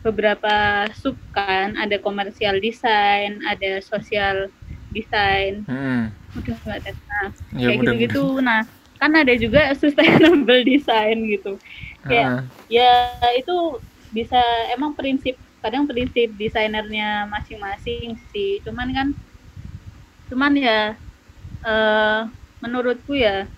beberapa 0.03 0.87
sub 0.99 1.15
kan 1.35 1.75
ada 1.79 1.99
komersial 1.99 2.59
desain 2.59 3.43
ada 3.45 3.83
sosial 3.83 4.51
desain. 4.93 5.65
Hmm. 5.67 6.13
udah 6.33 6.57
nggak 6.65 6.81
nah, 6.89 7.29
ya, 7.61 7.67
kayak 7.69 7.77
gitu 7.85 7.93
gitu 8.09 8.25
nah 8.41 8.65
kan 8.97 9.13
ada 9.19 9.35
juga 9.35 9.69
sustainable 9.81 10.63
design 10.63 11.27
gitu. 11.27 11.59
Kayak 12.07 12.29
uh. 12.29 12.41
ya 12.71 12.93
itu 13.35 13.83
bisa 14.15 14.39
emang 14.71 14.95
prinsip 14.95 15.35
kadang 15.59 15.91
prinsip 15.91 16.31
desainernya 16.39 17.27
masing-masing 17.27 18.15
sih. 18.31 18.63
Cuman 18.63 18.89
kan 18.95 19.09
cuman 20.31 20.53
ya 20.55 20.95
uh, 21.67 22.31
menurutku 22.63 23.19
ya 23.19 23.51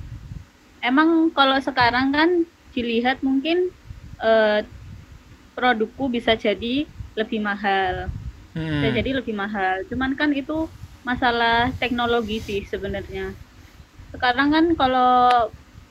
emang 0.81 1.29
kalau 1.37 1.61
sekarang 1.61 2.11
kan 2.11 2.31
dilihat 2.73 3.21
mungkin 3.21 3.69
uh, 4.21 4.65
produkku 5.53 6.09
bisa 6.09 6.33
jadi 6.35 6.89
lebih 7.15 7.41
mahal. 7.45 8.09
Hmm. 8.55 8.81
bisa 8.81 8.89
jadi 8.97 9.11
lebih 9.19 9.35
mahal. 9.35 9.85
Cuman 9.91 10.15
kan 10.17 10.33
itu 10.33 10.71
masalah 11.05 11.73
teknologi 11.81 12.41
sih 12.43 12.61
sebenarnya 12.67 13.37
sekarang 14.15 14.49
kan 14.55 14.67
kalau 14.79 15.11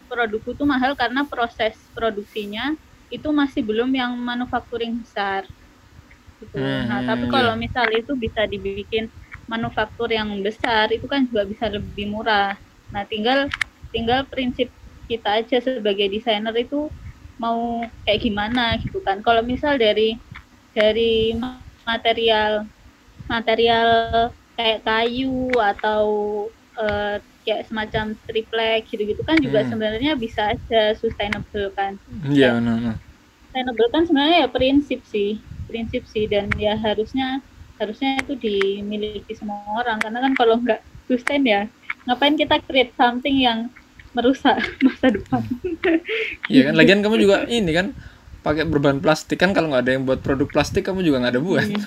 produkku 0.09 0.55
tuh 0.59 0.67
mahal 0.69 0.93
karena 0.97 1.25
proses 1.27 1.89
produksinya 1.97 2.75
itu 3.11 3.29
masih 3.33 3.61
belum 3.65 3.91
yang 3.93 4.13
manufacturing 4.17 5.01
besar 5.03 5.45
gitu. 6.41 6.57
Hmm, 6.57 6.87
nah, 6.89 7.01
tapi 7.05 7.25
iya. 7.25 7.31
kalau 7.31 7.53
misal 7.57 7.87
itu 7.93 8.13
bisa 8.19 8.45
dibikin 8.49 9.09
manufaktur 9.47 10.09
yang 10.11 10.29
besar 10.43 10.89
itu 10.91 11.05
kan 11.07 11.27
juga 11.29 11.43
bisa 11.47 11.65
lebih 11.71 12.09
murah. 12.11 12.57
Nah, 12.93 13.03
tinggal 13.07 13.51
tinggal 13.93 14.27
prinsip 14.31 14.73
kita 15.09 15.43
aja 15.43 15.57
sebagai 15.63 16.07
desainer 16.09 16.53
itu 16.57 16.89
mau 17.39 17.91
kayak 18.07 18.21
gimana 18.23 18.77
gitu 18.81 18.99
kan. 19.05 19.19
Kalau 19.25 19.41
misal 19.45 19.77
dari 19.79 20.19
dari 20.75 21.35
material 21.85 22.67
material 23.29 23.89
kayak 24.53 24.85
kayu 24.85 25.49
atau 25.53 26.05
uh, 26.77 27.17
kayak 27.43 27.67
semacam 27.67 28.15
triplek 28.23 28.87
gitu-gitu 28.87 29.21
kan 29.27 29.35
juga 29.39 29.63
hmm. 29.63 29.69
sebenarnya 29.69 30.11
bisa 30.15 30.55
aja 30.55 30.95
sustainable 30.95 31.69
kan. 31.75 31.99
Iya, 32.27 32.57
yeah, 32.57 32.63
no, 32.63 32.79
no. 32.79 32.95
Sustainable 33.49 33.89
kan 33.91 34.03
sebenarnya 34.07 34.37
ya 34.47 34.49
prinsip 34.49 35.03
sih 35.07 35.37
prinsip 35.67 36.07
sih. 36.07 36.25
Dan 36.29 36.49
ya 36.55 36.79
harusnya 36.79 37.43
harusnya 37.77 38.21
itu 38.23 38.33
dimiliki 38.39 39.33
semua 39.35 39.59
orang. 39.83 39.99
Karena 39.99 40.23
kan 40.23 40.33
kalau 40.39 40.55
nggak 40.61 40.81
sustain 41.09 41.43
ya 41.43 41.67
ngapain 42.07 42.35
kita 42.35 42.59
create 42.63 42.91
something 42.95 43.35
yang 43.35 43.67
merusak 44.15 44.59
masa 44.85 45.11
depan? 45.11 45.41
Iya 46.47 46.71
kan 46.71 46.73
lagian 46.79 46.99
kamu 47.03 47.15
juga 47.19 47.43
ini 47.49 47.71
kan 47.75 47.87
pakai 48.43 48.67
berbahan 48.67 48.99
plastik 48.99 49.39
kan 49.39 49.55
kalau 49.55 49.71
nggak 49.71 49.83
ada 49.87 49.91
yang 49.95 50.03
buat 50.03 50.19
produk 50.19 50.47
plastik 50.51 50.83
kamu 50.87 51.03
juga 51.03 51.23
nggak 51.23 51.33
ada 51.33 51.43
buat. 51.43 51.63
Iya, 51.63 51.79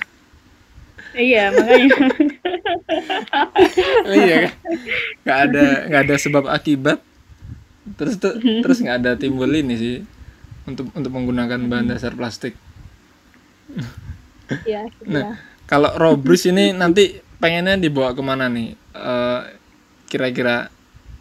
iya 1.17 1.45
makanya 1.53 1.97
iya 4.15 4.37
kan? 4.47 4.53
Nggak 5.27 5.39
ada 5.51 5.65
nggak 5.91 6.03
ada 6.07 6.17
sebab 6.17 6.45
akibat. 6.47 6.99
Terus 7.99 8.19
tuh 8.19 8.39
terus 8.39 8.79
nggak 8.83 8.99
ada 9.03 9.13
timbul 9.15 9.51
ini 9.51 9.75
sih 9.79 9.97
untuk 10.67 10.91
untuk 10.95 11.11
menggunakan 11.15 11.59
bahan 11.67 11.87
dasar 11.91 12.15
plastik. 12.15 12.55
Ya, 14.63 14.87
nah 15.03 15.43
kalau 15.67 15.91
Robris 15.99 16.47
ini 16.47 16.71
nanti 16.71 17.19
pengennya 17.43 17.75
dibawa 17.79 18.15
ke 18.15 18.23
mana 18.23 18.47
nih? 18.47 18.79
Eh, 18.95 19.41
kira-kira 20.07 20.71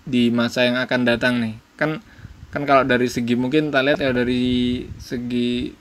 di 0.06 0.30
masa 0.30 0.70
yang 0.70 0.78
akan 0.78 1.02
datang 1.06 1.42
nih? 1.42 1.58
Kan 1.78 2.06
kan 2.54 2.64
kalau 2.64 2.86
dari 2.86 3.10
segi 3.10 3.34
mungkin 3.34 3.74
kita 3.74 3.82
lihat 3.82 4.00
ya 4.00 4.14
dari 4.14 4.86
segi 5.02 5.74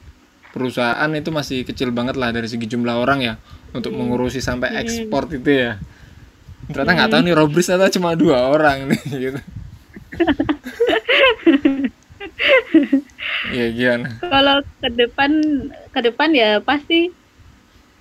perusahaan 0.51 1.11
itu 1.15 1.31
masih 1.31 1.63
kecil 1.63 1.95
banget 1.95 2.19
lah 2.19 2.35
dari 2.35 2.51
segi 2.51 2.67
jumlah 2.67 2.99
orang 2.99 3.23
ya 3.23 3.35
untuk 3.75 3.93
hmm. 3.93 4.01
mengurusi 4.01 4.39
sampai 4.39 4.71
hmm. 4.73 4.81
ekspor 4.87 5.29
itu 5.35 5.51
ya 5.51 5.73
ternyata 6.71 6.91
nggak 6.97 7.09
hmm. 7.11 7.15
tahu 7.19 7.23
nih 7.29 7.35
Robris 7.37 7.69
atau 7.69 7.91
cuma 7.93 8.17
dua 8.17 8.49
orang 8.49 8.89
nih 8.89 9.03
gitu 9.29 9.41
Iya 13.53 13.67
gimana? 13.71 14.09
Kalau 14.25 14.57
ke 14.81 14.89
depan 14.91 15.31
ke 15.93 16.01
depan 16.01 16.31
ya 16.33 16.59
pasti 16.65 17.13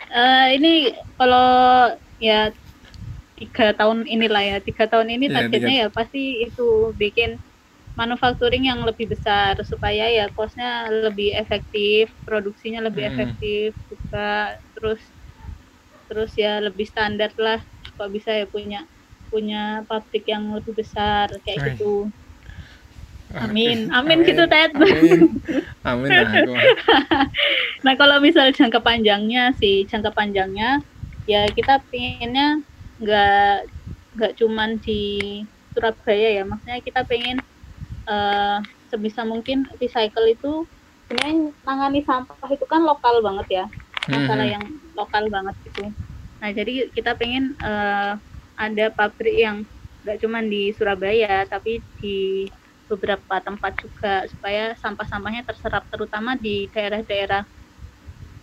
uh, 0.09 0.47
ini 0.53 0.95
kalau 1.19 1.91
ya 2.17 2.49
tiga 3.35 3.75
tahun 3.75 4.07
inilah 4.07 4.43
ya 4.43 4.57
tiga 4.63 4.87
tahun 4.87 5.11
ini 5.19 5.25
yeah, 5.27 5.35
targetnya 5.35 5.75
ya 5.75 5.87
pasti 5.91 6.47
itu 6.47 6.95
bikin 6.95 7.35
manufacturing 7.93 8.65
yang 8.65 8.81
lebih 8.81 9.11
besar 9.11 9.59
supaya 9.67 10.09
ya 10.09 10.25
kosnya 10.33 10.89
lebih 10.89 11.35
efektif 11.37 12.09
produksinya 12.25 12.81
lebih 12.81 13.05
hmm. 13.05 13.11
efektif 13.13 13.69
juga 13.91 14.57
terus 14.73 15.01
terus 16.13 16.37
ya 16.37 16.61
lebih 16.61 16.85
standar 16.85 17.33
lah 17.41 17.57
kok 17.97 18.09
bisa 18.13 18.29
ya 18.29 18.45
punya 18.45 18.85
punya 19.33 19.81
pabrik 19.89 20.29
yang 20.29 20.53
lebih 20.53 20.77
besar 20.77 21.33
kayak 21.41 21.57
Hai. 21.57 21.67
gitu. 21.73 22.13
Amin, 23.33 23.89
amin, 23.89 24.21
amin. 24.21 24.29
gitu 24.29 24.45
Ted. 24.45 24.77
Amin, 24.77 25.41
amin 25.89 26.09
nah, 26.13 26.29
nah 27.85 27.93
kalau 27.97 28.21
misal 28.21 28.53
jangka 28.53 28.77
panjangnya 28.85 29.57
sih, 29.57 29.89
jangka 29.89 30.13
panjangnya 30.13 30.85
ya 31.25 31.49
kita 31.49 31.81
pengennya 31.89 32.61
nggak 33.01 33.73
nggak 34.13 34.33
cuman 34.37 34.77
di 34.85 35.41
Surabaya 35.73 36.29
ya, 36.37 36.43
maksudnya 36.45 36.77
kita 36.85 37.01
pengen 37.09 37.41
uh, 38.05 38.61
sebisa 38.93 39.25
mungkin 39.25 39.65
recycle 39.81 40.29
itu 40.29 40.69
sebenarnya 41.09 41.57
nangani 41.65 42.05
sampah 42.05 42.49
itu 42.53 42.69
kan 42.69 42.85
lokal 42.85 43.25
banget 43.25 43.65
ya, 43.65 43.65
masalah 44.07 44.45
hmm. 44.47 44.55
yang 44.59 44.65
lokal 44.95 45.23
banget 45.31 45.55
gitu. 45.67 45.91
Nah 46.43 46.49
jadi 46.51 46.91
kita 46.91 47.15
pengen 47.15 47.55
uh, 47.63 48.19
ada 48.59 48.85
pabrik 48.91 49.35
yang 49.35 49.63
nggak 50.03 50.19
cuman 50.19 50.51
di 50.51 50.75
Surabaya 50.75 51.47
tapi 51.47 51.79
di 52.03 52.47
beberapa 52.91 53.39
tempat 53.39 53.79
juga 53.79 54.27
supaya 54.27 54.75
sampah-sampahnya 54.75 55.47
terserap 55.47 55.87
terutama 55.87 56.35
di 56.35 56.67
daerah-daerah 56.75 57.47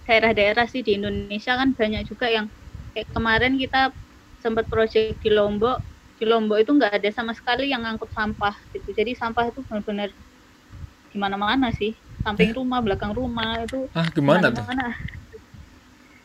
daerah-daerah 0.09 0.65
sih 0.67 0.81
di 0.81 0.97
Indonesia 0.97 1.55
kan 1.55 1.77
banyak 1.77 2.09
juga 2.09 2.27
yang 2.33 2.49
kayak 2.97 3.13
kemarin 3.13 3.55
kita 3.61 3.93
sempat 4.41 4.67
proyek 4.67 5.21
di 5.21 5.31
Lombok. 5.31 5.85
Di 6.17 6.25
Lombok 6.25 6.59
itu 6.61 6.73
nggak 6.73 7.01
ada 7.01 7.11
sama 7.13 7.37
sekali 7.37 7.71
yang 7.71 7.85
ngangkut 7.85 8.11
sampah 8.11 8.57
gitu. 8.73 8.91
Jadi 8.97 9.15
sampah 9.15 9.53
itu 9.53 9.61
benar-benar 9.69 10.11
gimana-mana 11.13 11.71
sih. 11.71 11.95
Samping 12.21 12.53
rumah 12.53 12.85
belakang 12.85 13.17
rumah 13.17 13.65
itu 13.65 13.89
ah 13.97 14.09
gimana 14.13 14.53
tuh 14.53 14.65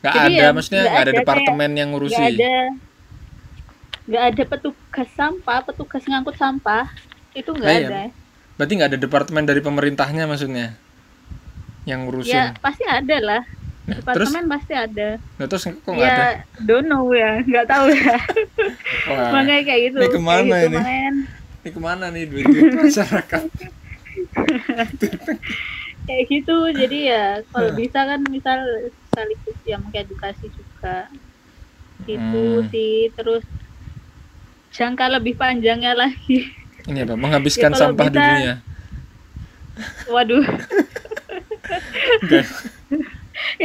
nggak 0.06 0.26
ada 0.30 0.44
ya, 0.46 0.50
maksudnya 0.54 0.84
nggak 0.86 1.02
ada, 1.02 1.10
ada 1.10 1.18
departemen 1.18 1.70
yang 1.74 1.90
ngurusi 1.90 2.14
nggak 2.14 2.38
ada 2.38 2.56
nggak 4.06 4.24
ada 4.34 4.44
petugas 4.46 5.10
sampah 5.18 5.60
petugas 5.66 6.04
ngangkut 6.06 6.38
sampah 6.38 6.86
itu 7.34 7.50
nggak 7.52 7.68
nah, 7.68 7.82
ada. 7.90 8.02
Berarti 8.56 8.74
nggak 8.78 8.90
ada 8.94 9.00
departemen 9.02 9.44
dari 9.44 9.62
pemerintahnya 9.66 10.24
maksudnya 10.30 10.78
yang 11.90 12.06
ngurusin? 12.06 12.34
Ya 12.34 12.46
pasti 12.62 12.86
ada 12.86 13.18
lah. 13.20 13.42
Nah, 13.86 14.02
departemen 14.02 14.44
terus, 14.46 14.54
pasti 14.58 14.74
ada. 14.74 15.10
Nah 15.38 15.46
terus 15.46 15.64
kok 15.66 15.90
nggak 15.90 16.10
ya, 16.10 16.18
ada? 16.18 16.30
don't 16.66 16.88
know 16.90 17.06
ya, 17.14 17.42
nggak 17.46 17.66
tahu 17.70 17.86
ya. 17.94 18.18
Wah, 19.10 19.30
Makanya 19.34 19.64
kayak 19.66 19.82
gitu. 19.90 19.98
Ini 20.02 20.08
ke 20.10 20.22
mana 20.22 20.42
kayak 20.42 20.66
gitu, 20.66 20.78
ini? 20.78 21.26
Ini 21.66 21.70
ke 21.70 21.82
mana 21.82 22.06
nih 22.14 22.24
duit, 22.30 22.46
-duit 22.46 22.74
masyarakat? 22.86 23.44
kayak 26.06 26.26
gitu, 26.30 26.58
jadi 26.72 26.98
ya 27.10 27.26
kalau 27.50 27.70
nah. 27.74 27.78
bisa 27.78 28.00
kan 28.06 28.22
misal 28.30 28.60
sekaligus 29.12 29.58
ya 29.66 29.78
edukasi 29.82 30.48
juga. 30.54 31.10
Gitu 32.06 32.44
hmm. 32.62 32.68
sih, 32.70 33.10
terus 33.18 33.44
jangka 34.76 35.18
lebih 35.18 35.40
panjangnya 35.40 35.96
lagi 35.96 36.66
ini 36.86 37.02
apa? 37.02 37.16
Menghabiskan 37.18 37.72
ya, 37.76 37.78
sampah 37.78 38.08
bisa, 38.10 38.14
di 38.14 38.20
dunia. 38.22 38.56
Waduh. 40.10 40.46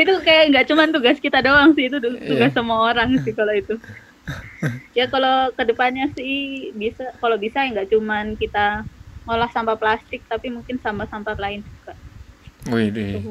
itu 0.00 0.14
kayak 0.24 0.44
nggak 0.50 0.66
cuma 0.66 0.88
tugas 0.90 1.18
kita 1.20 1.38
doang 1.44 1.76
sih, 1.76 1.86
itu 1.86 2.00
tugas 2.00 2.50
yeah. 2.50 2.56
semua 2.56 2.90
orang 2.90 3.20
sih 3.22 3.32
kalau 3.36 3.52
itu. 3.52 3.76
ya 4.98 5.06
kalau 5.10 5.50
ke 5.54 5.62
depannya 5.66 6.10
sih 6.16 6.70
bisa, 6.74 7.12
kalau 7.20 7.36
bisa 7.36 7.62
ya 7.64 7.70
nggak 7.76 7.90
cuma 7.92 8.24
kita 8.40 8.84
ngolah 9.28 9.50
sampah 9.52 9.76
plastik, 9.76 10.24
tapi 10.26 10.48
mungkin 10.50 10.80
sampah-sampah 10.80 11.36
lain 11.38 11.60
juga. 11.62 11.94
Wih 12.68 12.92
deh. 12.92 13.24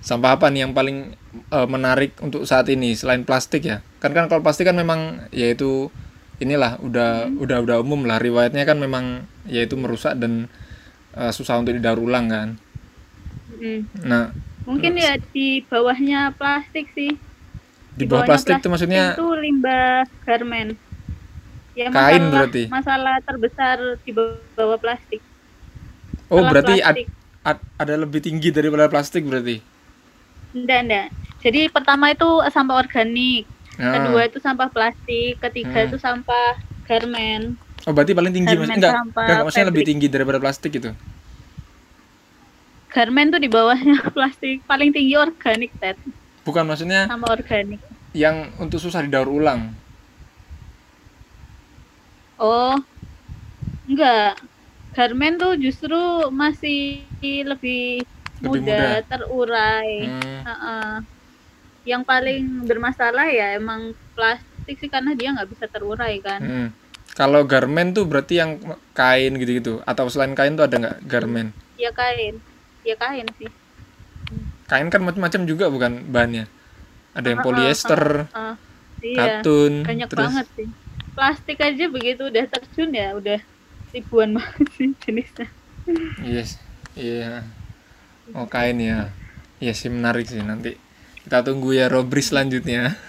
Sampah 0.00 0.40
apa 0.40 0.48
nih 0.48 0.64
yang 0.64 0.72
paling 0.72 1.16
uh, 1.52 1.68
menarik 1.68 2.16
untuk 2.24 2.48
saat 2.48 2.68
ini 2.72 2.96
selain 2.96 3.24
plastik 3.28 3.68
ya? 3.68 3.84
kan 4.04 4.12
kan 4.12 4.28
kalau 4.28 4.44
plastik 4.44 4.68
kan 4.68 4.76
memang 4.76 5.24
yaitu 5.32 5.88
inilah 6.36 6.76
udah 6.84 7.24
hmm. 7.24 7.40
udah 7.40 7.58
udah 7.64 7.76
umum 7.80 8.04
lah 8.04 8.20
riwayatnya 8.20 8.68
kan 8.68 8.76
memang 8.76 9.24
yaitu 9.48 9.80
merusak 9.80 10.12
dan 10.20 10.52
uh, 11.16 11.32
susah 11.32 11.56
untuk 11.56 11.72
didaur 11.72 11.96
ulang 11.96 12.28
kan 12.28 12.48
hmm. 13.56 14.04
nah 14.04 14.28
mungkin 14.68 15.00
ya 15.00 15.16
di 15.32 15.64
bawahnya 15.64 16.36
plastik 16.36 16.92
sih 16.92 17.16
di, 17.96 18.02
di 18.02 18.04
bawah 18.04 18.28
plastik, 18.28 18.60
plastik 18.60 18.60
itu 18.60 18.68
maksudnya 18.68 19.04
itu 19.16 19.28
limbah 19.40 20.04
garmen 20.28 20.76
ya, 21.72 21.88
kain 21.88 22.28
masalah, 22.28 22.32
berarti 22.36 22.62
masalah 22.68 23.16
terbesar 23.24 23.76
di 24.04 24.10
bawah 24.12 24.76
plastik 24.76 25.24
oh 26.28 26.44
Setelah 26.44 26.50
berarti 26.52 26.76
plastik. 26.76 27.06
Ad, 27.08 27.23
ada 27.44 27.94
lebih 28.00 28.24
tinggi 28.24 28.48
daripada 28.48 28.88
plastik 28.88 29.28
berarti? 29.28 29.60
Enggak 30.56 30.80
enggak 30.88 31.08
jadi 31.44 31.68
pertama 31.68 32.08
itu 32.08 32.24
sampah 32.48 32.80
organik 32.80 33.44
ya. 33.76 33.92
kedua 34.00 34.20
itu 34.24 34.40
sampah 34.40 34.72
plastik 34.72 35.36
ketiga 35.44 35.84
hmm. 35.84 35.88
itu 35.92 35.96
sampah 36.00 36.56
garmen. 36.88 37.60
Oh 37.84 37.92
berarti 37.92 38.16
paling 38.16 38.32
tinggi 38.32 38.56
mas 38.56 38.72
enggak 38.72 38.96
enggak 39.12 39.44
maksudnya 39.44 39.68
lebih 39.68 39.84
tinggi 39.84 40.08
daripada 40.08 40.40
plastik 40.40 40.72
itu 40.72 40.96
garmen 42.88 43.28
tuh 43.28 43.42
di 43.42 43.50
bawahnya 43.52 44.08
plastik 44.16 44.64
paling 44.64 44.88
tinggi 44.88 45.20
organik 45.20 45.68
Ted. 45.76 46.00
Bukan 46.48 46.64
maksudnya 46.64 47.04
sampah 47.12 47.36
organik. 47.36 47.80
yang 48.16 48.48
untuk 48.56 48.80
susah 48.80 49.04
didaur 49.04 49.28
ulang? 49.28 49.76
Oh 52.40 52.80
enggak 53.84 54.40
garmen 54.94 55.36
tuh 55.36 55.58
justru 55.58 55.98
masih 56.30 57.02
lebih, 57.20 57.44
lebih 57.44 58.00
mudah, 58.40 58.62
mudah. 58.62 58.94
terurai. 59.10 59.92
Hmm. 60.06 60.42
uh 60.46 60.50
-uh 60.54 60.92
yang 61.84 62.02
paling 62.02 62.64
bermasalah 62.64 63.28
ya 63.28 63.60
emang 63.60 63.92
plastik 64.16 64.80
sih 64.80 64.88
karena 64.88 65.12
dia 65.12 65.36
nggak 65.36 65.48
bisa 65.52 65.68
terurai 65.68 66.18
kan. 66.18 66.40
Hmm. 66.40 66.68
kalau 67.14 67.46
garmen 67.46 67.94
tuh 67.94 68.08
berarti 68.10 68.42
yang 68.42 68.58
kain 68.90 69.38
gitu-gitu 69.38 69.78
atau 69.86 70.10
selain 70.10 70.34
kain 70.34 70.58
tuh 70.58 70.66
ada 70.66 70.76
nggak 70.80 70.98
garmen 71.06 71.54
ya 71.78 71.94
kain. 71.94 72.40
Ya 72.84 72.96
kain 72.98 73.24
sih. 73.38 73.48
Kain 74.68 74.88
kan 74.92 75.00
macam-macam 75.04 75.40
juga 75.48 75.68
bukan 75.72 76.04
bahannya? 76.08 76.44
Ada 77.14 77.32
yang 77.32 77.40
poliester 77.44 78.28
uh, 78.28 78.36
uh, 78.36 78.40
uh, 78.52 78.54
iya. 79.04 79.40
katun 79.40 79.72
banyak 79.86 80.08
terus... 80.10 80.24
banget 80.26 80.46
sih. 80.58 80.68
Plastik 81.14 81.58
aja 81.62 81.84
begitu 81.86 82.26
udah 82.26 82.44
terjun 82.50 82.90
ya 82.90 83.14
udah 83.14 83.38
ribuan 83.94 84.34
banget 84.36 84.66
sih 84.74 84.90
jenisnya 84.98 85.46
yes 86.20 86.58
iya 86.98 87.46
yeah. 88.28 88.36
oh 88.36 88.50
kain 88.50 88.82
ya 88.82 89.14
iya 89.62 89.72
sih 89.72 89.88
menarik 89.88 90.26
sih 90.26 90.42
nanti 90.42 90.76
kita 91.24 91.40
tunggu 91.40 91.72
ya 91.72 91.88
Robri 91.88 92.20
selanjutnya. 92.20 93.00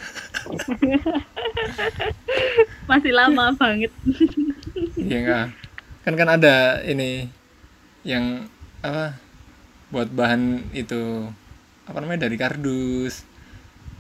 Masih 2.90 3.12
lama 3.12 3.52
banget. 3.60 3.92
Iya 4.96 5.18
enggak. 5.20 5.48
Kan 6.08 6.16
kan 6.16 6.30
ada 6.40 6.80
ini 6.88 7.28
yang 8.08 8.48
apa 8.80 9.20
buat 9.92 10.08
bahan 10.14 10.72
itu 10.78 11.28
apa 11.90 11.98
namanya 12.02 12.30
dari 12.30 12.38
kardus 12.38 13.26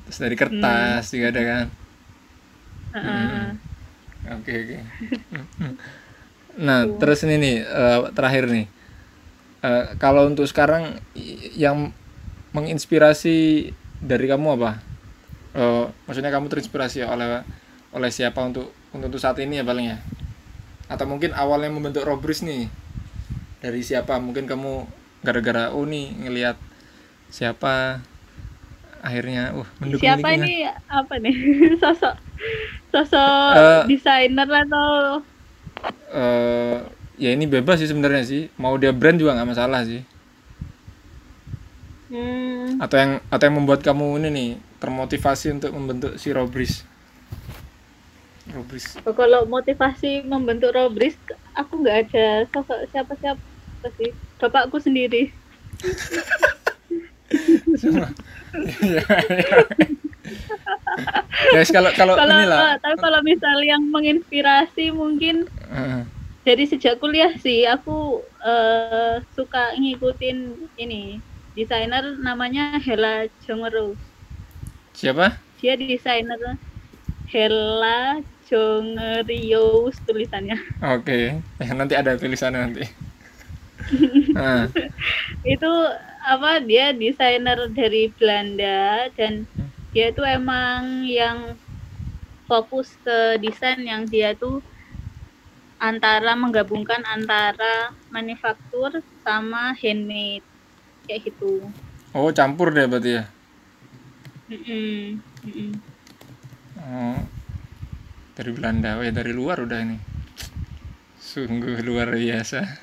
terus 0.06 0.20
dari 0.22 0.38
kertas 0.38 1.10
hmm. 1.10 1.14
juga 1.14 1.28
ada 1.34 1.42
kan 1.42 1.66
oke 2.94 3.02
uh 3.02 3.10
-uh. 3.10 3.48
oke 4.38 4.46
okay, 4.46 4.58
okay. 4.62 4.82
Nah 6.56 6.88
uh. 6.88 6.98
terus 7.00 7.24
ini 7.28 7.36
nih 7.40 7.58
uh, 7.68 8.00
terakhir 8.16 8.48
nih. 8.48 8.68
Uh, 9.66 9.98
kalau 9.98 10.30
untuk 10.30 10.46
sekarang 10.46 11.02
yang 11.58 11.90
menginspirasi 12.54 13.72
dari 14.00 14.26
kamu 14.30 14.62
apa? 14.62 14.80
Uh, 15.56 15.90
maksudnya 16.06 16.30
kamu 16.30 16.52
terinspirasi 16.52 17.02
oleh 17.08 17.42
oleh 17.96 18.12
siapa 18.12 18.44
untuk 18.44 18.72
untuk 18.92 19.20
saat 19.20 19.40
ini 19.42 19.60
ya 19.60 19.66
paling 19.66 19.96
ya? 19.96 19.98
Atau 20.88 21.10
mungkin 21.10 21.34
awalnya 21.34 21.72
membentuk 21.74 22.06
Robris 22.06 22.46
nih. 22.46 22.70
Dari 23.60 23.82
siapa? 23.82 24.22
Mungkin 24.22 24.46
kamu 24.46 24.86
gara-gara 25.26 25.74
oh 25.74 25.84
nih 25.84 26.14
ngelihat 26.28 26.58
siapa? 27.34 28.06
Akhirnya 29.02 29.54
uh 29.58 29.68
mendukung 29.82 30.06
siapa 30.06 30.38
ini? 30.38 30.70
Apa 30.90 31.18
nih? 31.18 31.36
Sosok 31.82 32.26
sosok 32.96 33.52
uh, 33.56 33.84
desainer 33.88 34.48
atau 34.48 35.20
uh, 36.14 36.78
ya 37.16 37.30
ini 37.32 37.48
bebas 37.48 37.82
sih 37.82 37.90
sebenarnya 37.90 38.24
sih 38.26 38.42
mau 38.60 38.76
dia 38.76 38.92
brand 38.92 39.18
juga 39.18 39.38
nggak 39.38 39.50
masalah 39.56 39.88
sih 39.88 40.04
Hmm. 42.16 42.78
Atau 42.78 43.02
yang 43.02 43.18
atau 43.34 43.50
yang 43.50 43.58
membuat 43.58 43.82
kamu 43.82 44.22
ini 44.22 44.30
nih 44.30 44.50
termotivasi 44.78 45.58
untuk 45.58 45.74
membentuk 45.74 46.22
si 46.22 46.30
Robris. 46.30 46.86
Robris. 48.54 48.94
Oh, 49.04 49.12
kalau 49.12 49.44
motivasi 49.50 50.22
membentuk 50.24 50.72
Robris, 50.78 51.18
aku 51.58 51.82
nggak 51.82 52.08
ada 52.08 52.46
sosok 52.54 52.86
siapa-siapa 52.94 53.42
sih. 53.98 54.14
Bapakku 54.38 54.78
sendiri. 54.78 55.34
ya, 58.80 59.04
Guys, 61.54 61.70
kalau 61.70 61.92
kalau 61.94 62.16
kalau 62.18 62.38
inilah. 62.42 62.80
tapi 62.82 62.96
kalau 62.98 63.20
misal 63.22 63.58
yang 63.62 63.84
menginspirasi 63.92 64.90
mungkin 64.90 65.46
uh. 65.70 66.02
dari 66.48 66.66
sejak 66.66 66.98
kuliah 66.98 67.34
sih 67.38 67.66
aku 67.70 68.24
uh, 68.42 69.22
suka 69.38 69.76
ngikutin 69.78 70.56
ini 70.80 71.20
desainer 71.56 72.20
namanya 72.20 72.76
Hela 72.84 73.32
Jongero 73.48 73.96
siapa 74.92 75.40
dia 75.64 75.80
desainer 75.80 76.60
Hela 77.32 78.20
Jongerius 78.52 79.96
tulisannya 80.04 80.60
oke 80.84 81.08
okay. 81.08 81.40
eh, 81.64 81.70
nanti 81.72 81.96
ada 81.96 82.20
tulisannya 82.20 82.60
nanti 82.60 82.86
ah. 84.40 84.68
itu 85.46 85.72
apa 86.26 86.60
dia 86.66 86.92
desainer 86.92 87.70
dari 87.72 88.10
Belanda 88.18 89.08
dan 89.14 89.46
dia 89.96 90.12
itu 90.12 90.20
emang 90.28 91.08
yang 91.08 91.56
fokus 92.52 92.92
ke 93.00 93.40
desain 93.40 93.80
yang 93.80 94.04
dia 94.04 94.36
tuh 94.36 94.60
antara 95.80 96.36
menggabungkan 96.36 97.00
antara 97.08 97.96
manufaktur 98.12 99.00
sama 99.24 99.72
handmade 99.80 100.44
kayak 101.08 101.32
gitu. 101.32 101.72
Oh 102.12 102.28
campur 102.36 102.76
deh 102.76 102.92
berarti 102.92 103.24
ya? 103.24 103.32
Mm 104.52 104.60
-mm. 104.60 105.00
Mm 105.48 105.54
-mm. 105.56 105.72
oh. 106.84 107.20
Dari 108.36 108.52
Belanda 108.52 109.00
oh 109.00 109.04
ya 109.08 109.16
dari 109.16 109.32
luar 109.32 109.64
udah 109.64 109.80
ini. 109.80 109.96
Sungguh 111.24 111.80
luar 111.88 112.12
biasa. 112.12 112.68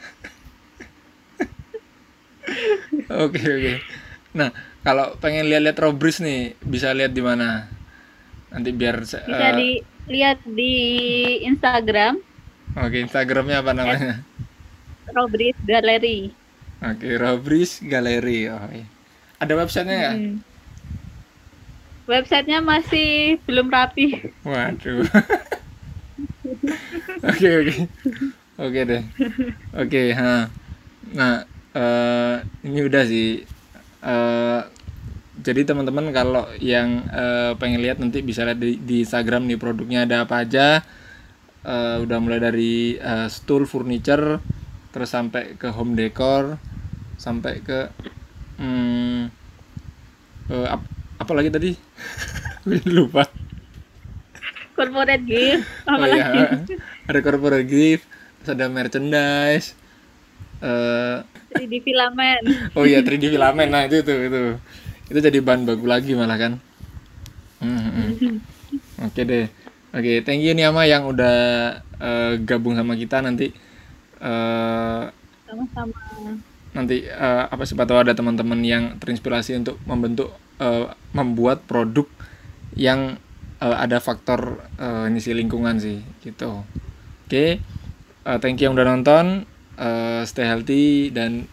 Oke 3.12 3.12
oke. 3.12 3.36
Okay, 3.44 3.76
nah 4.32 4.48
kalau 4.82 5.14
pengen 5.18 5.46
lihat-lihat 5.46 5.78
Robris 5.78 6.18
nih 6.18 6.58
bisa 6.62 6.94
lihat 6.94 7.14
di 7.14 7.22
mana 7.22 7.70
nanti 8.50 8.70
biar 8.74 9.02
bisa 9.02 9.22
uh, 9.24 9.54
dilihat 9.56 10.42
di 10.44 10.74
Instagram 11.46 12.20
oke 12.76 12.90
okay, 12.90 13.00
Instagramnya 13.06 13.62
apa 13.62 13.72
namanya 13.72 14.14
Robris 15.14 15.56
Gallery 15.64 16.42
Oke, 16.82 17.14
Robris 17.14 17.78
Galeri. 17.78 18.50
Oh, 18.50 18.66
iya. 18.74 18.82
Ada 19.38 19.54
websitenya 19.54 19.94
nggak? 20.02 20.14
Hmm. 20.18 20.36
Websitenya 22.10 22.58
masih 22.58 23.38
belum 23.46 23.70
rapi. 23.70 24.34
Waduh. 24.42 25.06
Oke 27.22 27.48
oke 27.54 27.76
oke 28.58 28.80
deh. 28.82 29.02
Oke, 29.78 30.10
ha. 30.10 30.50
Nah, 31.14 31.46
uh, 31.70 32.42
ini 32.66 32.82
udah 32.82 33.06
sih. 33.06 33.46
Uh, 34.03 34.66
jadi 35.40 35.64
teman-teman 35.64 36.12
kalau 36.12 36.44
yang 36.61 37.09
uh, 37.09 37.57
pengen 37.57 37.80
lihat 37.80 38.03
nanti 38.03 38.20
bisa 38.20 38.44
lihat 38.44 38.61
di, 38.61 38.76
di 38.76 39.07
Instagram 39.07 39.48
nih 39.48 39.59
produknya 39.59 40.05
ada 40.05 40.28
apa 40.28 40.44
aja. 40.44 40.82
Uh, 41.62 42.03
udah 42.03 42.18
mulai 42.18 42.42
dari 42.42 42.98
uh, 42.98 43.30
stool 43.30 43.70
furniture 43.70 44.42
terus 44.92 45.09
sampai 45.09 45.57
ke 45.57 45.72
home 45.72 45.96
decor 45.96 46.61
sampai 47.16 47.64
ke 47.64 47.88
hmm, 48.61 49.30
uh, 50.53 50.68
ap, 50.68 50.82
apa 51.16 51.32
lagi 51.32 51.48
tadi 51.48 51.70
lupa 52.96 53.24
corporate 54.76 55.24
gift 55.24 55.64
apa 55.88 56.05
oh, 56.05 56.07
iya. 56.12 56.26
ada 57.09 57.18
corporate 57.24 57.64
gift 57.64 58.05
terus 58.42 58.53
ada 58.53 58.68
merchandise 58.68 59.72
uh, 60.61 61.24
3D 61.55 61.74
filament. 61.84 62.44
Oh 62.78 62.84
iya 62.88 63.05
3D 63.05 63.32
filament. 63.32 63.68
Nah 63.68 63.84
itu 63.86 64.00
itu 64.00 64.12
itu. 64.28 64.40
Itu 65.12 65.18
jadi 65.20 65.38
bahan 65.44 65.68
baku 65.68 65.84
lagi 65.84 66.16
malah 66.16 66.38
kan. 66.40 66.53
Hmm, 67.61 67.78
hmm. 67.78 67.92
hmm. 67.92 68.36
oke 69.07 69.12
okay 69.12 69.22
deh. 69.28 69.46
Oke 69.92 70.00
okay, 70.00 70.16
thank 70.24 70.40
you 70.40 70.57
nih 70.57 70.72
ama 70.72 70.88
yang 70.88 71.05
udah 71.05 71.36
uh, 72.00 72.32
gabung 72.40 72.74
sama 72.74 72.96
kita 72.96 73.20
nanti. 73.20 73.53
Uh, 74.22 75.12
sama-sama. 75.44 75.92
nanti 76.72 77.05
uh, 77.05 77.53
apa 77.53 77.68
siapa 77.68 77.84
tahu 77.84 78.00
ada 78.00 78.16
teman-teman 78.16 78.57
yang 78.64 78.96
terinspirasi 78.96 79.61
untuk 79.61 79.76
membentuk 79.84 80.32
uh, 80.57 80.88
membuat 81.12 81.68
produk 81.68 82.09
yang 82.72 83.20
uh, 83.61 83.76
ada 83.76 84.00
faktor 84.00 84.64
uh, 84.80 85.05
ini 85.05 85.20
sih 85.20 85.36
lingkungan 85.36 85.76
sih 85.76 86.00
gitu. 86.24 86.64
Oke. 86.64 87.28
Okay. 87.28 87.50
uh, 88.24 88.40
thank 88.40 88.59
you 88.59 88.66
yang 88.70 88.74
udah 88.74 88.88
nonton 88.88 89.44
uh, 89.78 90.24
stay 90.24 90.44
healthy 90.44 91.10
dan 91.10 91.48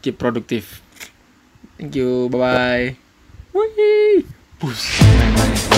keep 0.00 0.16
produktif 0.16 0.80
thank 1.76 1.96
you 1.96 2.28
bye 2.32 2.38
bye 2.40 2.86
Wih, 3.50 4.22
bye. 4.62 5.69